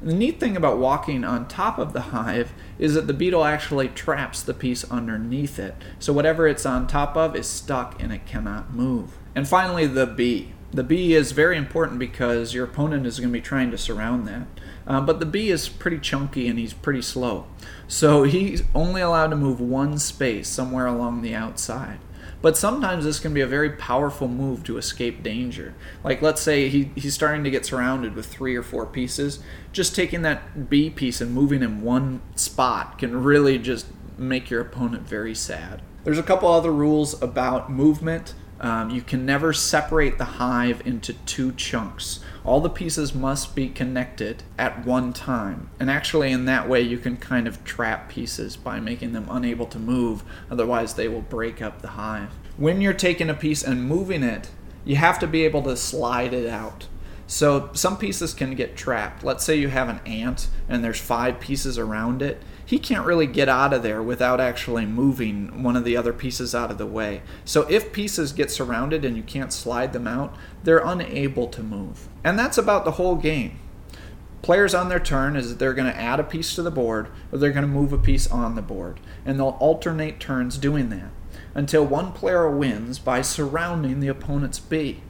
The 0.00 0.14
neat 0.14 0.40
thing 0.40 0.56
about 0.56 0.78
walking 0.78 1.22
on 1.22 1.48
top 1.48 1.78
of 1.78 1.92
the 1.92 2.00
hive 2.00 2.54
is 2.78 2.94
that 2.94 3.06
the 3.06 3.12
beetle 3.12 3.44
actually 3.44 3.88
traps 3.88 4.42
the 4.42 4.54
piece 4.54 4.90
underneath 4.90 5.58
it. 5.58 5.74
So 5.98 6.14
whatever 6.14 6.48
it's 6.48 6.64
on 6.64 6.86
top 6.86 7.14
of 7.14 7.36
is 7.36 7.46
stuck 7.46 8.02
and 8.02 8.10
it 8.10 8.24
cannot 8.24 8.72
move. 8.72 9.18
And 9.34 9.48
finally, 9.48 9.86
the 9.86 10.06
bee. 10.06 10.52
The 10.72 10.84
bee 10.84 11.14
is 11.14 11.32
very 11.32 11.56
important 11.56 11.98
because 11.98 12.54
your 12.54 12.64
opponent 12.64 13.04
is 13.04 13.18
going 13.18 13.30
to 13.30 13.32
be 13.32 13.40
trying 13.40 13.72
to 13.72 13.78
surround 13.78 14.28
that. 14.28 14.46
Uh, 14.86 15.00
but 15.00 15.18
the 15.18 15.26
bee 15.26 15.50
is 15.50 15.68
pretty 15.68 15.98
chunky 15.98 16.46
and 16.46 16.58
he's 16.58 16.72
pretty 16.72 17.02
slow. 17.02 17.46
So 17.88 18.22
he's 18.24 18.62
only 18.74 19.00
allowed 19.00 19.28
to 19.28 19.36
move 19.36 19.60
one 19.60 19.98
space 19.98 20.48
somewhere 20.48 20.86
along 20.86 21.22
the 21.22 21.34
outside. 21.34 21.98
But 22.42 22.56
sometimes 22.56 23.04
this 23.04 23.20
can 23.20 23.34
be 23.34 23.42
a 23.42 23.46
very 23.46 23.70
powerful 23.70 24.26
move 24.26 24.64
to 24.64 24.78
escape 24.78 25.22
danger. 25.22 25.74
Like, 26.02 26.22
let's 26.22 26.40
say 26.40 26.68
he, 26.68 26.90
he's 26.94 27.14
starting 27.14 27.44
to 27.44 27.50
get 27.50 27.66
surrounded 27.66 28.14
with 28.14 28.26
three 28.26 28.56
or 28.56 28.62
four 28.62 28.86
pieces. 28.86 29.40
Just 29.72 29.94
taking 29.94 30.22
that 30.22 30.70
bee 30.70 30.88
piece 30.88 31.20
and 31.20 31.34
moving 31.34 31.62
in 31.62 31.82
one 31.82 32.22
spot 32.36 32.98
can 32.98 33.22
really 33.22 33.58
just 33.58 33.86
make 34.16 34.48
your 34.48 34.60
opponent 34.62 35.06
very 35.06 35.34
sad. 35.34 35.82
There's 36.04 36.18
a 36.18 36.22
couple 36.22 36.48
other 36.48 36.72
rules 36.72 37.20
about 37.20 37.70
movement. 37.70 38.34
Um, 38.60 38.90
you 38.90 39.00
can 39.00 39.24
never 39.24 39.54
separate 39.54 40.18
the 40.18 40.24
hive 40.24 40.86
into 40.86 41.14
two 41.14 41.52
chunks. 41.52 42.20
All 42.44 42.60
the 42.60 42.68
pieces 42.68 43.14
must 43.14 43.54
be 43.54 43.68
connected 43.68 44.42
at 44.58 44.84
one 44.84 45.14
time. 45.14 45.70
And 45.80 45.90
actually, 45.90 46.30
in 46.30 46.44
that 46.44 46.68
way, 46.68 46.82
you 46.82 46.98
can 46.98 47.16
kind 47.16 47.48
of 47.48 47.64
trap 47.64 48.10
pieces 48.10 48.56
by 48.56 48.78
making 48.78 49.12
them 49.12 49.26
unable 49.30 49.66
to 49.66 49.78
move, 49.78 50.22
otherwise, 50.50 50.94
they 50.94 51.08
will 51.08 51.22
break 51.22 51.62
up 51.62 51.80
the 51.80 51.88
hive. 51.88 52.30
When 52.58 52.82
you're 52.82 52.92
taking 52.92 53.30
a 53.30 53.34
piece 53.34 53.62
and 53.62 53.82
moving 53.82 54.22
it, 54.22 54.50
you 54.84 54.96
have 54.96 55.18
to 55.20 55.26
be 55.26 55.44
able 55.44 55.62
to 55.62 55.76
slide 55.76 56.34
it 56.34 56.48
out. 56.48 56.86
So 57.26 57.70
some 57.74 57.96
pieces 57.96 58.34
can 58.34 58.56
get 58.56 58.76
trapped. 58.76 59.22
Let's 59.22 59.44
say 59.44 59.56
you 59.56 59.68
have 59.68 59.88
an 59.88 60.00
ant 60.04 60.48
and 60.68 60.82
there's 60.82 61.00
five 61.00 61.38
pieces 61.38 61.78
around 61.78 62.22
it 62.22 62.42
he 62.70 62.78
can't 62.78 63.04
really 63.04 63.26
get 63.26 63.48
out 63.48 63.72
of 63.72 63.82
there 63.82 64.00
without 64.00 64.40
actually 64.40 64.86
moving 64.86 65.60
one 65.60 65.74
of 65.74 65.82
the 65.82 65.96
other 65.96 66.12
pieces 66.12 66.54
out 66.54 66.70
of 66.70 66.78
the 66.78 66.86
way. 66.86 67.20
So 67.44 67.62
if 67.62 67.92
pieces 67.92 68.32
get 68.32 68.48
surrounded 68.48 69.04
and 69.04 69.16
you 69.16 69.24
can't 69.24 69.52
slide 69.52 69.92
them 69.92 70.06
out, 70.06 70.36
they're 70.62 70.78
unable 70.78 71.48
to 71.48 71.64
move. 71.64 72.08
And 72.22 72.38
that's 72.38 72.56
about 72.56 72.84
the 72.84 72.92
whole 72.92 73.16
game. 73.16 73.58
Players 74.42 74.72
on 74.72 74.88
their 74.88 75.00
turn 75.00 75.34
is 75.34 75.56
they're 75.56 75.74
going 75.74 75.92
to 75.92 76.00
add 76.00 76.20
a 76.20 76.22
piece 76.22 76.54
to 76.54 76.62
the 76.62 76.70
board 76.70 77.08
or 77.32 77.38
they're 77.38 77.50
going 77.50 77.66
to 77.66 77.68
move 77.68 77.92
a 77.92 77.98
piece 77.98 78.30
on 78.30 78.54
the 78.54 78.62
board. 78.62 79.00
And 79.26 79.40
they'll 79.40 79.58
alternate 79.58 80.20
turns 80.20 80.56
doing 80.56 80.90
that 80.90 81.10
until 81.56 81.84
one 81.84 82.12
player 82.12 82.48
wins 82.48 83.00
by 83.00 83.20
surrounding 83.20 83.98
the 83.98 84.06
opponent's 84.06 84.60
bee. 84.60 85.02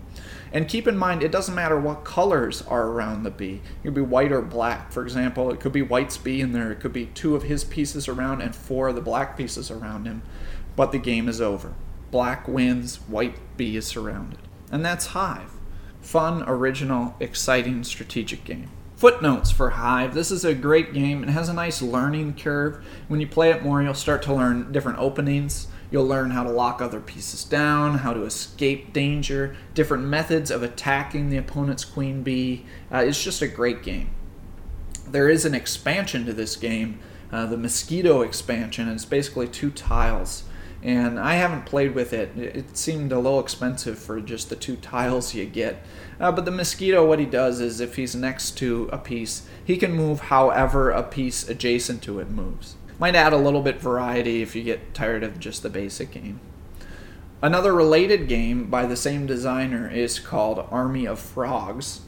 And 0.53 0.69
keep 0.69 0.89
in 0.89 0.97
mind, 0.97 1.23
it 1.23 1.31
doesn't 1.31 1.55
matter 1.55 1.79
what 1.79 2.05
colors 2.05 2.63
are 2.63 2.89
around 2.89 3.23
the 3.23 3.31
bee. 3.31 3.61
It 3.65 3.85
could 3.85 3.95
be 3.95 4.01
white 4.01 4.33
or 4.33 4.43
black. 4.43 4.91
For 4.91 5.03
example, 5.03 5.51
it 5.51 5.61
could 5.61 5.73
be 5.73 5.83
white's 5.83 6.17
bee 6.17 6.41
in 6.41 6.53
there. 6.53 6.73
It 6.73 6.81
could 6.81 6.93
be 6.93 7.07
two 7.07 7.37
of 7.37 7.45
his 7.45 7.63
pieces 7.63 8.09
around 8.09 8.41
and 8.41 8.55
four 8.55 8.89
of 8.89 8.97
the 8.97 9.01
black 9.01 9.37
pieces 9.37 9.71
around 9.71 10.07
him. 10.07 10.23
But 10.75 10.91
the 10.91 10.99
game 10.99 11.29
is 11.29 11.41
over. 11.41 11.75
Black 12.11 12.49
wins, 12.49 12.97
white 12.97 13.37
bee 13.57 13.77
is 13.77 13.87
surrounded. 13.87 14.41
And 14.73 14.85
that's 14.85 15.07
Hive. 15.07 15.53
Fun, 16.01 16.43
original, 16.47 17.15
exciting 17.21 17.85
strategic 17.85 18.45
game. 18.45 18.71
Footnotes 18.97 19.51
for 19.51 19.71
Hive. 19.71 20.15
This 20.15 20.31
is 20.31 20.45
a 20.45 20.55
great 20.55 20.93
game. 20.93 21.23
It 21.23 21.31
has 21.31 21.49
a 21.49 21.55
nice 21.55 21.81
learning 21.81 22.35
curve. 22.35 22.85
When 23.07 23.21
you 23.21 23.27
play 23.27 23.51
it 23.51 23.63
more, 23.63 23.83
you'll 23.83 23.95
start 23.95 24.23
to 24.23 24.35
learn 24.35 24.73
different 24.73 24.99
openings 24.99 25.69
You'll 25.91 26.07
learn 26.07 26.31
how 26.31 26.45
to 26.45 26.51
lock 26.51 26.81
other 26.81 27.01
pieces 27.01 27.43
down, 27.43 27.99
how 27.99 28.13
to 28.13 28.23
escape 28.23 28.93
danger, 28.93 29.57
different 29.75 30.05
methods 30.05 30.51
of 30.51 30.63
attacking 30.63 31.31
the 31.31 31.37
opponent's 31.37 31.85
queen 31.85 32.23
bee. 32.23 32.65
Uh, 32.93 32.99
it's 32.99 33.23
just 33.23 33.43
a 33.43 33.49
great 33.49 33.83
game. 33.83 34.11
There 35.09 35.29
is 35.29 35.45
an 35.45 35.55
expansion 35.55 36.25
to 36.27 36.33
this 36.33 36.55
game, 36.55 37.01
uh, 37.33 37.47
the 37.47 37.57
Mosquito 37.57 38.23
expansion. 38.23 38.89
It's 38.89 39.05
basically 39.05 39.49
two 39.49 39.71
tiles. 39.71 40.45
And 40.83 41.19
I 41.19 41.35
haven't 41.35 41.67
played 41.67 41.95
with 41.95 42.13
it. 42.13 42.37
It 42.39 42.77
seemed 42.77 43.13
a 43.13 43.19
little 43.19 43.41
expensive 43.41 43.99
for 43.99 44.19
just 44.21 44.49
the 44.49 44.57
two 44.57 44.77
tiles 44.77 45.35
you 45.35 45.45
get. 45.45 45.83
Uh, 46.19 46.33
but 46.33 46.47
the 46.47 46.51
mosquito, 46.51 47.07
what 47.07 47.19
he 47.19 47.27
does 47.27 47.61
is 47.61 47.81
if 47.81 47.97
he's 47.97 48.15
next 48.15 48.53
to 48.59 48.89
a 48.91 48.97
piece, 48.97 49.47
he 49.63 49.77
can 49.77 49.93
move 49.93 50.21
however 50.21 50.91
a 50.91 51.03
piece 51.03 51.47
adjacent 51.49 52.03
to 52.05 52.19
it 52.19 52.31
moves. 52.31 52.77
Might 53.01 53.17
add 53.17 53.33
a 53.33 53.39
little 53.39 53.63
bit 53.63 53.81
variety 53.81 54.43
if 54.43 54.55
you 54.55 54.63
get 54.63 54.93
tired 54.93 55.25
of 55.25 55.41
just 55.41 55.63
the 55.63 55.71
basic 55.71 56.11
game. 56.11 56.39
Another 57.41 57.73
related 57.73 58.29
game 58.29 58.69
by 58.69 58.85
the 58.85 58.95
same 58.95 59.25
designer 59.25 59.91
is 59.91 60.19
called 60.19 60.69
Army 60.71 61.07
of 61.07 61.19
Frogs. 61.19 62.03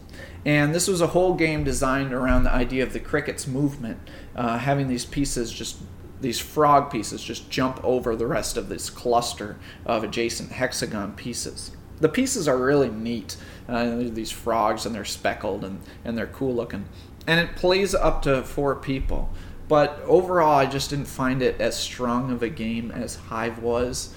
And 0.45 0.75
this 0.75 0.89
was 0.89 1.01
a 1.01 1.09
whole 1.09 1.33
game 1.33 1.65
designed 1.65 2.13
around 2.13 2.45
the 2.45 2.53
idea 2.53 2.83
of 2.83 2.93
the 2.93 3.01
cricket's 3.01 3.47
movement, 3.47 4.01
uh, 4.37 4.59
having 4.59 4.89
these 4.89 5.07
pieces 5.07 5.51
just 5.51 5.79
these 6.21 6.39
frog 6.39 6.91
pieces 6.91 7.25
just 7.25 7.51
jump 7.51 7.83
over 7.83 8.15
the 8.15 8.29
rest 8.29 8.57
of 8.57 8.69
this 8.69 8.91
cluster 8.91 9.57
of 9.85 10.05
adjacent 10.05 10.53
hexagon 10.53 11.15
pieces. 11.15 11.73
The 12.01 12.09
pieces 12.09 12.47
are 12.47 12.57
really 12.57 12.91
neat. 12.91 13.37
Uh, 13.69 13.97
these 13.97 14.31
frogs 14.31 14.87
and 14.87 14.95
they're 14.95 15.05
speckled 15.05 15.65
and, 15.65 15.81
and 16.05 16.17
they're 16.17 16.27
cool 16.29 16.55
looking. 16.55 16.85
And 17.27 17.41
it 17.41 17.57
plays 17.57 17.95
up 17.95 18.23
to 18.23 18.43
four 18.43 18.77
people. 18.77 19.31
But 19.69 20.01
overall, 20.05 20.59
I 20.59 20.67
just 20.67 20.91
didn't 20.91 21.07
find 21.07 21.43
it 21.43 21.61
as 21.61 21.77
strong 21.79 22.31
of 22.31 22.43
a 22.43 22.49
game 22.49 22.91
as 22.91 23.17
Hive 23.17 23.59
was. 23.61 24.15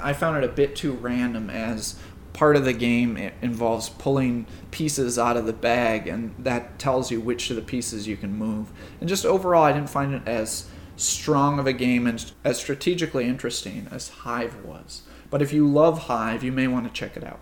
I 0.00 0.12
found 0.12 0.36
it 0.36 0.44
a 0.44 0.52
bit 0.52 0.76
too 0.76 0.92
random 0.92 1.48
as 1.48 1.98
part 2.32 2.56
of 2.56 2.64
the 2.64 2.72
game 2.72 3.16
involves 3.42 3.88
pulling 3.88 4.46
pieces 4.70 5.18
out 5.18 5.36
of 5.36 5.46
the 5.46 5.52
bag 5.52 6.06
and 6.06 6.34
that 6.38 6.78
tells 6.78 7.10
you 7.10 7.20
which 7.20 7.50
of 7.50 7.56
the 7.56 7.62
pieces 7.62 8.06
you 8.06 8.16
can 8.16 8.34
move. 8.34 8.70
And 9.00 9.08
just 9.08 9.26
overall, 9.26 9.64
I 9.64 9.72
didn't 9.72 9.90
find 9.90 10.14
it 10.14 10.22
as 10.26 10.68
strong 10.96 11.58
of 11.58 11.66
a 11.66 11.72
game 11.72 12.06
and 12.06 12.32
as 12.44 12.58
strategically 12.58 13.26
interesting 13.26 13.88
as 13.90 14.08
Hive 14.08 14.64
was. 14.64 15.02
But 15.30 15.42
if 15.42 15.52
you 15.52 15.66
love 15.66 16.04
Hive, 16.04 16.44
you 16.44 16.52
may 16.52 16.66
want 16.66 16.86
to 16.86 16.92
check 16.92 17.16
it 17.16 17.24
out. 17.24 17.40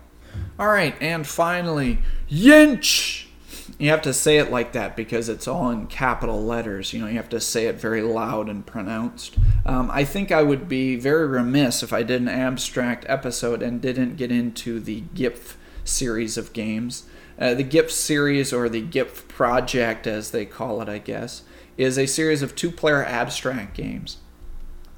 All 0.57 0.67
right, 0.67 0.95
and 1.01 1.25
finally, 1.25 1.99
YINSH! 2.29 3.28
You 3.77 3.89
have 3.89 4.01
to 4.03 4.13
say 4.13 4.37
it 4.37 4.51
like 4.51 4.73
that 4.73 4.95
because 4.95 5.29
it's 5.29 5.47
all 5.47 5.69
in 5.69 5.87
capital 5.87 6.43
letters. 6.43 6.93
You 6.93 7.01
know, 7.01 7.07
you 7.07 7.17
have 7.17 7.29
to 7.29 7.39
say 7.39 7.67
it 7.67 7.75
very 7.75 8.01
loud 8.01 8.49
and 8.49 8.65
pronounced. 8.65 9.37
Um, 9.65 9.89
I 9.91 10.03
think 10.03 10.31
I 10.31 10.43
would 10.43 10.67
be 10.67 10.95
very 10.95 11.27
remiss 11.27 11.83
if 11.83 11.93
I 11.93 12.03
did 12.03 12.21
an 12.21 12.27
abstract 12.27 13.05
episode 13.07 13.61
and 13.61 13.81
didn't 13.81 14.15
get 14.15 14.31
into 14.31 14.79
the 14.79 15.01
GIPF 15.13 15.55
series 15.83 16.37
of 16.37 16.53
games. 16.53 17.03
Uh, 17.37 17.53
the 17.53 17.63
GIPF 17.63 17.89
series, 17.89 18.51
or 18.51 18.67
the 18.67 18.81
GIPF 18.81 19.27
project 19.27 20.07
as 20.07 20.31
they 20.31 20.45
call 20.45 20.81
it, 20.81 20.89
I 20.89 20.97
guess, 20.97 21.43
is 21.77 21.97
a 21.97 22.05
series 22.05 22.41
of 22.41 22.55
two 22.55 22.71
player 22.71 23.03
abstract 23.03 23.75
games. 23.75 24.17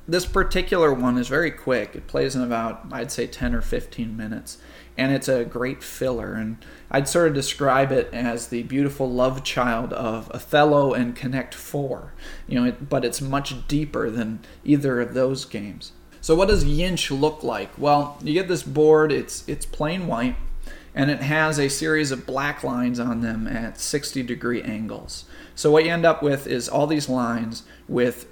This 0.08 0.26
particular 0.26 0.92
one 0.92 1.18
is 1.18 1.28
very 1.28 1.52
quick. 1.52 1.96
It 1.96 2.08
plays 2.08 2.36
in 2.36 2.42
about, 2.42 2.86
I'd 2.92 3.12
say, 3.12 3.28
10 3.28 3.54
or 3.54 3.62
15 3.62 4.18
minutes 4.18 4.58
and 5.02 5.12
it's 5.12 5.28
a 5.28 5.44
great 5.44 5.84
filler. 5.84 6.34
And 6.34 6.64
I'd 6.92 7.08
sort 7.08 7.28
of 7.28 7.34
describe 7.34 7.92
it 7.92 8.14
as 8.14 8.48
the 8.48 8.62
beautiful 8.62 9.10
love 9.10 9.44
child 9.44 9.94
of 9.94 10.30
Othello 10.30 10.94
and 10.94 11.16
Connect 11.16 11.56
Four. 11.56 12.14
You 12.48 12.60
know, 12.60 12.66
it, 12.68 12.88
but 12.88 13.04
it's 13.04 13.20
much 13.20 13.68
deeper 13.68 14.12
than 14.12 14.42
either 14.64 15.02
of 15.02 15.16
those 15.16 15.44
games. 15.44 15.94
So 16.22 16.36
what 16.36 16.50
does 16.50 16.66
YINSH 16.66 17.20
look 17.20 17.44
like? 17.44 17.72
Well, 17.80 18.20
you 18.22 18.34
get 18.34 18.48
this 18.48 18.62
board. 18.62 19.12
It's 19.12 19.44
it's 19.50 19.66
plain 19.66 20.06
white, 20.06 20.36
and 20.94 21.10
it 21.10 21.22
has 21.22 21.58
a 21.58 21.68
series 21.68 22.12
of 22.12 22.28
black 22.28 22.64
lines 22.64 23.00
on 23.00 23.22
them 23.22 23.48
at 23.48 23.80
60 23.80 24.22
degree 24.22 24.62
angles. 24.62 25.26
So 25.56 25.72
what 25.72 25.84
you 25.84 25.90
end 25.90 26.06
up 26.06 26.22
with 26.22 26.46
is 26.46 26.70
all 26.70 26.86
these 26.86 27.10
lines 27.10 27.64
with 27.88 28.31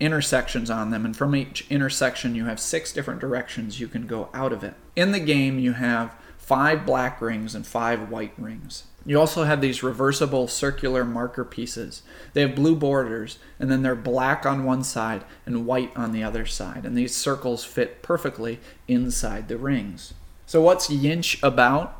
intersections 0.00 0.70
on 0.70 0.90
them, 0.90 1.04
and 1.04 1.16
from 1.16 1.34
each 1.34 1.66
intersection, 1.70 2.34
you 2.34 2.44
have 2.46 2.60
six 2.60 2.92
different 2.92 3.20
directions 3.20 3.80
you 3.80 3.88
can 3.88 4.06
go 4.06 4.28
out 4.32 4.52
of 4.52 4.62
it. 4.64 4.74
In 4.96 5.12
the 5.12 5.20
game, 5.20 5.58
you 5.58 5.72
have 5.72 6.14
five 6.36 6.86
black 6.86 7.20
rings 7.20 7.54
and 7.54 7.66
five 7.66 8.08
white 8.10 8.32
rings. 8.38 8.84
You 9.04 9.18
also 9.18 9.44
have 9.44 9.60
these 9.60 9.82
reversible 9.82 10.48
circular 10.48 11.04
marker 11.04 11.44
pieces. 11.44 12.02
They 12.34 12.42
have 12.42 12.54
blue 12.54 12.76
borders, 12.76 13.38
and 13.58 13.70
then 13.70 13.82
they're 13.82 13.94
black 13.94 14.44
on 14.44 14.64
one 14.64 14.84
side 14.84 15.24
and 15.46 15.66
white 15.66 15.96
on 15.96 16.12
the 16.12 16.22
other 16.22 16.44
side. 16.44 16.84
And 16.84 16.96
these 16.96 17.16
circles 17.16 17.64
fit 17.64 18.02
perfectly 18.02 18.60
inside 18.86 19.48
the 19.48 19.56
rings. 19.56 20.14
So, 20.46 20.60
what's 20.60 20.88
YINSH 20.88 21.42
about? 21.42 21.97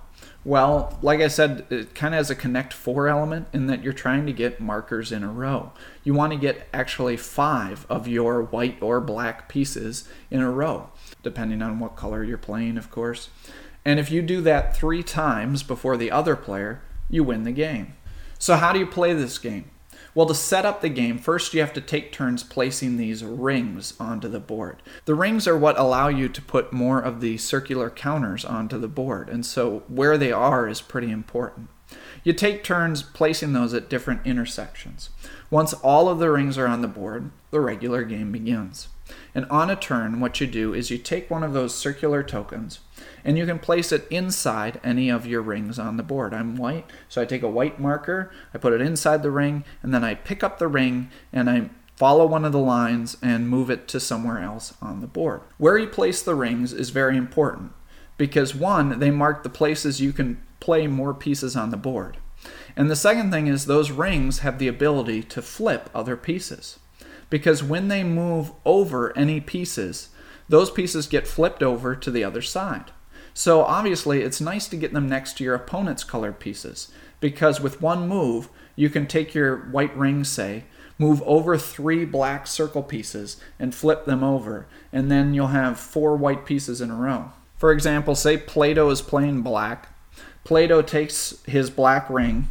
Well, 0.48 0.98
like 1.02 1.20
I 1.20 1.28
said, 1.28 1.66
it 1.68 1.94
kind 1.94 2.14
of 2.14 2.16
has 2.16 2.30
a 2.30 2.34
connect 2.34 2.72
four 2.72 3.06
element 3.06 3.48
in 3.52 3.66
that 3.66 3.84
you're 3.84 3.92
trying 3.92 4.24
to 4.24 4.32
get 4.32 4.62
markers 4.62 5.12
in 5.12 5.22
a 5.22 5.30
row. 5.30 5.72
You 6.04 6.14
want 6.14 6.32
to 6.32 6.38
get 6.38 6.66
actually 6.72 7.18
five 7.18 7.84
of 7.90 8.08
your 8.08 8.40
white 8.40 8.78
or 8.80 8.98
black 8.98 9.50
pieces 9.50 10.08
in 10.30 10.40
a 10.40 10.50
row, 10.50 10.88
depending 11.22 11.60
on 11.60 11.80
what 11.80 11.96
color 11.96 12.24
you're 12.24 12.38
playing, 12.38 12.78
of 12.78 12.90
course. 12.90 13.28
And 13.84 14.00
if 14.00 14.10
you 14.10 14.22
do 14.22 14.40
that 14.40 14.74
three 14.74 15.02
times 15.02 15.62
before 15.62 15.98
the 15.98 16.10
other 16.10 16.34
player, 16.34 16.80
you 17.10 17.22
win 17.22 17.42
the 17.42 17.52
game. 17.52 17.92
So, 18.38 18.56
how 18.56 18.72
do 18.72 18.78
you 18.78 18.86
play 18.86 19.12
this 19.12 19.36
game? 19.36 19.70
Well, 20.14 20.26
to 20.26 20.34
set 20.34 20.64
up 20.64 20.80
the 20.80 20.88
game, 20.88 21.18
first 21.18 21.54
you 21.54 21.60
have 21.60 21.72
to 21.74 21.80
take 21.80 22.12
turns 22.12 22.42
placing 22.42 22.96
these 22.96 23.24
rings 23.24 23.94
onto 24.00 24.28
the 24.28 24.40
board. 24.40 24.82
The 25.04 25.14
rings 25.14 25.46
are 25.46 25.56
what 25.56 25.78
allow 25.78 26.08
you 26.08 26.28
to 26.28 26.42
put 26.42 26.72
more 26.72 27.00
of 27.00 27.20
the 27.20 27.36
circular 27.36 27.90
counters 27.90 28.44
onto 28.44 28.78
the 28.78 28.88
board, 28.88 29.28
and 29.28 29.44
so 29.44 29.82
where 29.88 30.18
they 30.18 30.32
are 30.32 30.68
is 30.68 30.80
pretty 30.80 31.10
important. 31.10 31.68
You 32.24 32.32
take 32.32 32.64
turns 32.64 33.02
placing 33.02 33.52
those 33.52 33.72
at 33.72 33.88
different 33.88 34.26
intersections. 34.26 35.10
Once 35.50 35.72
all 35.72 36.08
of 36.08 36.18
the 36.18 36.30
rings 36.30 36.58
are 36.58 36.66
on 36.66 36.82
the 36.82 36.88
board, 36.88 37.30
the 37.50 37.60
regular 37.60 38.04
game 38.04 38.32
begins. 38.32 38.88
And 39.34 39.46
on 39.46 39.70
a 39.70 39.76
turn, 39.76 40.20
what 40.20 40.40
you 40.40 40.46
do 40.46 40.74
is 40.74 40.90
you 40.90 40.98
take 40.98 41.30
one 41.30 41.42
of 41.42 41.52
those 41.52 41.74
circular 41.74 42.22
tokens 42.22 42.80
and 43.24 43.38
you 43.38 43.46
can 43.46 43.58
place 43.58 43.92
it 43.92 44.06
inside 44.10 44.80
any 44.82 45.08
of 45.08 45.26
your 45.26 45.42
rings 45.42 45.78
on 45.78 45.96
the 45.96 46.02
board. 46.02 46.34
I'm 46.34 46.56
white, 46.56 46.86
so 47.08 47.20
I 47.20 47.24
take 47.24 47.42
a 47.42 47.48
white 47.48 47.80
marker, 47.80 48.30
I 48.52 48.58
put 48.58 48.72
it 48.72 48.80
inside 48.80 49.22
the 49.22 49.30
ring, 49.30 49.64
and 49.82 49.92
then 49.92 50.04
I 50.04 50.14
pick 50.14 50.42
up 50.42 50.58
the 50.58 50.68
ring 50.68 51.10
and 51.32 51.48
I 51.48 51.70
follow 51.96 52.26
one 52.26 52.44
of 52.44 52.52
the 52.52 52.58
lines 52.58 53.16
and 53.22 53.48
move 53.48 53.70
it 53.70 53.88
to 53.88 54.00
somewhere 54.00 54.40
else 54.40 54.74
on 54.80 55.00
the 55.00 55.06
board. 55.06 55.40
Where 55.58 55.76
you 55.76 55.88
place 55.88 56.22
the 56.22 56.34
rings 56.34 56.72
is 56.72 56.90
very 56.90 57.16
important 57.16 57.72
because 58.16 58.54
one, 58.54 58.98
they 58.98 59.10
mark 59.10 59.42
the 59.42 59.48
places 59.48 60.00
you 60.00 60.12
can 60.12 60.40
play 60.60 60.86
more 60.86 61.14
pieces 61.14 61.56
on 61.56 61.70
the 61.70 61.76
board. 61.76 62.18
And 62.76 62.90
the 62.90 62.96
second 62.96 63.30
thing 63.30 63.46
is 63.46 63.66
those 63.66 63.90
rings 63.90 64.40
have 64.40 64.58
the 64.58 64.68
ability 64.68 65.24
to 65.24 65.42
flip 65.42 65.90
other 65.94 66.16
pieces. 66.16 66.78
Because 67.30 67.62
when 67.62 67.88
they 67.88 68.04
move 68.04 68.52
over 68.64 69.16
any 69.16 69.40
pieces, 69.40 70.08
those 70.48 70.70
pieces 70.70 71.06
get 71.06 71.26
flipped 71.26 71.62
over 71.62 71.94
to 71.94 72.10
the 72.10 72.24
other 72.24 72.42
side. 72.42 72.92
So 73.34 73.62
obviously, 73.62 74.22
it's 74.22 74.40
nice 74.40 74.66
to 74.68 74.76
get 74.76 74.92
them 74.92 75.08
next 75.08 75.36
to 75.36 75.44
your 75.44 75.54
opponent's 75.54 76.04
colored 76.04 76.40
pieces 76.40 76.90
because 77.20 77.60
with 77.60 77.82
one 77.82 78.08
move, 78.08 78.48
you 78.76 78.90
can 78.90 79.06
take 79.06 79.34
your 79.34 79.56
white 79.56 79.96
ring, 79.96 80.24
say, 80.24 80.64
move 80.98 81.22
over 81.22 81.56
three 81.56 82.04
black 82.04 82.46
circle 82.46 82.82
pieces 82.82 83.36
and 83.58 83.74
flip 83.74 84.04
them 84.04 84.24
over, 84.24 84.66
and 84.92 85.10
then 85.10 85.34
you'll 85.34 85.48
have 85.48 85.78
four 85.78 86.16
white 86.16 86.44
pieces 86.46 86.80
in 86.80 86.90
a 86.90 86.94
row. 86.94 87.32
For 87.56 87.72
example, 87.72 88.14
say 88.14 88.36
Plato 88.36 88.90
is 88.90 89.02
playing 89.02 89.42
black. 89.42 89.88
Plato 90.44 90.82
takes 90.82 91.42
his 91.44 91.70
black 91.70 92.08
ring, 92.08 92.48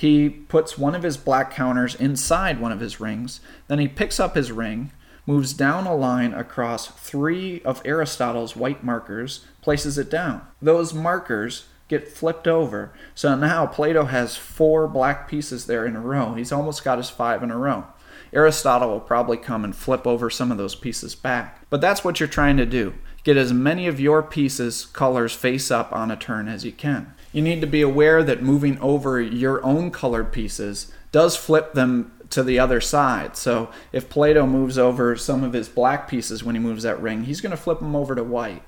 he 0.00 0.30
puts 0.30 0.78
one 0.78 0.94
of 0.94 1.02
his 1.02 1.18
black 1.18 1.50
counters 1.50 1.94
inside 1.94 2.58
one 2.58 2.72
of 2.72 2.80
his 2.80 3.00
rings, 3.00 3.40
then 3.68 3.78
he 3.78 3.86
picks 3.86 4.18
up 4.18 4.34
his 4.34 4.50
ring, 4.50 4.92
moves 5.26 5.52
down 5.52 5.86
a 5.86 5.94
line 5.94 6.32
across 6.32 6.86
three 6.86 7.60
of 7.66 7.82
Aristotle's 7.84 8.56
white 8.56 8.82
markers, 8.82 9.44
places 9.60 9.98
it 9.98 10.10
down. 10.10 10.40
Those 10.62 10.94
markers 10.94 11.66
get 11.88 12.08
flipped 12.08 12.48
over. 12.48 12.94
So 13.14 13.36
now 13.36 13.66
Plato 13.66 14.06
has 14.06 14.38
four 14.38 14.88
black 14.88 15.28
pieces 15.28 15.66
there 15.66 15.84
in 15.84 15.96
a 15.96 16.00
row. 16.00 16.32
He's 16.32 16.50
almost 16.50 16.82
got 16.82 16.96
his 16.96 17.10
five 17.10 17.42
in 17.42 17.50
a 17.50 17.58
row. 17.58 17.84
Aristotle 18.32 18.88
will 18.88 19.00
probably 19.00 19.36
come 19.36 19.64
and 19.64 19.76
flip 19.76 20.06
over 20.06 20.30
some 20.30 20.50
of 20.50 20.56
those 20.56 20.74
pieces 20.74 21.14
back. 21.14 21.68
But 21.68 21.82
that's 21.82 22.02
what 22.02 22.20
you're 22.20 22.26
trying 22.26 22.56
to 22.56 22.64
do. 22.64 22.94
Get 23.22 23.36
as 23.36 23.52
many 23.52 23.86
of 23.86 24.00
your 24.00 24.22
pieces 24.22 24.86
colors 24.86 25.34
face 25.34 25.70
up 25.70 25.92
on 25.92 26.10
a 26.10 26.16
turn 26.16 26.48
as 26.48 26.64
you 26.64 26.72
can. 26.72 27.12
You 27.32 27.42
need 27.42 27.60
to 27.60 27.66
be 27.66 27.80
aware 27.80 28.22
that 28.22 28.42
moving 28.42 28.78
over 28.80 29.20
your 29.20 29.64
own 29.64 29.90
colored 29.90 30.32
pieces 30.32 30.92
does 31.12 31.36
flip 31.36 31.74
them 31.74 32.12
to 32.30 32.42
the 32.42 32.58
other 32.58 32.80
side. 32.80 33.36
So 33.36 33.70
if 33.92 34.08
Plato 34.08 34.46
moves 34.46 34.78
over 34.78 35.16
some 35.16 35.42
of 35.42 35.52
his 35.52 35.68
black 35.68 36.08
pieces 36.08 36.42
when 36.42 36.54
he 36.54 36.60
moves 36.60 36.82
that 36.84 37.00
ring, 37.00 37.24
he's 37.24 37.40
going 37.40 37.50
to 37.50 37.56
flip 37.56 37.80
them 37.80 37.96
over 37.96 38.14
to 38.14 38.24
white. 38.24 38.62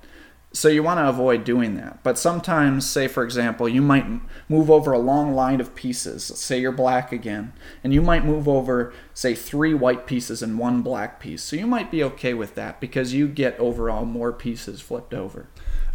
So 0.54 0.68
you 0.68 0.82
want 0.82 0.98
to 0.98 1.08
avoid 1.08 1.44
doing 1.44 1.76
that. 1.76 2.02
But 2.02 2.18
sometimes, 2.18 2.88
say 2.88 3.08
for 3.08 3.24
example, 3.24 3.68
you 3.68 3.80
might 3.80 4.06
move 4.50 4.70
over 4.70 4.92
a 4.92 4.98
long 4.98 5.34
line 5.34 5.60
of 5.62 5.74
pieces. 5.74 6.24
Say 6.24 6.60
you're 6.60 6.72
black 6.72 7.10
again, 7.10 7.54
and 7.82 7.94
you 7.94 8.02
might 8.02 8.26
move 8.26 8.46
over, 8.46 8.92
say, 9.14 9.34
three 9.34 9.72
white 9.72 10.06
pieces 10.06 10.42
and 10.42 10.58
one 10.58 10.82
black 10.82 11.20
piece. 11.20 11.42
So 11.42 11.56
you 11.56 11.66
might 11.66 11.90
be 11.90 12.04
okay 12.04 12.34
with 12.34 12.54
that 12.56 12.80
because 12.80 13.14
you 13.14 13.28
get 13.28 13.58
overall 13.58 14.04
more 14.04 14.32
pieces 14.32 14.82
flipped 14.82 15.14
over. 15.14 15.46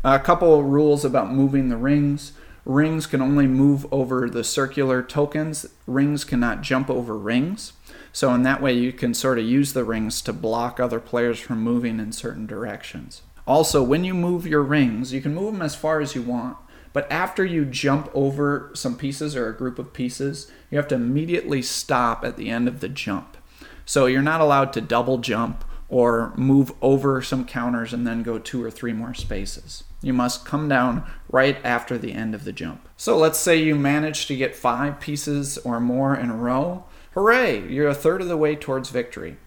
A 0.03 0.19
couple 0.19 0.63
rules 0.63 1.05
about 1.05 1.31
moving 1.31 1.69
the 1.69 1.77
rings. 1.77 2.31
Rings 2.67 3.07
can 3.07 3.21
only 3.21 3.47
move 3.47 3.87
over 3.93 4.29
the 4.29 4.43
circular 4.43 5.01
tokens. 5.01 5.65
Rings 5.85 6.25
cannot 6.25 6.63
jump 6.63 6.89
over 6.89 7.17
rings. 7.17 7.71
So 8.11 8.33
in 8.33 8.43
that 8.43 8.61
way, 8.61 8.73
you 8.73 8.91
can 8.91 9.13
sort 9.13 9.39
of 9.39 9.45
use 9.45 9.71
the 9.71 9.85
rings 9.85 10.21
to 10.23 10.33
block 10.33 10.77
other 10.77 10.99
players 10.99 11.39
from 11.39 11.61
moving 11.61 11.97
in 11.97 12.11
certain 12.11 12.45
directions. 12.45 13.21
Also, 13.47 13.81
when 13.81 14.03
you 14.03 14.13
move 14.13 14.45
your 14.45 14.63
rings, 14.63 15.13
you 15.13 15.21
can 15.21 15.33
move 15.33 15.53
them 15.53 15.61
as 15.61 15.75
far 15.75 16.01
as 16.01 16.13
you 16.13 16.21
want. 16.21 16.57
But 16.91 17.09
after 17.09 17.45
you 17.45 17.63
jump 17.63 18.09
over 18.13 18.71
some 18.73 18.97
pieces 18.97 19.33
or 19.33 19.47
a 19.47 19.55
group 19.55 19.79
of 19.79 19.93
pieces, 19.93 20.51
you 20.69 20.77
have 20.77 20.89
to 20.89 20.95
immediately 20.95 21.61
stop 21.61 22.25
at 22.25 22.35
the 22.35 22.49
end 22.49 22.67
of 22.67 22.81
the 22.81 22.89
jump. 22.89 23.37
So 23.85 24.07
you're 24.07 24.21
not 24.21 24.41
allowed 24.41 24.73
to 24.73 24.81
double 24.81 25.19
jump 25.19 25.63
or 25.87 26.33
move 26.35 26.73
over 26.81 27.21
some 27.21 27.45
counters 27.45 27.93
and 27.93 28.05
then 28.05 28.23
go 28.23 28.39
two 28.39 28.61
or 28.61 28.69
three 28.69 28.91
more 28.91 29.13
spaces. 29.13 29.85
You 30.01 30.13
must 30.13 30.45
come 30.45 30.69
down 30.69 31.09
right 31.29 31.57
after 31.63 31.97
the 31.97 32.13
end 32.13 32.35
of 32.35 32.43
the 32.43 32.53
jump. 32.53 32.87
So 32.97 33.17
let's 33.17 33.39
say 33.39 33.57
you 33.57 33.75
manage 33.75 34.27
to 34.27 34.35
get 34.35 34.55
five 34.55 34.99
pieces 34.99 35.57
or 35.59 35.79
more 35.79 36.15
in 36.15 36.29
a 36.29 36.35
row. 36.35 36.85
Hooray! 37.13 37.67
You're 37.67 37.87
a 37.87 37.95
third 37.95 38.21
of 38.21 38.27
the 38.27 38.37
way 38.37 38.55
towards 38.55 38.89
victory. 38.89 39.37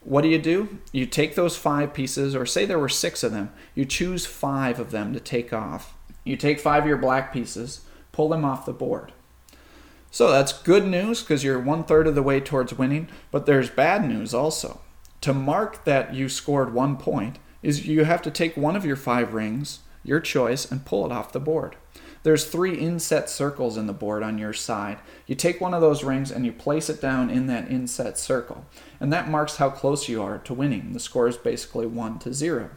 What 0.00 0.22
do 0.22 0.28
you 0.28 0.38
do? 0.38 0.78
You 0.92 1.04
take 1.04 1.34
those 1.34 1.56
five 1.56 1.92
pieces, 1.92 2.34
or 2.34 2.46
say 2.46 2.64
there 2.64 2.78
were 2.78 2.88
six 2.88 3.22
of 3.22 3.32
them, 3.32 3.52
you 3.74 3.84
choose 3.84 4.24
five 4.24 4.78
of 4.78 4.90
them 4.90 5.12
to 5.12 5.20
take 5.20 5.52
off. 5.52 5.94
You 6.24 6.36
take 6.36 6.60
five 6.60 6.84
of 6.84 6.88
your 6.88 6.96
black 6.96 7.32
pieces, 7.32 7.82
pull 8.12 8.28
them 8.28 8.44
off 8.44 8.64
the 8.64 8.72
board. 8.72 9.12
So 10.10 10.30
that's 10.30 10.62
good 10.62 10.86
news 10.86 11.20
because 11.20 11.44
you're 11.44 11.58
one 11.58 11.84
third 11.84 12.06
of 12.06 12.14
the 12.14 12.22
way 12.22 12.40
towards 12.40 12.72
winning, 12.72 13.08
but 13.30 13.46
there's 13.46 13.68
bad 13.68 14.08
news 14.08 14.32
also. 14.32 14.80
To 15.22 15.34
mark 15.34 15.84
that 15.84 16.14
you 16.14 16.28
scored 16.28 16.72
one 16.72 16.96
point 16.96 17.38
is 17.62 17.86
you 17.86 18.04
have 18.04 18.22
to 18.22 18.30
take 18.30 18.56
one 18.56 18.76
of 18.76 18.84
your 18.84 18.96
five 18.96 19.34
rings, 19.34 19.80
your 20.08 20.20
choice, 20.20 20.70
and 20.70 20.84
pull 20.84 21.06
it 21.06 21.12
off 21.12 21.32
the 21.32 21.38
board. 21.38 21.76
There's 22.24 22.44
three 22.44 22.76
inset 22.76 23.30
circles 23.30 23.76
in 23.76 23.86
the 23.86 23.92
board 23.92 24.22
on 24.22 24.38
your 24.38 24.52
side. 24.52 24.98
You 25.26 25.34
take 25.34 25.60
one 25.60 25.72
of 25.72 25.80
those 25.80 26.02
rings 26.02 26.30
and 26.30 26.44
you 26.44 26.52
place 26.52 26.90
it 26.90 27.00
down 27.00 27.30
in 27.30 27.46
that 27.46 27.70
inset 27.70 28.18
circle. 28.18 28.66
And 28.98 29.12
that 29.12 29.30
marks 29.30 29.56
how 29.56 29.70
close 29.70 30.08
you 30.08 30.20
are 30.22 30.38
to 30.38 30.54
winning. 30.54 30.92
The 30.92 31.00
score 31.00 31.28
is 31.28 31.36
basically 31.36 31.86
1 31.86 32.18
to 32.20 32.34
0. 32.34 32.70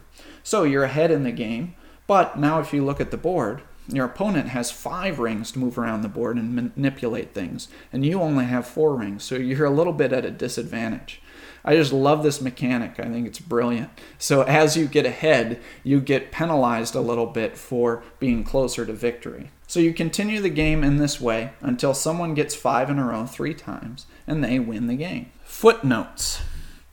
So 0.44 0.62
you're 0.62 0.84
ahead 0.84 1.10
in 1.10 1.24
the 1.24 1.32
game, 1.32 1.74
but 2.06 2.38
now 2.38 2.60
if 2.60 2.72
you 2.72 2.84
look 2.84 3.00
at 3.00 3.10
the 3.10 3.16
board, 3.16 3.62
your 3.88 4.06
opponent 4.06 4.48
has 4.50 4.70
five 4.70 5.18
rings 5.18 5.52
to 5.52 5.58
move 5.58 5.76
around 5.76 6.02
the 6.02 6.08
board 6.08 6.36
and 6.36 6.54
manipulate 6.54 7.34
things, 7.34 7.68
and 7.92 8.06
you 8.06 8.20
only 8.20 8.44
have 8.44 8.66
four 8.66 8.94
rings, 8.94 9.24
so 9.24 9.34
you're 9.34 9.66
a 9.66 9.70
little 9.70 9.92
bit 9.92 10.12
at 10.12 10.24
a 10.24 10.30
disadvantage. 10.30 11.20
I 11.64 11.76
just 11.76 11.92
love 11.92 12.22
this 12.22 12.40
mechanic. 12.40 12.98
I 12.98 13.04
think 13.04 13.26
it's 13.26 13.38
brilliant. 13.38 13.90
So 14.18 14.42
as 14.42 14.76
you 14.76 14.86
get 14.86 15.06
ahead, 15.06 15.60
you 15.84 16.00
get 16.00 16.32
penalized 16.32 16.94
a 16.94 17.00
little 17.00 17.26
bit 17.26 17.56
for 17.56 18.02
being 18.18 18.44
closer 18.44 18.84
to 18.84 18.92
victory. 18.92 19.50
So 19.66 19.80
you 19.80 19.94
continue 19.94 20.40
the 20.40 20.50
game 20.50 20.84
in 20.84 20.96
this 20.96 21.20
way 21.20 21.52
until 21.60 21.94
someone 21.94 22.34
gets 22.34 22.54
five 22.54 22.90
in 22.90 22.98
a 22.98 23.06
row 23.06 23.26
three 23.26 23.54
times 23.54 24.06
and 24.26 24.42
they 24.42 24.58
win 24.58 24.86
the 24.86 24.96
game. 24.96 25.30
Footnotes. 25.44 26.42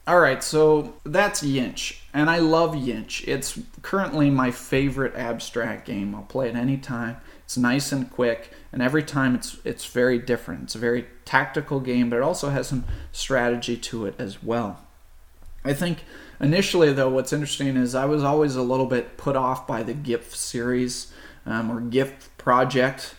All 0.08 0.20
right, 0.20 0.44
so 0.44 0.96
that's 1.04 1.44
YINSH, 1.44 2.00
and 2.16 2.32
I 2.32 2.40
love 2.40 2.74
YINSH. 2.74 3.28
It's 3.28 3.60
currently 3.84 4.32
my 4.32 4.50
favorite 4.50 5.14
abstract 5.16 5.86
game. 5.86 6.16
I'll 6.16 6.24
play 6.24 6.50
it 6.50 6.56
anytime. 6.56 7.18
It's 7.44 7.58
nice 7.58 7.92
and 7.92 8.10
quick, 8.10 8.52
and 8.72 8.82
every 8.82 9.04
time 9.04 9.36
it's 9.36 9.58
it's 9.64 9.86
very 9.86 10.20
different. 10.20 10.64
It's 10.64 10.76
a 10.76 10.80
very 10.80 11.08
tactical 11.26 11.80
game, 11.80 12.10
but 12.10 12.18
it 12.18 12.24
also 12.24 12.50
has 12.50 12.68
some 12.68 12.86
strategy 13.12 13.78
to 13.78 14.06
it 14.06 14.16
as 14.20 14.44
well. 14.44 14.80
I 15.64 15.74
think 15.74 16.04
initially, 16.40 16.94
though, 16.94 17.10
what's 17.10 17.34
interesting 17.34 17.76
is 17.76 17.96
I 17.96 18.06
was 18.06 18.24
always 18.24 18.56
a 18.56 18.62
little 18.62 18.86
bit 18.86 19.18
put 19.18 19.36
off 19.36 19.68
by 19.68 19.84
the 19.84 19.94
GIPF 19.94 20.34
series 20.34 21.12
um, 21.46 21.70
or 21.70 21.82
GIPF 21.82 22.30
project 22.38 23.16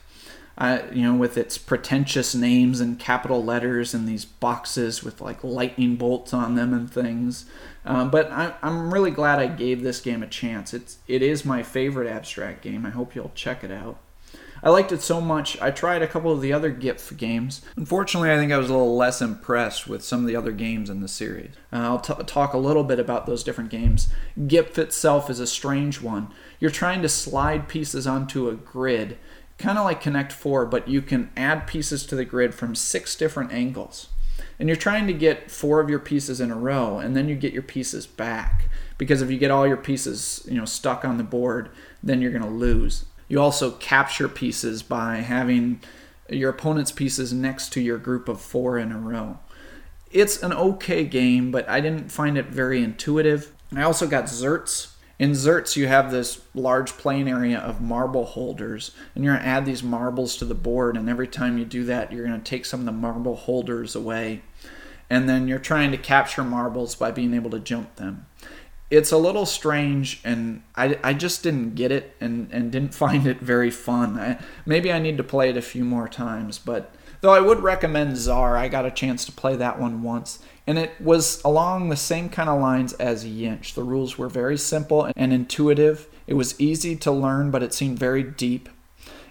you 0.93 1.03
know, 1.03 1.15
with 1.15 1.39
its 1.39 1.57
pretentious 1.57 2.35
names 2.35 2.81
and 2.81 2.99
capital 2.99 3.43
letters 3.43 3.95
and 3.95 4.07
these 4.07 4.25
boxes 4.25 5.03
with 5.03 5.21
like 5.21 5.43
lightning 5.43 5.97
bolts 5.97 6.35
on 6.35 6.55
them 6.55 6.75
and 6.75 6.93
things. 6.93 7.47
Um, 7.85 8.11
but 8.11 8.31
I, 8.31 8.55
I'm 8.63 8.93
really 8.93 9.11
glad 9.11 9.39
I 9.39 9.47
gave 9.47 9.83
this 9.83 10.01
game 10.01 10.23
a 10.23 10.27
chance. 10.27 10.75
It's 10.75 10.99
it 11.09 11.23
is 11.23 11.45
my 11.47 11.63
favorite 11.63 12.09
abstract 12.09 12.63
game. 12.63 12.85
I 12.85 12.91
hope 12.91 13.15
you'll 13.15 13.33
check 13.35 13.65
it 13.65 13.71
out. 13.71 13.99
I 14.63 14.71
liked 14.71 14.93
it 14.93 15.03
so 15.03 15.21
much. 15.21 15.61
I 15.61 15.71
tried 15.71 16.03
a 16.03 16.07
couple 16.07 16.33
of 16.33 16.41
the 16.41 16.53
other 16.53 16.73
GIPF 16.73 17.17
games. 17.17 17.63
Unfortunately, 17.77 18.31
I 18.31 18.37
think 18.37 18.53
I 18.53 18.59
was 18.59 18.69
a 18.69 18.75
little 18.75 18.97
less 18.97 19.23
impressed 19.23 19.89
with 19.89 20.05
some 20.05 20.21
of 20.21 20.27
the 20.27 20.37
other 20.37 20.53
games 20.53 20.91
in 20.91 21.01
the 21.01 21.09
series. 21.09 21.55
Uh, 21.73 21.77
I'll 21.77 22.01
t- 22.01 22.15
talk 22.27 22.53
a 22.53 22.59
little 22.59 22.85
bit 22.85 22.99
about 22.99 23.27
those 23.27 23.43
different 23.43 23.71
games. 23.71 24.09
GIPF 24.39 24.79
itself 24.79 25.31
is 25.31 25.41
a 25.41 25.47
strange 25.47 26.01
one. 26.01 26.29
You're 26.59 26.71
trying 26.71 27.03
to 27.03 27.09
slide 27.09 27.69
pieces 27.69 28.07
onto 28.07 28.49
a 28.49 28.55
grid 28.55 29.19
kind 29.61 29.79
of 29.79 29.85
like 29.85 30.01
Connect 30.01 30.33
4, 30.33 30.67
but 30.67 30.89
you 30.89 31.03
can 31.03 31.31
add 31.37 31.67
pieces 31.67 32.07
to 32.07 32.17
the 32.17 32.25
grid 32.25 32.55
from 32.55 32.75
six 32.75 33.15
different 33.15 33.53
angles. 33.53 34.09
And 34.59 34.69
you're 34.69 34.77
trying 34.77 35.07
to 35.07 35.13
get 35.13 35.51
four 35.51 35.81
of 35.81 35.89
your 35.89 35.99
pieces 35.99 36.41
in 36.41 36.51
a 36.51 36.57
row, 36.57 36.99
and 36.99 37.15
then 37.15 37.29
you 37.29 37.35
get 37.35 37.53
your 37.53 37.63
pieces 37.63 38.07
back. 38.07 38.69
Because 38.99 39.23
if 39.23 39.31
you 39.31 39.39
get 39.39 39.51
all 39.51 39.67
your 39.67 39.77
pieces, 39.77 40.47
you 40.51 40.57
know, 40.57 40.65
stuck 40.65 41.05
on 41.05 41.19
the 41.19 41.25
board, 41.25 41.71
then 42.03 42.21
you're 42.21 42.31
going 42.31 42.43
to 42.43 42.49
lose. 42.49 43.05
You 43.31 43.41
also 43.41 43.71
capture 43.71 44.29
pieces 44.29 44.83
by 44.83 45.19
having 45.19 45.81
your 46.29 46.51
opponent's 46.51 46.93
pieces 46.93 47.33
next 47.33 47.73
to 47.73 47.81
your 47.81 47.97
group 47.97 48.29
of 48.29 48.41
four 48.41 48.77
in 48.77 48.93
a 48.93 48.99
row. 48.99 49.39
It's 50.11 50.43
an 50.43 50.53
okay 50.53 51.05
game, 51.05 51.51
but 51.51 51.69
I 51.69 51.81
didn't 51.81 52.11
find 52.11 52.37
it 52.37 52.47
very 52.47 52.83
intuitive. 52.83 53.53
I 53.75 53.83
also 53.83 54.09
got 54.09 54.25
ZÈRTZ, 54.25 54.89
in 55.21 55.33
ZÈRTZ, 55.33 55.77
you 55.77 55.87
have 55.87 56.11
this 56.11 56.41
large 56.55 56.93
playing 56.97 57.29
area 57.29 57.59
of 57.59 57.83
marble 57.83 58.25
holders, 58.25 58.93
and 59.15 59.23
you're 59.23 59.35
going 59.35 59.45
to 59.45 59.49
add 59.49 59.67
these 59.67 59.83
marbles 59.83 60.35
to 60.39 60.47
the 60.47 60.55
board, 60.55 60.97
and 60.97 61.11
every 61.11 61.29
time 61.29 61.59
you 61.59 61.67
do 61.67 61.85
that, 61.85 62.11
you're 62.11 62.27
going 62.27 62.41
to 62.41 62.51
take 62.51 62.65
some 62.65 62.81
of 62.81 62.87
the 62.87 62.93
marble 62.93 63.37
holders 63.37 63.95
away. 63.95 64.41
And 65.11 65.29
then 65.29 65.47
you're 65.47 65.59
trying 65.59 65.91
to 65.91 65.99
capture 65.99 66.43
marbles 66.43 66.95
by 66.95 67.11
being 67.11 67.35
able 67.35 67.51
to 67.51 67.61
jump 67.61 67.97
them. 67.97 68.27
It's 68.91 69.13
a 69.13 69.17
little 69.17 69.47
strange, 69.47 70.21
and 70.25 70.63
I, 70.75 70.99
I 71.03 71.15
just 71.15 71.43
didn't 71.43 71.77
get 71.77 71.93
it 71.93 72.17
and, 72.21 72.49
and 72.53 72.73
didn't 72.73 72.95
find 73.05 73.27
it 73.27 73.39
very 73.41 73.71
fun. 73.71 74.19
I, 74.19 74.39
maybe 74.67 74.93
I 74.93 74.99
need 74.99 75.17
to 75.17 75.25
play 75.25 75.49
it 75.51 75.57
a 75.57 75.63
few 75.63 75.85
more 75.85 76.09
times, 76.09 76.59
but 76.59 76.93
Though 77.21 77.35
I 77.35 77.41
would 77.41 77.63
recommend 77.63 78.17
TZAAR. 78.17 78.57
I 78.57 78.69
got 78.69 78.87
a 78.87 78.91
chance 78.91 79.27
to 79.27 79.33
play 79.33 79.55
that 79.57 79.79
one 79.79 80.03
once, 80.03 80.39
and 80.67 80.79
it 80.79 80.99
was 81.01 81.43
along 81.45 81.89
the 81.89 81.97
same 81.97 82.31
kind 82.31 82.49
of 82.49 82.61
lines 82.61 82.95
as 82.95 83.27
YINSH. 83.27 83.75
The 83.75 83.83
rules 83.83 84.17
were 84.17 84.29
very 84.29 84.57
simple 84.57 85.11
and 85.15 85.33
intuitive. 85.33 86.07
It 86.27 86.35
was 86.35 86.59
easy 86.59 86.97
to 86.97 87.13
learn, 87.13 87.51
but 87.51 87.63
it 87.63 87.75
seemed 87.75 87.99
very 87.99 88.23
deep. 88.23 88.71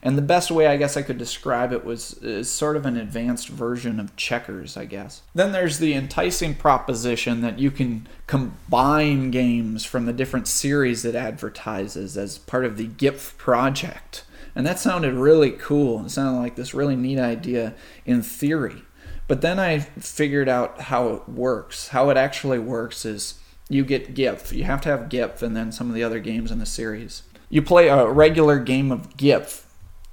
And 0.01 0.17
the 0.17 0.21
best 0.21 0.49
way 0.49 0.67
I 0.67 0.77
guess 0.77 0.95
I 0.95 1.01
could 1.01 1.17
describe 1.17 1.73
it 1.73 1.83
was 1.83 2.13
is 2.21 2.49
sort 2.49 2.77
of 2.77 2.85
an 2.85 2.95
advanced 2.95 3.49
version 3.49 3.99
of 3.99 4.15
checkers, 4.15 4.77
I 4.77 4.85
guess. 4.85 5.21
Then 5.35 5.51
there's 5.51 5.79
the 5.79 5.93
enticing 5.93 6.55
proposition 6.55 7.41
that 7.41 7.59
you 7.59 7.69
can 7.69 8.07
combine 8.25 9.31
games 9.31 9.85
from 9.85 10.05
the 10.05 10.13
different 10.13 10.47
series 10.47 11.03
it 11.03 11.15
advertises 11.15 12.17
as 12.17 12.37
part 12.37 12.65
of 12.65 12.77
the 12.77 12.87
GIPF 12.87 13.37
project. 13.37 14.23
And 14.55 14.65
that 14.65 14.79
sounded 14.79 15.13
really 15.13 15.51
cool. 15.51 16.05
It 16.05 16.09
sounded 16.09 16.39
like 16.39 16.55
this 16.55 16.73
really 16.73 16.95
neat 16.95 17.19
idea 17.19 17.73
in 18.05 18.21
theory. 18.21 18.83
But 19.27 19.41
then 19.41 19.59
I 19.59 19.79
figured 19.79 20.49
out 20.49 20.81
how 20.81 21.09
it 21.09 21.29
works. 21.29 21.89
How 21.89 22.09
it 22.09 22.17
actually 22.17 22.59
works 22.59 23.05
is 23.05 23.35
you 23.69 23.85
get 23.85 24.15
GIPF. 24.15 24.51
You 24.51 24.63
have 24.63 24.81
to 24.81 24.89
have 24.89 25.09
GIPF 25.09 25.43
and 25.43 25.55
then 25.55 25.71
some 25.71 25.89
of 25.89 25.95
the 25.95 26.03
other 26.03 26.19
games 26.19 26.51
in 26.51 26.59
the 26.59 26.65
series. 26.65 27.23
You 27.49 27.61
play 27.61 27.89
a 27.89 28.07
regular 28.07 28.59
game 28.59 28.91
of 28.91 29.17
GIPF 29.17 29.65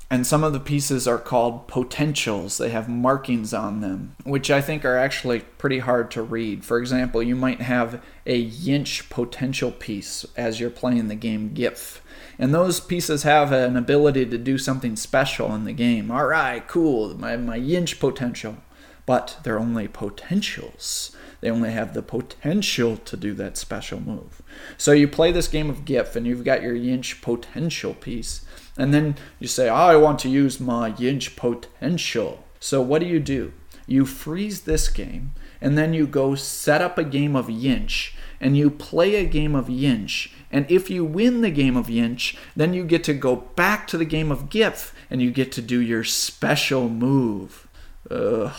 and 0.09 0.25
some 0.25 0.45
of 0.45 0.53
the 0.53 0.61
pieces 0.61 1.09
are 1.09 1.19
called 1.19 1.67
potentials. 1.67 2.59
They 2.59 2.71
have 2.71 2.89
markings 2.89 3.53
on 3.53 3.81
them, 3.81 4.15
which 4.25 4.51
I 4.51 4.61
think 4.61 4.85
are 4.85 4.97
actually 4.97 5.41
pretty 5.41 5.81
hard 5.81 6.13
to 6.13 6.23
read. 6.23 6.65
For 6.65 6.79
example, 6.79 7.23
you 7.23 7.35
might 7.35 7.61
have 7.61 8.01
a 8.25 8.49
YINSH 8.49 9.11
potential 9.11 9.73
piece 9.73 10.25
as 10.37 10.61
you're 10.61 10.71
playing 10.71 11.09
the 11.09 11.17
game 11.17 11.51
GIPF. 11.55 11.99
And 12.39 12.55
those 12.55 12.79
pieces 12.79 13.25
have 13.25 13.51
an 13.51 13.77
ability 13.77 14.27
to 14.27 14.39
do 14.39 14.59
something 14.59 14.95
special 14.95 15.53
in 15.55 15.65
the 15.65 15.73
game. 15.73 16.11
All 16.11 16.27
right, 16.27 16.67
cool, 16.69 17.19
my, 17.19 17.37
my 17.37 17.59
YINSH 17.59 17.99
potential. 17.99 18.59
But 19.07 19.39
they're 19.43 19.59
only 19.59 19.89
potentials. 19.89 21.17
They 21.41 21.51
only 21.51 21.73
have 21.73 21.95
the 21.95 22.03
potential 22.03 22.97
to 22.97 23.17
do 23.17 23.35
that 23.35 23.57
special 23.57 24.01
move. 24.01 24.43
So 24.77 24.93
you 24.93 25.07
play 25.09 25.33
this 25.33 25.49
game 25.49 25.69
of 25.69 25.85
GIPF 25.85 26.17
and 26.17 26.27
you've 26.27 26.45
got 26.45 26.63
your 26.63 26.75
YINSH 26.75 27.23
potential 27.23 27.95
piece 27.95 28.46
and 28.77 28.93
then 28.93 29.17
you 29.39 29.49
say, 29.49 29.69
I 29.69 29.97
want 29.97 30.19
to 30.21 30.29
use 30.29 30.61
my 30.61 30.91
YINSH 30.91 31.37
potential. 31.37 32.45
So 32.61 32.81
what 32.83 33.01
do 33.01 33.07
you 33.07 33.21
do? 33.21 33.53
You 33.87 34.05
freeze 34.05 34.63
this 34.63 34.89
game, 34.89 35.33
and 35.61 35.79
then 35.79 35.95
you 35.95 36.07
go 36.07 36.35
set 36.35 36.83
up 36.83 36.99
a 36.99 37.05
game 37.05 37.37
of 37.37 37.47
YINSH, 37.47 38.13
and 38.41 38.57
you 38.57 38.71
play 38.71 39.15
a 39.15 39.25
game 39.25 39.55
of 39.55 39.69
YINSH. 39.69 40.31
And 40.51 40.71
if 40.71 40.91
you 40.91 41.05
win 41.05 41.41
the 41.41 41.51
game 41.51 41.77
of 41.77 41.87
YINSH, 41.87 42.37
then 42.55 42.75
you 42.75 42.85
get 42.85 43.05
to 43.05 43.15
go 43.15 43.37
back 43.37 43.87
to 43.89 43.99
the 43.99 44.05
game 44.05 44.33
of 44.33 44.49
GIPF, 44.51 44.93
and 45.11 45.23
you 45.23 45.31
get 45.31 45.53
to 45.53 45.63
do 45.63 45.81
your 45.81 46.05
special 46.05 46.89
move. 46.89 47.69
Ugh. 48.11 48.53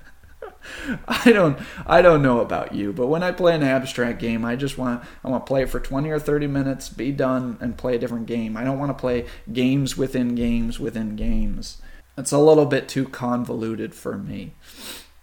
I 1.09 1.33
don't 1.33 1.59
I 1.87 2.03
don't 2.03 2.23
know 2.23 2.41
about 2.41 2.75
you, 2.75 2.93
but 2.93 3.09
when 3.09 3.23
I 3.23 3.33
play 3.33 3.55
an 3.55 3.63
abstract 3.63 4.21
game, 4.21 4.45
I 4.45 4.57
just 4.57 4.79
want 4.79 5.05
I 5.25 5.29
want 5.29 5.45
to 5.45 5.49
play 5.49 5.63
it 5.63 5.71
for 5.71 5.81
20 5.81 6.09
or 6.11 6.19
30 6.19 6.47
minutes, 6.47 6.89
be 6.89 7.13
done 7.13 7.59
and 7.61 7.77
play 7.77 7.97
a 7.97 7.99
different 7.99 8.27
game. 8.27 8.57
I 8.57 8.65
don't 8.65 8.79
want 8.79 8.91
to 8.91 9.01
play 9.01 9.27
games 9.53 9.97
within 9.97 10.35
games 10.35 10.79
within 10.79 11.17
games. 11.17 11.81
It's 12.17 12.33
a 12.33 12.39
little 12.39 12.67
bit 12.67 12.89
too 12.89 13.09
convoluted 13.09 13.95
for 13.95 14.19
me. 14.19 14.55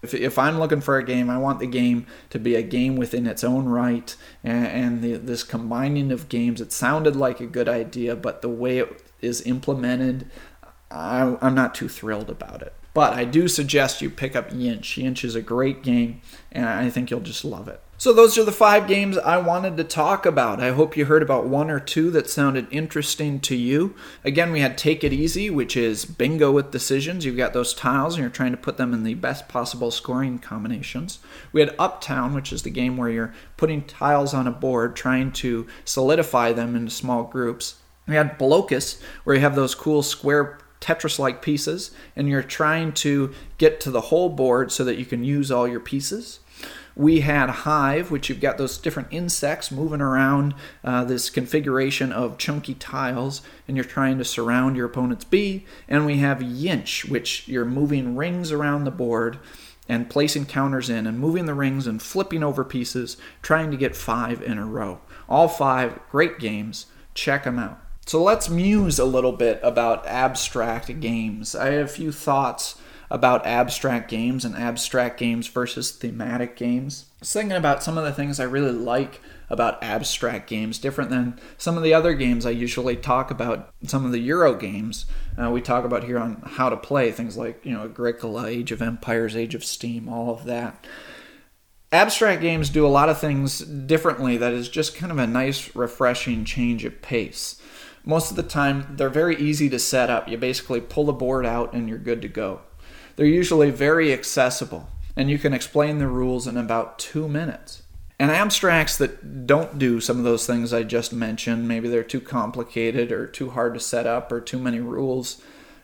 If, 0.02 0.14
if 0.14 0.38
I'm 0.38 0.60
looking 0.60 0.82
for 0.82 0.98
a 0.98 1.04
game, 1.04 1.30
I 1.30 1.38
want 1.38 1.60
the 1.60 1.68
game 1.68 2.06
to 2.30 2.40
be 2.40 2.56
a 2.56 2.62
game 2.62 2.96
within 2.96 3.26
its 3.26 3.44
own 3.44 3.66
right, 3.66 4.16
and, 4.44 4.68
and 4.68 5.02
the, 5.02 5.14
this 5.18 5.44
combining 5.44 6.12
of 6.12 6.30
games. 6.30 6.62
It 6.62 6.72
sounded 6.72 7.16
like 7.16 7.40
a 7.40 7.48
good 7.48 7.68
idea, 7.68 8.16
but 8.16 8.42
the 8.42 8.50
way 8.50 8.78
it 8.78 9.04
is 9.20 9.42
implemented, 9.42 10.30
I, 10.92 11.36
I'm 11.42 11.56
not 11.56 11.74
too 11.74 11.90
thrilled 11.90 12.30
about 12.30 12.62
it. 12.62 12.74
But 12.96 13.12
I 13.12 13.26
do 13.26 13.50
suggest 13.50 14.02
you 14.02 14.10
pick 14.10 14.38
up 14.38 14.52
YINSH. 14.52 15.04
YINSH 15.04 15.26
is 15.26 15.36
a 15.36 15.42
great 15.42 15.84
game, 15.84 16.22
and 16.50 16.66
I 16.66 16.90
think 16.90 17.12
you'll 17.12 17.20
just 17.20 17.44
love 17.44 17.68
it. 17.68 17.82
So, 17.98 18.14
those 18.14 18.38
are 18.38 18.46
the 18.46 18.54
five 18.54 18.88
games 18.88 19.18
I 19.18 19.36
wanted 19.38 19.76
to 19.76 19.84
talk 19.84 20.26
about. 20.26 20.62
I 20.62 20.72
hope 20.72 20.96
you 20.96 21.04
heard 21.04 21.22
about 21.22 21.46
one 21.46 21.70
or 21.70 21.82
two 21.82 22.10
that 22.12 22.30
sounded 22.30 22.68
interesting 22.72 23.42
to 23.42 23.56
you. 23.56 23.96
Again, 24.24 24.54
we 24.54 24.62
had 24.62 24.78
Take 24.78 25.04
It 25.04 25.12
Easy, 25.12 25.50
which 25.50 25.76
is 25.76 26.06
bingo 26.06 26.54
with 26.54 26.72
decisions. 26.72 27.26
You've 27.26 27.36
got 27.36 27.52
those 27.52 27.74
tiles 27.74 28.16
and 28.16 28.22
you're 28.22 28.30
trying 28.30 28.52
to 28.52 28.58
put 28.58 28.78
them 28.78 28.94
in 28.94 29.04
the 29.04 29.14
best 29.16 29.50
possible 29.50 29.92
scoring 29.92 30.40
combinations. 30.40 31.20
We 31.52 31.60
had 31.60 31.76
Uptown, 31.78 32.34
which 32.34 32.54
is 32.54 32.64
the 32.64 32.70
game 32.70 32.96
where 32.96 33.10
you're 33.10 33.34
putting 33.58 33.84
tiles 33.84 34.34
on 34.34 34.48
a 34.48 34.52
board, 34.52 34.96
trying 34.96 35.34
to 35.34 35.68
solidify 35.84 36.54
them 36.54 36.78
into 36.78 36.92
small 36.92 37.24
groups. 37.24 37.76
We 38.08 38.16
had 38.16 38.40
Blokus, 38.40 39.02
where 39.26 39.36
you 39.36 39.42
have 39.42 39.56
those 39.56 39.76
cool 39.76 40.02
square 40.02 40.60
Tetris 40.82 41.20
like 41.20 41.42
pieces, 41.42 41.92
and 42.16 42.28
you're 42.28 42.44
trying 42.44 42.92
to 42.94 43.34
get 43.58 43.80
to 43.82 43.92
the 43.92 44.02
whole 44.02 44.30
board 44.30 44.72
so 44.72 44.84
that 44.84 44.98
you 44.98 45.06
can 45.06 45.24
use 45.24 45.52
all 45.52 45.68
your 45.68 45.80
pieces. 45.80 46.40
We 46.96 47.22
had 47.22 47.50
Hive, 47.50 48.10
which 48.10 48.30
you've 48.30 48.40
got 48.40 48.58
those 48.58 48.78
different 48.78 49.10
insects 49.12 49.70
moving 49.70 50.00
around 50.00 50.54
uh, 50.84 51.04
this 51.04 51.30
configuration 51.30 52.14
of 52.14 52.38
chunky 52.38 52.74
tiles, 52.74 53.42
and 53.68 53.76
you're 53.76 53.84
trying 53.84 54.18
to 54.20 54.26
surround 54.26 54.78
your 54.78 54.86
opponent's 54.86 55.26
bee. 55.26 55.66
And 55.90 56.06
we 56.06 56.18
have 56.20 56.40
YINSH, 56.40 57.10
which 57.10 57.48
you're 57.50 57.66
moving 57.66 58.16
rings 58.16 58.52
around 58.52 58.86
the 58.86 58.92
board 58.92 59.40
and 59.90 60.10
placing 60.10 60.46
counters 60.46 60.90
in 60.90 61.06
and 61.06 61.20
moving 61.20 61.46
the 61.46 61.54
rings 61.54 61.86
and 61.86 62.02
flipping 62.02 62.44
over 62.44 62.64
pieces, 62.64 63.18
trying 63.42 63.72
to 63.72 63.78
get 63.78 63.96
five 63.96 64.42
in 64.42 64.58
a 64.58 64.66
row. 64.66 65.02
All 65.28 65.50
five 65.50 66.00
great 66.10 66.40
games. 66.40 66.86
Check 67.14 67.44
them 67.44 67.60
out. 67.60 67.85
So 68.08 68.22
let's 68.22 68.50
muse 68.50 69.00
a 69.00 69.06
little 69.06 69.32
bit 69.32 69.60
about 69.64 70.06
abstract 70.06 71.00
games. 71.00 71.56
I 71.56 71.72
have 71.72 71.86
a 71.86 71.90
few 71.90 72.12
thoughts 72.12 72.80
about 73.10 73.48
abstract 73.48 74.12
games 74.12 74.46
and 74.46 74.56
abstract 74.56 75.20
games 75.20 75.48
versus 75.48 75.90
thematic 75.90 76.56
games. 76.56 77.06
I 77.14 77.16
was 77.22 77.34
thinking 77.34 77.58
about 77.58 77.82
some 77.82 77.98
of 77.98 78.04
the 78.04 78.14
things 78.14 78.40
I 78.40 78.44
really 78.44 78.72
like 78.72 79.22
about 79.50 79.84
abstract 79.84 80.48
games, 80.48 80.78
different 80.78 81.10
than 81.10 81.40
some 81.58 81.78
of 81.78 81.84
the 81.84 81.96
other 81.96 82.14
games 82.14 82.46
I 82.46 82.52
usually 82.52 82.96
talk 82.96 83.32
about. 83.32 83.70
Some 83.86 84.06
of 84.06 84.12
the 84.12 84.20
Euro 84.20 84.54
games 84.54 85.08
uh, 85.42 85.50
we 85.50 85.62
talk 85.62 85.84
about 85.84 86.04
here 86.04 86.20
on 86.20 86.44
how 86.46 86.70
to 86.70 86.78
play, 86.78 87.12
things 87.12 87.38
like, 87.38 87.66
you 87.66 87.74
know, 87.74 87.86
Agricola, 87.86 88.46
Age 88.46 88.72
of 88.72 88.84
Empires, 88.84 89.36
Age 89.36 89.56
of 89.56 89.66
Steam, 89.66 90.08
all 90.08 90.30
of 90.30 90.46
that. 90.46 90.86
Abstract 91.92 92.42
games 92.42 92.70
do 92.70 92.86
a 92.86 92.90
lot 92.90 93.10
of 93.10 93.20
things 93.20 93.60
differently 93.60 94.38
that 94.38 94.54
is 94.54 94.70
just 94.70 94.96
kind 94.96 95.12
of 95.12 95.18
a 95.18 95.26
nice, 95.26 95.76
refreshing 95.76 96.46
change 96.46 96.86
of 96.86 97.02
pace 97.02 97.60
most 98.06 98.30
of 98.30 98.38
the 98.38 98.44
time 98.44 98.96
they're 98.98 99.10
very 99.10 99.36
easy 99.36 99.70
to 99.70 99.80
set 99.80 100.10
up. 100.10 100.30
You 100.30 100.38
basically 100.38 100.80
pull 100.80 101.06
the 101.06 101.14
board 101.14 101.46
out 101.46 101.74
and 101.74 101.90
you're 101.90 101.98
good 101.98 102.22
to 102.22 102.28
go. 102.28 102.62
They're 103.16 103.26
usually 103.26 103.72
very 103.72 104.14
accessible 104.14 104.90
and 105.16 105.30
you 105.30 105.38
can 105.38 105.54
explain 105.54 105.98
the 105.98 106.08
rules 106.08 106.48
in 106.48 106.58
about 106.58 107.00
two 107.00 107.28
minutes. 107.28 107.82
And 108.18 108.32
abstracts 108.32 108.98
that 108.98 109.46
don't 109.46 109.78
do 109.78 110.00
some 110.00 110.18
of 110.18 110.24
those 110.24 110.48
things 110.48 110.72
I 110.72 110.84
just 110.84 111.12
mentioned, 111.12 111.68
maybe 111.68 111.90
they're 111.90 112.04
too 112.04 112.22
complicated 112.22 113.12
or 113.12 113.28
too 113.28 113.50
hard 113.50 113.74
to 113.74 113.80
set 113.80 114.08
up 114.08 114.32
or 114.32 114.40
too 114.40 114.60
many 114.60 114.80
rules, 114.80 115.42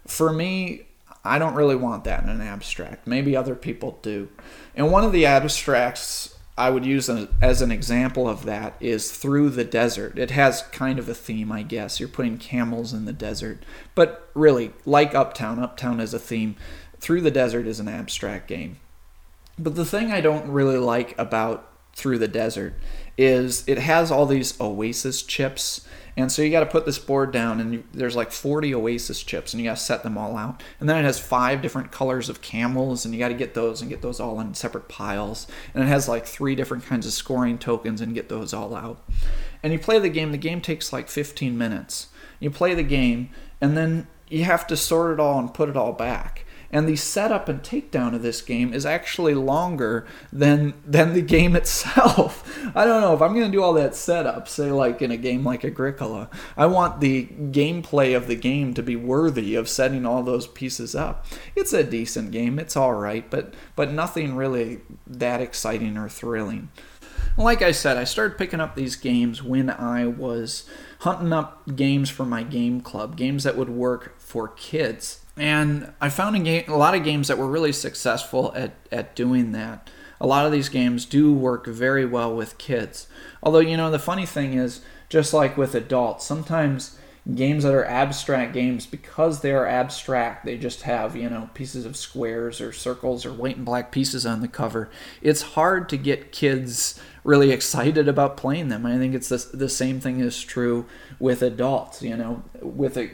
for 0.07 0.31
me, 0.31 0.83
I 1.25 1.39
don't 1.39 1.55
really 1.55 1.75
want 1.75 2.05
that 2.05 2.23
in 2.23 2.29
an 2.29 2.41
abstract. 2.41 3.05
Maybe 3.05 3.35
other 3.35 3.55
people 3.55 3.99
do. 4.01 4.29
And 4.75 4.91
one 4.91 5.03
of 5.03 5.11
the 5.11 5.25
abstracts 5.25 6.35
I 6.57 6.69
would 6.69 6.85
use 6.85 7.09
as 7.09 7.61
an 7.61 7.71
example 7.71 8.27
of 8.27 8.45
that 8.45 8.75
is 8.79 9.11
Through 9.11 9.51
the 9.51 9.63
Desert. 9.63 10.19
It 10.19 10.31
has 10.31 10.63
kind 10.71 10.99
of 10.99 11.07
a 11.07 11.13
theme, 11.13 11.51
I 11.51 11.63
guess. 11.63 11.99
You're 11.99 12.09
putting 12.09 12.37
camels 12.37 12.93
in 12.93 13.05
the 13.05 13.13
desert. 13.13 13.63
But 13.95 14.29
really, 14.33 14.73
like 14.85 15.15
Uptown, 15.15 15.59
Uptown 15.59 15.99
is 15.99 16.13
a 16.13 16.19
theme. 16.19 16.55
Through 16.99 17.21
the 17.21 17.31
Desert 17.31 17.65
is 17.65 17.79
an 17.79 17.87
abstract 17.87 18.47
game. 18.47 18.77
But 19.57 19.75
the 19.75 19.85
thing 19.85 20.11
I 20.11 20.21
don't 20.21 20.51
really 20.51 20.77
like 20.77 21.17
about 21.17 21.70
Through 21.93 22.19
the 22.19 22.27
Desert 22.27 22.73
is 23.17 23.67
it 23.67 23.77
has 23.77 24.11
all 24.11 24.25
these 24.25 24.59
oasis 24.59 25.21
chips 25.21 25.85
and 26.17 26.31
so 26.31 26.41
you 26.41 26.51
got 26.51 26.61
to 26.61 26.65
put 26.65 26.85
this 26.85 26.99
board 26.99 27.31
down, 27.31 27.59
and 27.59 27.73
you, 27.73 27.83
there's 27.93 28.15
like 28.15 28.31
40 28.31 28.75
Oasis 28.75 29.23
chips, 29.23 29.53
and 29.53 29.61
you 29.61 29.69
got 29.69 29.77
to 29.77 29.81
set 29.83 30.03
them 30.03 30.17
all 30.17 30.35
out. 30.35 30.61
And 30.79 30.89
then 30.89 30.97
it 30.97 31.03
has 31.03 31.19
five 31.19 31.61
different 31.61 31.91
colors 31.91 32.27
of 32.27 32.41
camels, 32.41 33.05
and 33.05 33.13
you 33.13 33.19
got 33.19 33.29
to 33.29 33.33
get 33.33 33.53
those 33.53 33.81
and 33.81 33.89
get 33.89 34.01
those 34.01 34.19
all 34.19 34.39
in 34.39 34.53
separate 34.53 34.89
piles. 34.89 35.47
And 35.73 35.83
it 35.83 35.87
has 35.87 36.09
like 36.09 36.25
three 36.25 36.55
different 36.55 36.85
kinds 36.85 37.05
of 37.05 37.13
scoring 37.13 37.57
tokens, 37.57 38.01
and 38.01 38.13
get 38.13 38.29
those 38.29 38.53
all 38.53 38.75
out. 38.75 39.01
And 39.63 39.71
you 39.71 39.79
play 39.79 39.99
the 39.99 40.09
game. 40.09 40.31
The 40.31 40.37
game 40.37 40.59
takes 40.59 40.91
like 40.91 41.07
15 41.07 41.57
minutes. 41.57 42.07
You 42.39 42.51
play 42.51 42.73
the 42.73 42.83
game, 42.83 43.29
and 43.61 43.77
then 43.77 44.07
you 44.27 44.43
have 44.43 44.67
to 44.67 44.77
sort 44.77 45.13
it 45.13 45.19
all 45.19 45.39
and 45.39 45.53
put 45.53 45.69
it 45.69 45.77
all 45.77 45.93
back 45.93 46.45
and 46.71 46.87
the 46.87 46.95
setup 46.95 47.49
and 47.49 47.61
takedown 47.61 48.15
of 48.15 48.21
this 48.21 48.41
game 48.41 48.73
is 48.73 48.85
actually 48.85 49.33
longer 49.33 50.07
than 50.31 50.73
than 50.85 51.13
the 51.13 51.21
game 51.21 51.55
itself. 51.61 52.47
I 52.75 52.85
don't 52.85 53.01
know 53.01 53.13
if 53.13 53.21
I'm 53.21 53.33
going 53.33 53.45
to 53.45 53.51
do 53.51 53.61
all 53.61 53.73
that 53.73 53.95
setup, 53.95 54.47
say 54.47 54.71
like 54.71 55.01
in 55.01 55.11
a 55.11 55.17
game 55.17 55.43
like 55.43 55.63
Agricola. 55.63 56.29
I 56.55 56.65
want 56.65 57.01
the 57.01 57.25
gameplay 57.25 58.15
of 58.15 58.27
the 58.27 58.35
game 58.35 58.73
to 58.73 58.83
be 58.83 58.95
worthy 58.95 59.55
of 59.55 59.69
setting 59.69 60.05
all 60.05 60.23
those 60.23 60.47
pieces 60.47 60.95
up. 60.95 61.25
It's 61.55 61.73
a 61.73 61.83
decent 61.83 62.31
game. 62.31 62.57
It's 62.57 62.77
all 62.77 62.93
right, 62.93 63.29
but 63.29 63.53
but 63.75 63.91
nothing 63.91 64.35
really 64.35 64.79
that 65.05 65.41
exciting 65.41 65.97
or 65.97 66.09
thrilling. 66.09 66.69
Like 67.37 67.61
I 67.61 67.71
said, 67.71 67.97
I 67.97 68.03
started 68.03 68.37
picking 68.37 68.59
up 68.59 68.75
these 68.75 68.95
games 68.95 69.41
when 69.41 69.69
I 69.69 70.05
was 70.05 70.69
hunting 70.99 71.31
up 71.31 71.75
games 71.75 72.09
for 72.09 72.25
my 72.25 72.43
game 72.43 72.81
club, 72.81 73.15
games 73.15 73.43
that 73.43 73.57
would 73.57 73.69
work 73.69 74.19
for 74.19 74.49
kids. 74.49 75.21
And 75.37 75.93
I 76.01 76.09
found 76.09 76.35
a, 76.35 76.39
game, 76.39 76.65
a 76.67 76.77
lot 76.77 76.95
of 76.95 77.03
games 77.03 77.27
that 77.27 77.37
were 77.37 77.47
really 77.47 77.71
successful 77.71 78.51
at, 78.55 78.73
at 78.91 79.15
doing 79.15 79.53
that. 79.53 79.89
A 80.19 80.27
lot 80.27 80.45
of 80.45 80.51
these 80.51 80.69
games 80.69 81.05
do 81.05 81.33
work 81.33 81.65
very 81.65 82.05
well 82.05 82.35
with 82.35 82.57
kids. 82.57 83.07
Although, 83.41 83.59
you 83.59 83.77
know, 83.77 83.89
the 83.89 83.99
funny 83.99 84.25
thing 84.25 84.53
is, 84.53 84.81
just 85.09 85.33
like 85.33 85.57
with 85.57 85.73
adults, 85.75 86.25
sometimes 86.25 86.97
games 87.35 87.63
that 87.63 87.73
are 87.73 87.85
abstract 87.85 88.53
games 88.53 88.87
because 88.87 89.41
they 89.41 89.51
are 89.51 89.67
abstract 89.67 90.43
they 90.43 90.57
just 90.57 90.81
have 90.81 91.15
you 91.15 91.29
know 91.29 91.49
pieces 91.53 91.85
of 91.85 91.95
squares 91.95 92.59
or 92.59 92.73
circles 92.73 93.25
or 93.27 93.31
white 93.31 93.57
and 93.57 93.65
black 93.65 93.91
pieces 93.91 94.25
on 94.25 94.41
the 94.41 94.47
cover 94.47 94.89
it's 95.21 95.43
hard 95.43 95.87
to 95.87 95.97
get 95.97 96.31
kids 96.31 96.99
really 97.23 97.51
excited 97.51 98.07
about 98.07 98.35
playing 98.37 98.69
them 98.69 98.87
i 98.87 98.97
think 98.97 99.13
it's 99.13 99.29
the, 99.29 99.55
the 99.55 99.69
same 99.69 99.99
thing 99.99 100.19
is 100.19 100.41
true 100.41 100.83
with 101.19 101.43
adults 101.43 102.01
you 102.01 102.17
know 102.17 102.41
with 102.59 102.97
a 102.97 103.11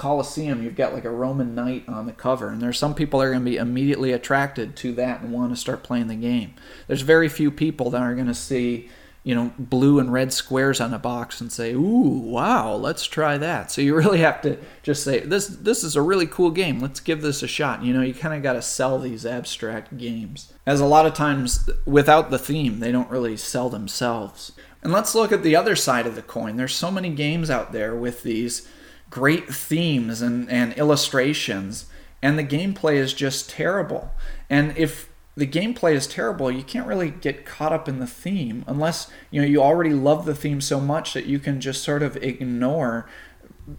Colosseum, 0.00 0.62
you've 0.62 0.76
got 0.76 0.94
like 0.94 1.04
a 1.04 1.10
Roman 1.10 1.54
knight 1.54 1.86
on 1.86 2.06
the 2.06 2.12
cover, 2.12 2.48
and 2.48 2.62
there's 2.62 2.78
some 2.78 2.94
people 2.94 3.20
that 3.20 3.26
are 3.26 3.32
going 3.32 3.44
to 3.44 3.50
be 3.50 3.58
immediately 3.58 4.12
attracted 4.12 4.74
to 4.76 4.94
that 4.94 5.20
and 5.20 5.30
want 5.30 5.52
to 5.52 5.60
start 5.60 5.82
playing 5.82 6.06
the 6.06 6.14
game. 6.14 6.54
There's 6.86 7.02
very 7.02 7.28
few 7.28 7.50
people 7.50 7.90
that 7.90 8.00
are 8.00 8.14
going 8.14 8.26
to 8.26 8.34
see 8.34 8.88
you 9.22 9.34
know, 9.34 9.52
blue 9.58 9.98
and 9.98 10.10
red 10.10 10.32
squares 10.32 10.80
on 10.80 10.94
a 10.94 10.98
box 10.98 11.42
and 11.42 11.52
say, 11.52 11.74
"Ooh, 11.74 12.22
wow, 12.24 12.74
let's 12.74 13.04
try 13.04 13.36
that." 13.36 13.70
So 13.70 13.82
you 13.82 13.94
really 14.04 14.20
have 14.20 14.40
to 14.40 14.56
just 14.82 15.04
say, 15.04 15.20
"This 15.20 15.48
this 15.48 15.84
is 15.84 15.96
a 15.96 16.00
really 16.00 16.26
cool 16.26 16.50
game. 16.50 16.80
Let's 16.80 17.00
give 17.00 17.20
this 17.20 17.42
a 17.42 17.46
shot." 17.46 17.84
You 17.84 17.92
know, 17.92 18.00
you 18.00 18.14
kind 18.14 18.34
of 18.34 18.42
got 18.42 18.54
to 18.54 18.62
sell 18.62 18.98
these 18.98 19.26
abstract 19.26 19.98
games. 19.98 20.54
As 20.64 20.80
a 20.80 20.86
lot 20.86 21.04
of 21.04 21.12
times 21.12 21.68
without 21.84 22.30
the 22.30 22.38
theme, 22.38 22.80
they 22.80 22.90
don't 22.90 23.10
really 23.10 23.36
sell 23.36 23.68
themselves. 23.68 24.52
And 24.82 24.94
let's 24.94 25.14
look 25.14 25.30
at 25.30 25.42
the 25.42 25.56
other 25.56 25.76
side 25.76 26.06
of 26.06 26.14
the 26.14 26.22
coin. 26.22 26.56
There's 26.56 26.74
so 26.74 26.90
many 26.90 27.10
games 27.10 27.50
out 27.50 27.72
there 27.72 27.94
with 27.94 28.22
these 28.22 28.66
great 29.10 29.52
themes 29.52 30.22
and, 30.22 30.48
and 30.48 30.72
illustrations, 30.74 31.86
and 32.22 32.38
the 32.38 32.44
gameplay 32.44 32.94
is 32.94 33.12
just 33.12 33.50
terrible. 33.50 34.12
And 34.48 34.76
if 34.76 35.10
the 35.36 35.46
gameplay 35.46 35.94
is 35.94 36.06
terrible, 36.06 36.50
you 36.50 36.62
can't 36.62 36.86
really 36.86 37.10
get 37.10 37.46
caught 37.46 37.72
up 37.72 37.88
in 37.88 37.98
the 37.98 38.06
theme 38.06 38.64
unless 38.66 39.10
you 39.30 39.40
know 39.40 39.46
you 39.46 39.62
already 39.62 39.92
love 39.92 40.26
the 40.26 40.34
theme 40.34 40.60
so 40.60 40.80
much 40.80 41.14
that 41.14 41.26
you 41.26 41.38
can 41.38 41.60
just 41.60 41.82
sort 41.82 42.02
of 42.02 42.16
ignore 42.16 43.08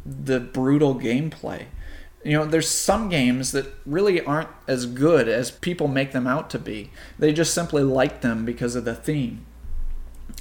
the 0.05 0.39
brutal 0.39 0.95
gameplay. 0.95 1.65
You 2.23 2.34
know, 2.34 2.45
there's 2.45 2.69
some 2.69 3.09
games 3.09 3.51
that 3.51 3.73
really 3.86 4.21
aren't 4.21 4.49
as 4.67 4.86
good 4.86 5.27
as 5.27 5.49
people 5.49 5.88
make 5.88 6.11
them 6.11 6.27
out 6.27 6.49
to 6.51 6.59
be. 6.59 6.91
They 7.17 7.34
just 7.34 7.53
simply 7.53 7.84
like 7.84 8.21
them 8.21 8.45
because 8.45 8.75
of 8.75 8.86
the 8.86 8.93
theme. 8.93 9.45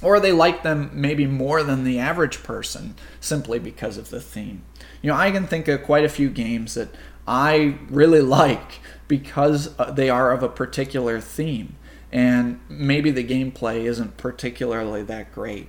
Or 0.03 0.21
they 0.21 0.33
like 0.33 0.63
them 0.63 0.91
maybe 0.93 1.27
more 1.27 1.63
than 1.63 1.85
the 1.85 1.99
average 1.99 2.43
person 2.43 2.95
simply 3.21 3.59
because 3.59 3.97
of 3.97 4.11
the 4.11 4.21
theme. 4.21 4.63
You 5.03 5.11
know, 5.11 5.17
I 5.17 5.31
can 5.31 5.47
think 5.47 5.69
of 5.69 5.83
quite 5.83 6.05
a 6.05 6.09
few 6.09 6.31
games 6.31 6.75
that 6.75 6.89
I 7.27 7.79
really 7.89 8.21
like 8.23 8.81
because 9.09 9.75
uh, 9.79 9.91
they 9.91 10.11
are 10.11 10.33
of 10.33 10.43
a 10.43 10.49
particular 10.49 11.21
theme 11.21 11.77
and 12.13 12.61
maybe 12.69 13.11
the 13.11 13.25
gameplay 13.25 13.85
isn't 13.85 14.17
particularly 14.17 15.03
that 15.03 15.33
great. 15.33 15.69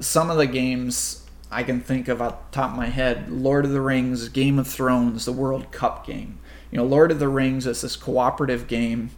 Some 0.00 0.30
of 0.30 0.36
the 0.36 0.46
games 0.46 1.24
I 1.50 1.62
can 1.62 1.80
think 1.80 2.08
of 2.08 2.20
off 2.20 2.50
the 2.50 2.54
top 2.54 2.72
of 2.72 2.76
my 2.76 2.86
head 2.86 3.30
Lord 3.30 3.64
of 3.64 3.72
the 3.72 3.80
Rings, 3.80 4.28
Game 4.28 4.58
of 4.58 4.66
Thrones, 4.66 5.24
the 5.24 5.32
World 5.32 5.70
Cup 5.70 6.06
game. 6.06 6.38
You 6.70 6.78
know, 6.78 6.84
Lord 6.84 7.10
of 7.10 7.18
the 7.18 7.28
Rings 7.28 7.66
is 7.66 7.80
this 7.80 7.96
cooperative 7.96 8.66
game. 8.66 9.10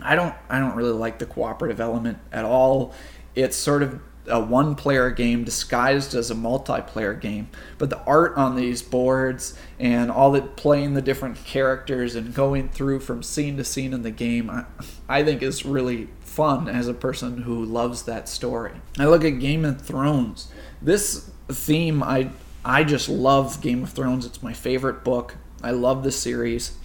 I 0.00 0.16
don't 0.16 0.34
I 0.48 0.58
don't 0.58 0.74
really 0.74 0.92
like 0.92 1.18
the 1.18 1.26
cooperative 1.26 1.80
element 1.80 2.18
at 2.32 2.44
all. 2.44 2.94
It's 3.34 3.56
sort 3.56 3.82
of 3.82 4.00
a 4.28 4.40
one 4.40 4.74
player 4.74 5.10
game 5.10 5.44
disguised 5.44 6.14
as 6.14 6.30
a 6.30 6.34
multiplayer 6.34 7.18
game. 7.18 7.48
But 7.78 7.90
the 7.90 7.98
art 8.04 8.36
on 8.36 8.56
these 8.56 8.82
boards 8.82 9.58
and 9.78 10.10
all 10.10 10.30
the 10.30 10.42
playing 10.42 10.94
the 10.94 11.02
different 11.02 11.44
characters 11.44 12.14
and 12.14 12.34
going 12.34 12.68
through 12.68 13.00
from 13.00 13.22
scene 13.22 13.56
to 13.56 13.64
scene 13.64 13.92
in 13.92 14.02
the 14.02 14.10
game, 14.10 14.48
I, 14.48 14.64
I 15.08 15.24
think 15.24 15.42
is 15.42 15.64
really 15.64 16.08
fun 16.20 16.68
as 16.68 16.88
a 16.88 16.94
person 16.94 17.42
who 17.42 17.64
loves 17.64 18.04
that 18.04 18.28
story. 18.28 18.72
I 18.98 19.06
look 19.06 19.24
at 19.24 19.40
Game 19.40 19.64
of 19.64 19.80
Thrones. 19.80 20.48
This 20.80 21.30
theme, 21.48 22.02
I 22.02 22.30
I 22.64 22.84
just 22.84 23.08
love 23.08 23.60
Game 23.60 23.82
of 23.82 23.90
Thrones. 23.90 24.24
It's 24.24 24.42
my 24.42 24.52
favorite 24.52 25.02
book. 25.02 25.36
I 25.62 25.72
love 25.72 26.04
the 26.04 26.12
series. 26.12 26.76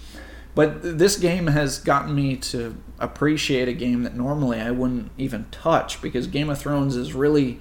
But 0.58 0.98
this 0.98 1.18
game 1.18 1.46
has 1.46 1.78
gotten 1.78 2.16
me 2.16 2.36
to 2.38 2.76
appreciate 2.98 3.68
a 3.68 3.74
game 3.74 4.02
that 4.02 4.16
normally 4.16 4.60
I 4.60 4.72
wouldn't 4.72 5.12
even 5.16 5.46
touch 5.52 6.02
because 6.02 6.26
Game 6.26 6.50
of 6.50 6.58
Thrones 6.58 6.96
is 6.96 7.14
really 7.14 7.60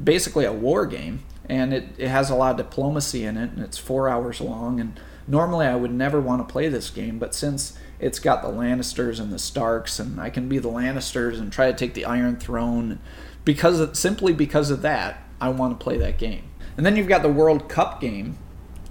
basically 0.00 0.44
a 0.44 0.52
war 0.52 0.86
game 0.86 1.24
and 1.48 1.74
it, 1.74 1.88
it 1.98 2.06
has 2.06 2.30
a 2.30 2.36
lot 2.36 2.52
of 2.52 2.56
diplomacy 2.58 3.24
in 3.24 3.36
it 3.36 3.50
and 3.50 3.58
it's 3.58 3.76
four 3.76 4.08
hours 4.08 4.40
long 4.40 4.78
and 4.78 5.00
normally 5.26 5.66
I 5.66 5.74
would 5.74 5.90
never 5.90 6.20
want 6.20 6.46
to 6.46 6.52
play 6.52 6.68
this 6.68 6.90
game 6.90 7.18
but 7.18 7.34
since 7.34 7.76
it's 7.98 8.20
got 8.20 8.42
the 8.42 8.50
Lannisters 8.50 9.18
and 9.18 9.32
the 9.32 9.38
Starks 9.40 9.98
and 9.98 10.20
I 10.20 10.30
can 10.30 10.48
be 10.48 10.60
the 10.60 10.70
Lannisters 10.70 11.40
and 11.40 11.52
try 11.52 11.72
to 11.72 11.76
take 11.76 11.94
the 11.94 12.04
Iron 12.04 12.36
Throne 12.36 13.00
because 13.44 13.80
of, 13.80 13.96
simply 13.96 14.32
because 14.32 14.70
of 14.70 14.82
that 14.82 15.24
I 15.40 15.48
want 15.48 15.76
to 15.76 15.82
play 15.82 15.98
that 15.98 16.18
game. 16.18 16.44
And 16.76 16.86
then 16.86 16.94
you've 16.94 17.08
got 17.08 17.22
the 17.22 17.28
World 17.28 17.68
Cup 17.68 18.00
game 18.00 18.38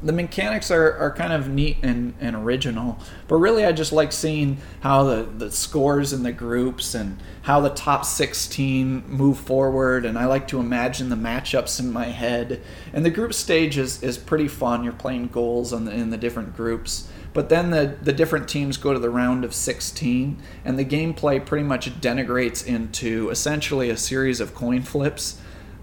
the 0.02 0.14
mechanics 0.14 0.70
are, 0.70 0.94
are 0.98 1.12
kind 1.12 1.34
of 1.34 1.50
neat 1.50 1.78
and, 1.82 2.14
and 2.20 2.36
original 2.36 2.98
but 3.28 3.36
really 3.36 3.66
i 3.66 3.72
just 3.72 3.92
like 3.92 4.12
seeing 4.12 4.58
how 4.82 5.04
the, 5.04 5.24
the 5.24 5.52
scores 5.52 6.14
in 6.14 6.24
the 6.24 6.32
groups 6.32 6.94
and 6.94 7.18
how 7.44 7.60
the 7.60 7.70
top 7.70 8.06
16 8.06 9.04
move 9.08 9.38
forward 9.40 10.06
and 10.06 10.18
i 10.18 10.26
like 10.26 10.48
to 10.48 10.60
imagine 10.60 11.10
the 11.10 11.16
matchups 11.16 11.80
in 11.80 11.92
my 11.92 12.06
head. 12.06 12.62
And 12.94 13.06
the 13.06 13.10
group 13.10 13.34
stage 13.34 13.78
is, 13.78 14.02
is 14.02 14.18
pretty 14.18 14.48
fun. 14.48 14.84
You're 14.84 14.94
playing 14.94 15.28
goals 15.28 15.74
on 15.74 15.86
the, 15.86 15.92
in 15.92 16.10
the 16.10 16.18
different 16.18 16.56
groups 16.56 17.10
but 17.34 17.50
then 17.50 17.70
the, 17.70 17.96
the 18.02 18.14
different 18.14 18.50
teams 18.50 18.78
go 18.78 18.94
to 18.94 19.00
the 19.00 19.10
round 19.10 19.44
of 19.44 19.54
16 19.54 20.42
and 20.66 20.80
the 20.80 20.86
gameplay 20.86 21.46
pretty 21.46 21.64
much 21.64 22.02
denigrates 22.02 22.66
into 22.66 23.30
essentially 23.30 23.90
a 23.90 23.98
series 23.98 24.40
of 24.40 24.56
coin 24.56 24.82
flips 24.82 25.40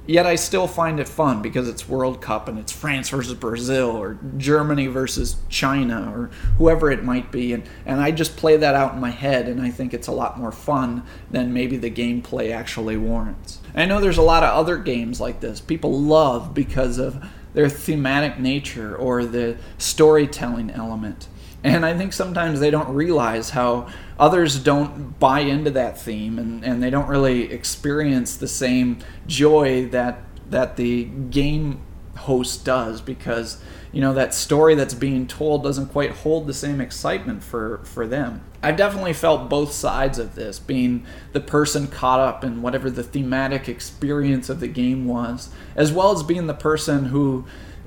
Yet 0.06 0.26
I 0.26 0.34
still 0.34 0.66
find 0.66 1.00
it 1.00 1.08
fun 1.08 1.40
because 1.40 1.66
it's 1.66 1.88
World 1.88 2.20
Cup 2.20 2.46
and 2.46 2.58
it's 2.58 2.72
France 2.72 3.08
versus 3.08 3.32
Brazil 3.34 3.90
or 3.90 4.18
Germany 4.36 4.86
versus 4.86 5.36
China 5.48 6.12
or 6.14 6.30
whoever 6.58 6.90
it 6.90 7.02
might 7.02 7.32
be. 7.32 7.54
And, 7.54 7.62
and 7.86 8.00
I 8.00 8.10
just 8.10 8.36
play 8.36 8.58
that 8.58 8.74
out 8.74 8.94
in 8.94 9.00
my 9.00 9.10
head 9.10 9.48
and 9.48 9.62
I 9.62 9.70
think 9.70 9.94
it's 9.94 10.06
a 10.06 10.12
lot 10.12 10.38
more 10.38 10.52
fun 10.52 11.04
than 11.30 11.54
maybe 11.54 11.78
the 11.78 11.90
gameplay 11.90 12.52
actually 12.52 12.98
warrants. 12.98 13.60
I 13.74 13.86
know 13.86 13.98
there's 13.98 14.18
a 14.18 14.22
lot 14.22 14.42
of 14.42 14.50
other 14.50 14.76
games 14.76 15.20
like 15.20 15.40
this 15.40 15.60
people 15.60 15.98
love 15.98 16.52
because 16.52 16.98
of 16.98 17.24
their 17.54 17.70
thematic 17.70 18.38
nature 18.38 18.94
or 18.94 19.24
the 19.24 19.56
storytelling 19.78 20.70
element. 20.70 21.28
And 21.62 21.86
I 21.86 21.96
think 21.96 22.12
sometimes 22.12 22.60
they 22.60 22.70
don't 22.70 22.94
realize 22.94 23.50
how 23.50 23.88
others 24.18 24.58
don't 24.58 25.18
buy 25.18 25.40
into 25.40 25.70
that 25.70 25.98
theme 25.98 26.38
and, 26.38 26.64
and 26.64 26.82
they 26.82 26.90
don't 26.90 27.08
really 27.08 27.52
experience 27.52 28.36
the 28.36 28.48
same 28.48 28.98
joy 29.26 29.86
that 29.86 30.20
that 30.50 30.76
the 30.76 31.04
game 31.04 31.80
host 32.16 32.64
does 32.64 33.00
because 33.00 33.60
you 33.92 34.00
know 34.00 34.14
that 34.14 34.34
story 34.34 34.74
that's 34.74 34.94
being 34.94 35.26
told 35.26 35.62
doesn't 35.62 35.86
quite 35.86 36.10
hold 36.10 36.46
the 36.46 36.54
same 36.54 36.80
excitement 36.80 37.42
for 37.42 37.80
for 37.84 38.06
them. 38.06 38.42
I 38.62 38.72
definitely 38.72 39.12
felt 39.12 39.50
both 39.50 39.72
sides 39.72 40.18
of 40.18 40.34
this 40.34 40.58
being 40.58 41.06
the 41.32 41.40
person 41.40 41.86
caught 41.86 42.20
up 42.20 42.42
in 42.44 42.62
whatever 42.62 42.90
the 42.90 43.02
thematic 43.02 43.68
experience 43.68 44.48
of 44.48 44.60
the 44.60 44.68
game 44.68 45.06
was 45.06 45.50
as 45.76 45.92
well 45.92 46.12
as 46.12 46.22
being 46.22 46.46
the 46.46 46.54
person 46.54 47.06
who 47.06 47.44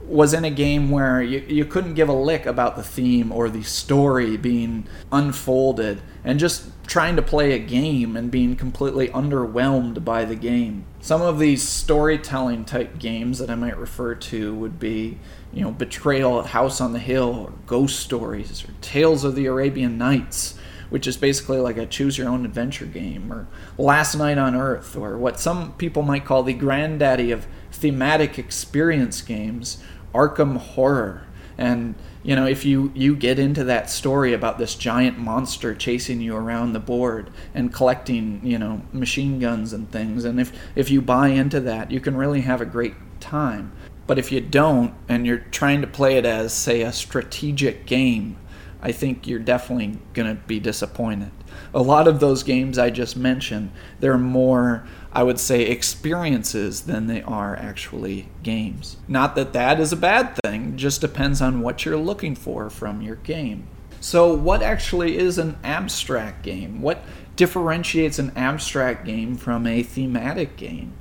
was 0.08 0.34
in 0.34 0.46
a 0.46 0.50
game 0.50 0.90
where 0.90 1.22
you, 1.22 1.40
you 1.48 1.66
couldn't 1.66 1.96
give 1.96 2.08
a 2.08 2.14
lick 2.14 2.46
about 2.46 2.76
the 2.76 2.84
theme 2.84 3.32
or 3.32 3.50
the 3.50 3.64
story 3.64 4.38
being 4.38 4.88
unfolded 5.12 6.02
and 6.24 6.40
just 6.40 6.70
trying 6.88 7.16
to 7.18 7.22
play 7.22 7.52
a 7.52 7.60
game 7.60 8.16
and 8.16 8.32
being 8.32 8.56
completely 8.56 9.10
underwhelmed 9.10 10.06
by 10.06 10.24
the 10.24 10.36
game. 10.36 10.86
Some 11.02 11.22
of 11.22 11.40
these 11.40 11.62
storytelling 11.62 12.66
type 12.66 12.98
games 12.98 13.40
that 13.40 13.50
I 13.50 13.56
might 13.56 13.78
refer 13.78 14.16
to 14.16 14.56
would 14.56 14.80
be, 14.80 15.18
you 15.54 15.62
know, 15.62 15.72
Betrayal 15.72 16.40
at 16.40 16.48
House 16.48 16.80
on 16.80 16.94
the 16.94 17.00
Hill 17.00 17.36
or 17.36 17.54
Ghost 17.66 18.00
Stories 18.00 18.64
or 18.64 18.72
Tales 18.82 19.24
of 19.24 19.36
the 19.36 19.46
Arabian 19.46 19.98
Nights 19.98 20.58
which 20.90 21.08
is 21.08 21.18
basically 21.18 21.58
like 21.58 21.78
a 21.78 21.86
choose 21.86 22.18
your 22.18 22.30
own 22.30 22.46
adventure 22.46 22.86
game, 22.86 23.32
or 23.32 23.48
Last 23.78 24.16
Night 24.16 24.38
on 24.38 24.56
Earth, 24.56 24.96
or 24.96 25.18
what 25.18 25.40
some 25.40 25.74
people 25.74 26.02
might 26.02 26.26
call 26.26 26.44
the 26.44 26.54
granddaddy 26.54 27.32
of 27.32 27.46
thematic 27.72 28.40
experience 28.40 29.22
games, 29.22 29.84
Arkham 30.18 30.58
Horror. 30.58 31.28
And 31.60 31.96
you 32.24 32.36
know, 32.36 32.46
if 32.46 32.66
you 32.66 32.92
you 32.96 33.16
get 33.16 33.40
into 33.40 33.64
that 33.64 33.90
story 33.90 34.34
about 34.34 34.58
this 34.58 34.76
giant 34.76 35.18
monster 35.18 35.74
chasing 35.74 36.20
you 36.22 36.36
around 36.36 36.74
the 36.74 36.80
board 36.80 37.32
and 37.54 37.74
collecting, 37.74 38.42
you 38.44 38.60
know, 38.60 38.82
machine 38.92 39.40
guns 39.40 39.74
and 39.74 39.90
things, 39.92 40.26
and 40.26 40.40
if 40.40 40.52
if 40.76 40.90
you 40.90 41.02
buy 41.02 41.30
into 41.30 41.60
that, 41.62 41.92
you 41.92 42.00
can 42.00 42.18
really 42.18 42.42
have 42.42 42.62
a 42.62 42.66
great 42.66 42.96
time. 43.20 43.72
But 44.08 44.20
if 44.20 44.32
you 44.32 44.42
don't 44.42 44.94
and 45.08 45.26
you're 45.26 45.38
trying 45.38 45.82
to 45.82 45.88
play 45.88 46.18
it 46.18 46.26
as 46.26 46.54
say 46.54 46.82
a 46.82 46.92
strategic 46.92 47.86
game, 47.86 48.38
I 48.82 48.92
think 48.92 49.28
you're 49.28 49.40
definitely 49.40 50.00
going 50.14 50.36
to 50.36 50.42
be 50.44 50.60
disappointed. 50.60 51.32
A 51.74 51.82
lot 51.82 52.08
of 52.08 52.20
those 52.20 52.44
games 52.44 52.78
I 52.78 52.90
just 52.90 53.18
mentioned, 53.18 53.72
they're 54.00 54.18
more, 54.18 54.88
I 55.12 55.24
would 55.24 55.40
say, 55.40 55.64
experiences 55.64 56.82
than 56.82 57.08
they 57.08 57.22
are 57.22 57.56
actually 57.56 58.30
games. 58.44 58.98
Not 59.08 59.36
that 59.36 59.54
that 59.54 59.80
is 59.80 59.92
a 59.92 59.98
bad 59.98 60.38
thing, 60.44 60.78
just 60.78 61.02
depends 61.02 61.42
on 61.42 61.62
what 61.62 61.86
you're 61.86 61.98
looking 61.98 62.36
for 62.36 62.70
from 62.70 63.02
your 63.02 63.16
game. 63.16 63.68
So, 64.00 64.34
what 64.34 64.62
actually 64.62 65.18
is 65.18 65.38
an 65.38 65.58
abstract 65.64 66.44
game? 66.44 66.82
What 66.82 67.04
differentiates 67.36 68.20
an 68.20 68.32
abstract 68.36 69.06
game 69.06 69.36
from 69.36 69.66
a 69.66 69.84
thematic 69.84 70.56
game? 70.56 70.94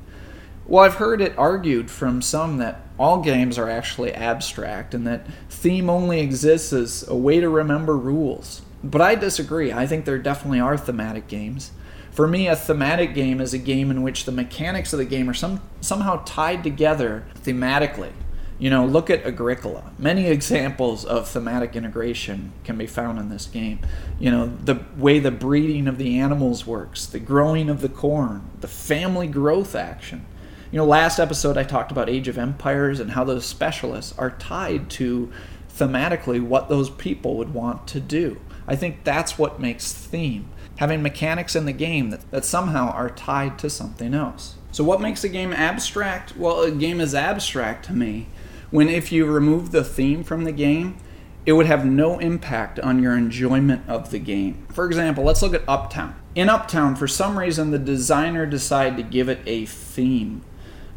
Well, 0.67 0.85
I've 0.85 0.95
heard 0.95 1.21
it 1.21 1.39
argued 1.39 1.91
from 1.91 2.21
some 2.21 2.59
that 2.59 2.81
all 2.99 3.21
games 3.21 3.59
are 3.59 3.69
actually 3.69 4.13
abstract 4.13 4.95
and 4.95 5.07
that 5.07 5.27
theme 5.49 5.89
only 5.89 6.21
exists 6.21 6.73
as 6.73 7.07
a 7.07 7.15
way 7.15 7.41
to 7.41 7.49
remember 7.49 7.97
rules. 7.97 8.63
But 8.83 9.01
I 9.01 9.15
disagree. 9.15 9.73
I 9.73 9.87
think 9.87 10.05
there 10.05 10.19
definitely 10.19 10.61
are 10.61 10.77
thematic 10.77 11.29
games. 11.29 11.73
For 12.11 12.27
me, 12.27 12.47
a 12.47 12.57
thematic 12.57 13.15
game 13.15 13.41
is 13.41 13.53
a 13.53 13.59
game 13.59 13.91
in 13.91 14.03
which 14.03 14.25
the 14.25 14.33
mechanics 14.33 14.93
of 14.93 14.99
the 14.99 15.05
game 15.05 15.29
are 15.29 15.35
some, 15.35 15.61
somehow 15.81 16.23
tied 16.25 16.63
together 16.63 17.25
thematically. 17.43 18.13
You 18.59 18.71
know, 18.71 18.87
look 18.87 19.11
at 19.11 19.27
Agricola. 19.27 19.93
Many 19.99 20.27
examples 20.29 21.05
of 21.05 21.29
thematic 21.29 21.77
integration 21.77 22.53
can 22.65 22.79
be 22.79 22.87
found 22.87 23.19
in 23.19 23.29
this 23.29 23.47
game. 23.47 23.81
You 24.19 24.31
know, 24.31 24.47
the 24.47 24.83
way 24.97 25.19
the 25.19 25.31
breeding 25.31 25.89
of 25.89 25.99
the 25.99 26.19
animals 26.19 26.67
works, 26.67 27.05
the 27.05 27.19
growing 27.19 27.69
of 27.69 27.83
the 27.83 27.91
corn, 27.91 28.49
the 28.61 28.69
family 28.69 29.27
growth 29.27 29.75
action 29.75 30.25
you 30.71 30.79
know, 30.79 30.85
last 30.85 31.19
episode 31.19 31.57
I 31.57 31.63
talked 31.63 31.93
about 31.93 32.09
Age 32.09 32.29
of 32.29 32.39
Empires 32.39 32.99
and 32.99 33.13
how 33.13 33.25
those 33.25 33.47
specialists 33.47 34.15
are 34.19 34.33
tied 34.33 34.91
to 34.91 35.33
thematically 35.73 36.41
what 36.41 36.69
those 36.69 36.91
people 36.91 37.37
would 37.37 37.55
want 37.55 37.87
to 37.89 38.01
do. 38.01 38.41
I 38.67 38.77
think 38.77 39.05
that's 39.05 39.39
what 39.39 39.61
makes 39.61 39.93
theme. 39.93 40.51
Having 40.77 41.03
mechanics 41.03 41.57
in 41.57 41.65
the 41.65 41.73
game 41.73 42.11
that, 42.11 42.31
that 42.31 42.45
somehow 42.45 42.91
are 42.91 43.11
tied 43.11 43.59
to 43.61 43.71
something 43.71 44.13
else. 44.13 44.57
So, 44.73 44.85
what 44.85 45.01
makes 45.01 45.25
a 45.25 45.29
game 45.29 45.53
abstract? 45.53 46.37
Well, 46.37 46.61
a 46.61 46.71
game 46.71 47.01
is 47.01 47.15
abstract 47.15 47.87
to 47.87 47.93
me 47.93 48.27
when 48.71 48.89
if 48.89 49.13
you 49.13 49.27
remove 49.27 49.71
the 49.71 49.85
theme 49.85 50.25
from 50.25 50.45
the 50.45 50.53
game, 50.53 50.99
it 51.47 51.53
would 51.53 51.67
have 51.67 51.87
no 51.87 52.19
impact 52.19 52.81
on 52.81 53.01
your 53.01 53.17
enjoyment 53.17 53.89
of 53.89 54.11
the 54.11 54.19
game. 54.19 54.67
For 54.73 54.85
example, 54.85 55.25
let's 55.25 55.43
look 55.43 55.55
at 55.55 55.63
Uptown. 55.69 56.15
In 56.35 56.49
Uptown, 56.49 56.97
for 56.97 57.07
some 57.07 57.39
reason, 57.39 57.71
the 57.71 57.79
designer 57.79 58.45
decided 58.45 58.97
to 58.97 59.03
give 59.03 59.29
it 59.29 59.39
a 59.47 59.65
theme 59.65 60.43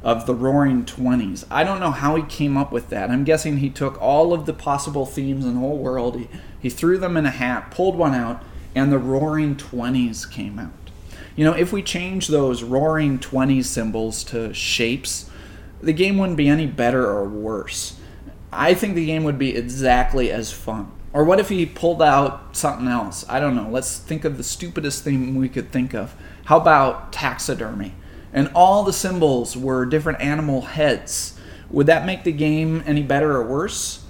of 0.01 0.25
the 0.25 0.33
Roaring 0.33 0.85
Twenties. 0.85 1.45
I 1.51 1.63
don't 1.63 1.79
know 1.79 1.91
how 1.91 2.15
he 2.15 2.23
came 2.23 2.55
up 2.55 2.71
with 2.71 2.89
that. 2.89 3.09
I'm 3.09 3.23
guessing 3.23 3.57
he 3.57 3.69
took 3.69 4.01
all 4.01 4.33
of 4.33 4.45
the 4.45 4.53
possible 4.53 5.05
themes 5.05 5.45
in 5.45 5.55
the 5.55 5.59
whole 5.59 5.77
world, 5.77 6.17
he, 6.17 6.29
he 6.59 6.69
threw 6.69 6.97
them 6.97 7.17
in 7.17 7.25
a 7.25 7.31
hat, 7.31 7.71
pulled 7.71 7.95
one 7.95 8.15
out, 8.15 8.43
and 8.75 8.91
the 8.91 8.97
Roaring 8.97 9.57
Twenties 9.57 10.25
came 10.25 10.59
out. 10.59 10.71
You 11.35 11.45
know, 11.45 11.53
if 11.53 11.71
we 11.71 11.81
change 11.81 12.27
those 12.27 12.63
Roaring 12.63 13.19
Twenties 13.19 13.69
symbols 13.69 14.23
to 14.25 14.53
shapes, 14.53 15.29
the 15.81 15.93
game 15.93 16.17
wouldn't 16.17 16.37
be 16.37 16.49
any 16.49 16.65
better 16.65 17.05
or 17.05 17.27
worse. 17.27 17.97
I 18.51 18.73
think 18.73 18.95
the 18.95 19.05
game 19.05 19.23
would 19.23 19.37
be 19.37 19.55
exactly 19.55 20.31
as 20.31 20.51
fun. 20.51 20.91
Or 21.11 21.23
what 21.23 21.39
if 21.39 21.49
he 21.49 21.65
pulled 21.65 22.01
out 22.01 22.55
something 22.55 22.87
else? 22.87 23.25
I 23.27 23.39
don't 23.39 23.55
know. 23.55 23.69
Let's 23.69 23.97
think 23.97 24.25
of 24.25 24.37
the 24.37 24.43
stupidest 24.43 25.03
thing 25.03 25.35
we 25.35 25.49
could 25.49 25.71
think 25.71 25.93
of. 25.93 26.15
How 26.45 26.57
about 26.57 27.11
taxidermy? 27.11 27.93
And 28.33 28.49
all 28.53 28.83
the 28.83 28.93
symbols 28.93 29.57
were 29.57 29.85
different 29.85 30.21
animal 30.21 30.61
heads. 30.61 31.39
Would 31.69 31.87
that 31.87 32.05
make 32.05 32.23
the 32.23 32.31
game 32.31 32.83
any 32.85 33.03
better 33.03 33.35
or 33.35 33.45
worse? 33.45 34.03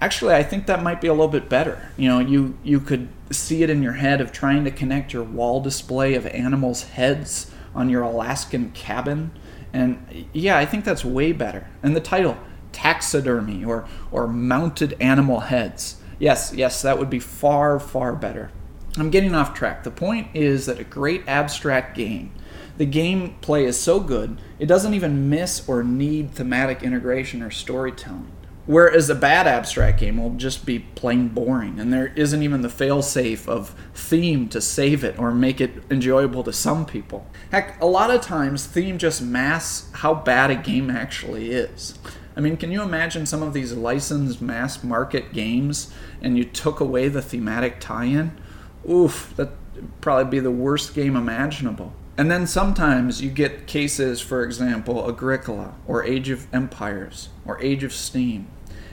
Actually, 0.00 0.34
I 0.34 0.42
think 0.42 0.66
that 0.66 0.82
might 0.82 1.00
be 1.00 1.06
a 1.06 1.12
little 1.12 1.28
bit 1.28 1.48
better. 1.48 1.90
You 1.96 2.08
know, 2.08 2.18
you 2.18 2.58
you 2.62 2.80
could 2.80 3.08
see 3.30 3.62
it 3.62 3.70
in 3.70 3.82
your 3.82 3.94
head 3.94 4.20
of 4.20 4.32
trying 4.32 4.64
to 4.64 4.70
connect 4.70 5.12
your 5.12 5.22
wall 5.22 5.60
display 5.60 6.14
of 6.14 6.26
animals' 6.26 6.82
heads 6.82 7.50
on 7.74 7.88
your 7.88 8.02
Alaskan 8.02 8.72
cabin. 8.72 9.30
And 9.72 10.26
yeah, 10.32 10.58
I 10.58 10.66
think 10.66 10.84
that's 10.84 11.04
way 11.04 11.32
better. 11.32 11.68
And 11.82 11.96
the 11.96 12.00
title, 12.00 12.36
taxidermy 12.72 13.64
or 13.64 13.86
or 14.10 14.26
mounted 14.26 14.96
animal 15.00 15.40
heads. 15.40 16.00
Yes, 16.18 16.52
yes, 16.54 16.82
that 16.82 16.98
would 16.98 17.10
be 17.10 17.20
far 17.20 17.78
far 17.78 18.14
better. 18.14 18.50
I'm 18.98 19.10
getting 19.10 19.34
off 19.34 19.54
track. 19.54 19.84
The 19.84 19.90
point 19.90 20.28
is 20.34 20.66
that 20.66 20.78
a 20.78 20.84
great 20.84 21.22
abstract 21.26 21.96
game 21.96 22.32
the 22.76 22.86
gameplay 22.86 23.64
is 23.64 23.80
so 23.80 24.00
good, 24.00 24.38
it 24.58 24.66
doesn't 24.66 24.94
even 24.94 25.28
miss 25.28 25.68
or 25.68 25.82
need 25.82 26.32
thematic 26.32 26.82
integration 26.82 27.42
or 27.42 27.50
storytelling. 27.50 28.30
Whereas 28.64 29.10
a 29.10 29.16
bad 29.16 29.48
abstract 29.48 29.98
game 29.98 30.22
will 30.22 30.36
just 30.36 30.64
be 30.64 30.78
plain 30.78 31.28
boring, 31.28 31.80
and 31.80 31.92
there 31.92 32.12
isn't 32.14 32.42
even 32.42 32.62
the 32.62 32.68
failsafe 32.68 33.48
of 33.48 33.74
theme 33.92 34.48
to 34.50 34.60
save 34.60 35.02
it 35.02 35.18
or 35.18 35.32
make 35.32 35.60
it 35.60 35.82
enjoyable 35.90 36.44
to 36.44 36.52
some 36.52 36.86
people. 36.86 37.26
Heck, 37.50 37.80
a 37.82 37.86
lot 37.86 38.12
of 38.12 38.20
times 38.20 38.64
theme 38.64 38.98
just 38.98 39.20
masks 39.20 39.90
how 39.94 40.14
bad 40.14 40.52
a 40.52 40.54
game 40.54 40.90
actually 40.90 41.50
is. 41.50 41.98
I 42.36 42.40
mean, 42.40 42.56
can 42.56 42.70
you 42.70 42.82
imagine 42.82 43.26
some 43.26 43.42
of 43.42 43.52
these 43.52 43.72
licensed 43.72 44.40
mass 44.40 44.84
market 44.84 45.32
games 45.32 45.92
and 46.22 46.38
you 46.38 46.44
took 46.44 46.78
away 46.78 47.08
the 47.08 47.20
thematic 47.20 47.80
tie 47.80 48.04
in? 48.04 48.40
Oof, 48.88 49.34
that'd 49.36 49.52
probably 50.00 50.30
be 50.30 50.40
the 50.40 50.50
worst 50.50 50.94
game 50.94 51.16
imaginable. 51.16 51.92
And 52.16 52.30
then 52.30 52.46
sometimes 52.46 53.22
you 53.22 53.30
get 53.30 53.66
cases, 53.66 54.20
for 54.20 54.44
example, 54.44 55.08
Agricola 55.08 55.74
or 55.86 56.04
Age 56.04 56.28
of 56.28 56.46
Empires 56.52 57.30
or 57.46 57.60
Age 57.62 57.84
of 57.84 57.92
Steam. 57.92 58.48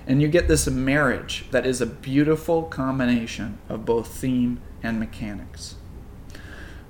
And 0.08 0.22
you 0.22 0.28
get 0.28 0.48
this 0.48 0.68
marriage 0.68 1.46
that 1.52 1.66
is 1.66 1.82
a 1.82 1.86
beautiful 1.86 2.64
combination 2.64 3.58
of 3.68 3.86
both 3.86 4.08
theme 4.08 4.62
and 4.82 5.00
mechanics. 5.00 5.76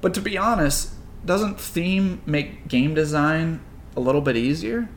But 0.01 0.13
to 0.13 0.21
be 0.21 0.37
honest, 0.37 0.93
doesn't 1.25 1.59
theme 1.59 2.21
make 2.25 2.67
game 2.67 2.93
design 2.93 3.61
a 3.95 3.99
little 3.99 4.21
bit 4.21 4.37
easier? 4.37 4.87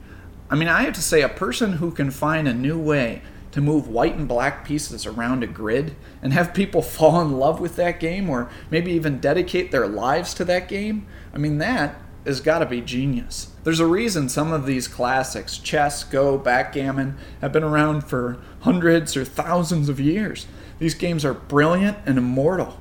I 0.50 0.54
mean, 0.54 0.68
I 0.68 0.82
have 0.82 0.92
to 0.94 1.02
say, 1.02 1.22
a 1.22 1.28
person 1.28 1.74
who 1.74 1.90
can 1.90 2.10
find 2.10 2.46
a 2.46 2.54
new 2.54 2.78
way 2.78 3.22
to 3.52 3.60
move 3.60 3.88
white 3.88 4.16
and 4.16 4.28
black 4.28 4.64
pieces 4.66 5.06
around 5.06 5.42
a 5.42 5.46
grid 5.46 5.94
and 6.22 6.32
have 6.32 6.54
people 6.54 6.82
fall 6.82 7.20
in 7.20 7.32
love 7.32 7.60
with 7.60 7.76
that 7.76 8.00
game 8.00 8.28
or 8.28 8.50
maybe 8.70 8.92
even 8.92 9.18
dedicate 9.18 9.70
their 9.70 9.86
lives 9.86 10.34
to 10.34 10.44
that 10.44 10.68
game, 10.68 11.06
I 11.32 11.38
mean, 11.38 11.58
that 11.58 11.96
has 12.24 12.40
got 12.40 12.60
to 12.60 12.66
be 12.66 12.80
genius. 12.80 13.52
There's 13.64 13.80
a 13.80 13.86
reason 13.86 14.28
some 14.28 14.52
of 14.52 14.66
these 14.66 14.88
classics, 14.88 15.58
chess, 15.58 16.04
Go, 16.04 16.38
backgammon, 16.38 17.16
have 17.40 17.52
been 17.52 17.64
around 17.64 18.02
for 18.02 18.38
hundreds 18.60 19.16
or 19.16 19.24
thousands 19.24 19.88
of 19.88 19.98
years. 19.98 20.46
These 20.78 20.94
games 20.94 21.24
are 21.24 21.34
brilliant 21.34 21.98
and 22.06 22.18
immortal. 22.18 22.78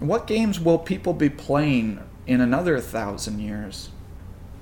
What 0.00 0.26
games 0.26 0.58
will 0.58 0.78
people 0.78 1.12
be 1.12 1.28
playing 1.28 2.00
in 2.26 2.40
another 2.40 2.80
thousand 2.80 3.38
years? 3.38 3.90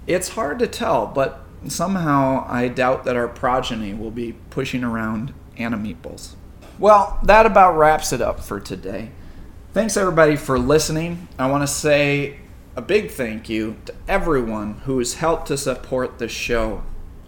It's 0.06 0.30
hard 0.30 0.58
to 0.58 0.66
tell, 0.66 1.06
but 1.06 1.44
somehow 1.68 2.44
I 2.48 2.68
doubt 2.68 3.04
that 3.04 3.16
our 3.16 3.28
progeny 3.28 3.94
will 3.94 4.10
be 4.10 4.32
pushing 4.50 4.84
around 4.84 5.32
animeeples. 5.56 6.34
Well, 6.78 7.18
that 7.22 7.46
about 7.46 7.76
wraps 7.76 8.12
it 8.12 8.20
up 8.20 8.40
for 8.40 8.60
today. 8.60 9.10
Thanks 9.72 9.96
everybody 9.96 10.36
for 10.36 10.58
listening. 10.58 11.28
I 11.38 11.50
want 11.50 11.62
to 11.62 11.72
say 11.72 12.38
a 12.74 12.82
big 12.82 13.10
thank 13.10 13.48
you 13.48 13.76
to 13.84 13.94
everyone 14.08 14.74
who 14.84 14.98
has 14.98 15.14
helped 15.14 15.46
to 15.48 15.56
support 15.58 16.18
the 16.18 16.28
show. 16.28 16.82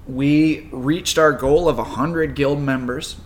We 0.07 0.69
reached 0.73 1.19
our 1.19 1.33
goal 1.33 1.69
of 1.69 1.77
100 1.77 2.35
guild 2.35 2.61
members 2.61 3.17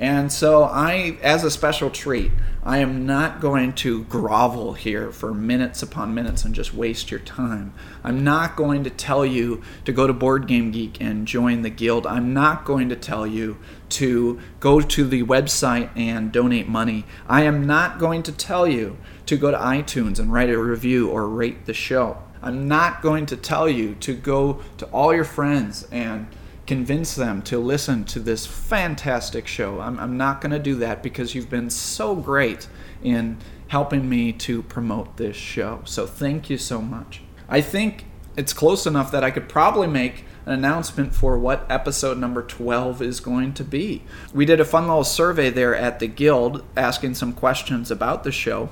and 0.00 0.32
so 0.32 0.62
I, 0.62 1.18
as 1.22 1.42
a 1.42 1.50
special 1.50 1.90
treat, 1.90 2.30
I 2.62 2.78
am 2.78 3.04
not 3.04 3.40
going 3.40 3.72
to 3.74 4.04
grovel 4.04 4.74
here 4.74 5.10
for 5.10 5.34
minutes 5.34 5.82
upon 5.82 6.14
minutes 6.14 6.44
and 6.44 6.54
just 6.54 6.72
waste 6.72 7.10
your 7.10 7.18
time. 7.18 7.74
I'm 8.04 8.22
not 8.22 8.54
going 8.54 8.84
to 8.84 8.90
tell 8.90 9.26
you 9.26 9.60
to 9.84 9.92
go 9.92 10.06
to 10.06 10.12
Board 10.12 10.46
Game 10.46 10.70
Geek 10.70 11.00
and 11.00 11.26
join 11.26 11.62
the 11.62 11.70
guild. 11.70 12.06
I'm 12.06 12.32
not 12.32 12.64
going 12.64 12.88
to 12.90 12.96
tell 12.96 13.26
you 13.26 13.58
to 13.90 14.38
go 14.60 14.80
to 14.80 15.04
the 15.04 15.24
website 15.24 15.90
and 15.96 16.30
donate 16.30 16.68
money. 16.68 17.04
I 17.28 17.42
am 17.42 17.66
not 17.66 17.98
going 17.98 18.22
to 18.24 18.32
tell 18.32 18.68
you 18.68 18.98
to 19.28 19.36
go 19.36 19.50
to 19.50 19.56
iTunes 19.56 20.18
and 20.18 20.32
write 20.32 20.50
a 20.50 20.58
review 20.58 21.10
or 21.10 21.28
rate 21.28 21.66
the 21.66 21.74
show. 21.74 22.16
I'm 22.42 22.68
not 22.68 23.02
going 23.02 23.26
to 23.26 23.36
tell 23.36 23.68
you 23.68 23.94
to 23.96 24.14
go 24.14 24.60
to 24.78 24.86
all 24.86 25.14
your 25.14 25.24
friends 25.24 25.86
and 25.90 26.28
convince 26.66 27.14
them 27.14 27.42
to 27.42 27.58
listen 27.58 28.04
to 28.04 28.20
this 28.20 28.46
fantastic 28.46 29.46
show. 29.46 29.80
I'm, 29.80 29.98
I'm 29.98 30.16
not 30.16 30.40
going 30.40 30.52
to 30.52 30.58
do 30.58 30.76
that 30.76 31.02
because 31.02 31.34
you've 31.34 31.50
been 31.50 31.70
so 31.70 32.14
great 32.14 32.68
in 33.02 33.38
helping 33.68 34.08
me 34.08 34.32
to 34.32 34.62
promote 34.62 35.16
this 35.16 35.36
show. 35.36 35.82
So 35.84 36.06
thank 36.06 36.48
you 36.48 36.58
so 36.58 36.80
much. 36.80 37.22
I 37.48 37.60
think 37.60 38.06
it's 38.36 38.52
close 38.52 38.86
enough 38.86 39.10
that 39.10 39.24
I 39.24 39.30
could 39.30 39.48
probably 39.48 39.88
make 39.88 40.24
an 40.46 40.52
announcement 40.52 41.14
for 41.14 41.38
what 41.38 41.66
episode 41.68 42.16
number 42.16 42.42
12 42.42 43.02
is 43.02 43.20
going 43.20 43.52
to 43.54 43.64
be. 43.64 44.04
We 44.32 44.46
did 44.46 44.60
a 44.60 44.64
fun 44.64 44.86
little 44.86 45.04
survey 45.04 45.50
there 45.50 45.74
at 45.74 45.98
the 45.98 46.06
Guild 46.06 46.64
asking 46.76 47.14
some 47.14 47.32
questions 47.32 47.90
about 47.90 48.24
the 48.24 48.32
show. 48.32 48.70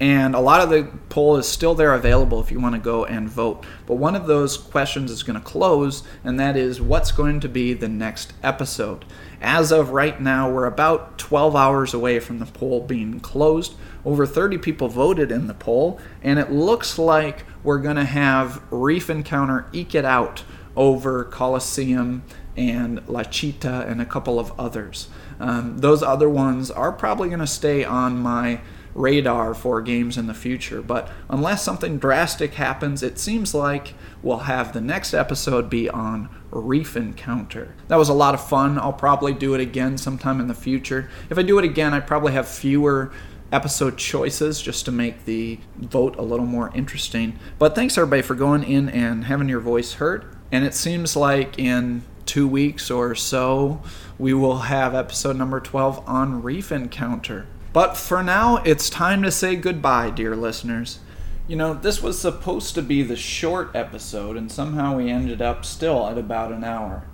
And 0.00 0.34
a 0.34 0.40
lot 0.40 0.62
of 0.62 0.70
the 0.70 0.90
poll 1.10 1.36
is 1.36 1.46
still 1.46 1.74
there 1.74 1.92
available 1.92 2.40
if 2.40 2.50
you 2.50 2.58
want 2.58 2.74
to 2.74 2.80
go 2.80 3.04
and 3.04 3.28
vote. 3.28 3.66
But 3.86 3.96
one 3.96 4.16
of 4.16 4.26
those 4.26 4.56
questions 4.56 5.10
is 5.10 5.22
going 5.22 5.38
to 5.38 5.44
close, 5.44 6.02
and 6.24 6.40
that 6.40 6.56
is 6.56 6.80
what's 6.80 7.12
going 7.12 7.40
to 7.40 7.48
be 7.48 7.74
the 7.74 7.88
next 7.88 8.32
episode. 8.42 9.04
As 9.42 9.70
of 9.70 9.90
right 9.90 10.18
now, 10.18 10.50
we're 10.50 10.64
about 10.64 11.18
12 11.18 11.54
hours 11.54 11.92
away 11.92 12.18
from 12.18 12.38
the 12.38 12.46
poll 12.46 12.80
being 12.80 13.20
closed. 13.20 13.74
Over 14.02 14.24
30 14.24 14.56
people 14.56 14.88
voted 14.88 15.30
in 15.30 15.48
the 15.48 15.54
poll, 15.54 16.00
and 16.22 16.38
it 16.38 16.50
looks 16.50 16.98
like 16.98 17.44
we're 17.62 17.78
going 17.78 17.96
to 17.96 18.04
have 18.04 18.62
Reef 18.70 19.10
Encounter 19.10 19.66
eke 19.72 19.94
it 19.94 20.06
out 20.06 20.44
over 20.76 21.24
Coliseum 21.24 22.22
and 22.56 23.06
La 23.06 23.22
Città 23.22 23.86
and 23.86 24.00
a 24.00 24.06
couple 24.06 24.38
of 24.38 24.58
others. 24.58 25.08
Um, 25.38 25.78
those 25.78 26.02
other 26.02 26.28
ones 26.28 26.70
are 26.70 26.92
probably 26.92 27.28
going 27.28 27.40
to 27.40 27.46
stay 27.46 27.84
on 27.84 28.18
my 28.18 28.60
radar 28.94 29.54
for 29.54 29.80
games 29.80 30.16
in 30.16 30.26
the 30.26 30.34
future. 30.34 30.82
But 30.82 31.10
unless 31.28 31.62
something 31.62 31.98
drastic 31.98 32.54
happens, 32.54 33.02
it 33.02 33.18
seems 33.18 33.54
like 33.54 33.94
we'll 34.22 34.38
have 34.38 34.72
the 34.72 34.80
next 34.80 35.14
episode 35.14 35.70
be 35.70 35.88
on 35.88 36.28
Reef 36.50 36.96
Encounter. 36.96 37.74
That 37.88 37.96
was 37.96 38.08
a 38.08 38.14
lot 38.14 38.34
of 38.34 38.46
fun. 38.46 38.78
I'll 38.78 38.92
probably 38.92 39.32
do 39.32 39.54
it 39.54 39.60
again 39.60 39.98
sometime 39.98 40.40
in 40.40 40.48
the 40.48 40.54
future. 40.54 41.08
If 41.28 41.38
I 41.38 41.42
do 41.42 41.58
it 41.58 41.64
again, 41.64 41.94
I 41.94 42.00
probably 42.00 42.32
have 42.32 42.48
fewer 42.48 43.12
episode 43.52 43.96
choices 43.96 44.62
just 44.62 44.84
to 44.84 44.92
make 44.92 45.24
the 45.24 45.58
vote 45.76 46.16
a 46.16 46.22
little 46.22 46.46
more 46.46 46.70
interesting. 46.74 47.38
But 47.58 47.74
thanks 47.74 47.98
everybody 47.98 48.22
for 48.22 48.34
going 48.34 48.62
in 48.64 48.88
and 48.88 49.24
having 49.24 49.48
your 49.48 49.60
voice 49.60 49.94
heard. 49.94 50.24
And 50.52 50.64
it 50.64 50.74
seems 50.74 51.16
like 51.16 51.58
in 51.58 52.02
two 52.26 52.46
weeks 52.46 52.90
or 52.90 53.14
so, 53.14 53.82
we 54.18 54.34
will 54.34 54.58
have 54.58 54.94
episode 54.94 55.36
number 55.36 55.60
12 55.60 56.04
on 56.06 56.42
Reef 56.42 56.70
Encounter. 56.70 57.46
But 57.72 57.96
for 57.96 58.22
now, 58.22 58.56
it's 58.64 58.90
time 58.90 59.22
to 59.22 59.30
say 59.30 59.56
goodbye, 59.56 60.10
dear 60.10 60.34
listeners. 60.34 60.98
You 61.46 61.56
know, 61.56 61.74
this 61.74 62.02
was 62.02 62.20
supposed 62.20 62.74
to 62.74 62.82
be 62.82 63.02
the 63.02 63.16
short 63.16 63.70
episode, 63.74 64.36
and 64.36 64.50
somehow 64.50 64.96
we 64.96 65.10
ended 65.10 65.42
up 65.42 65.64
still 65.64 66.06
at 66.08 66.18
about 66.18 66.52
an 66.52 66.64
hour. 66.64 67.04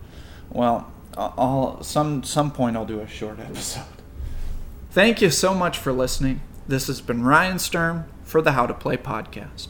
Well, 0.51 0.93
I'll 1.17 1.83
some 1.83 2.23
some 2.23 2.51
point 2.51 2.77
I'll 2.77 2.85
do 2.85 3.01
a 3.01 3.09
short 3.09 3.41
episode. 3.41 3.85
Thank 4.91 5.21
you 5.21 5.31
so 5.31 5.55
much 5.55 5.79
for 5.79 5.93
listening. 5.93 6.41
This 6.69 6.87
has 6.89 7.01
been 7.01 7.23
Ryan 7.23 7.59
Sturm 7.59 8.05
for 8.25 8.43
the 8.43 8.53
How 8.53 8.67
to 8.67 8.75
Play 8.75 8.97
podcast. 8.97 9.69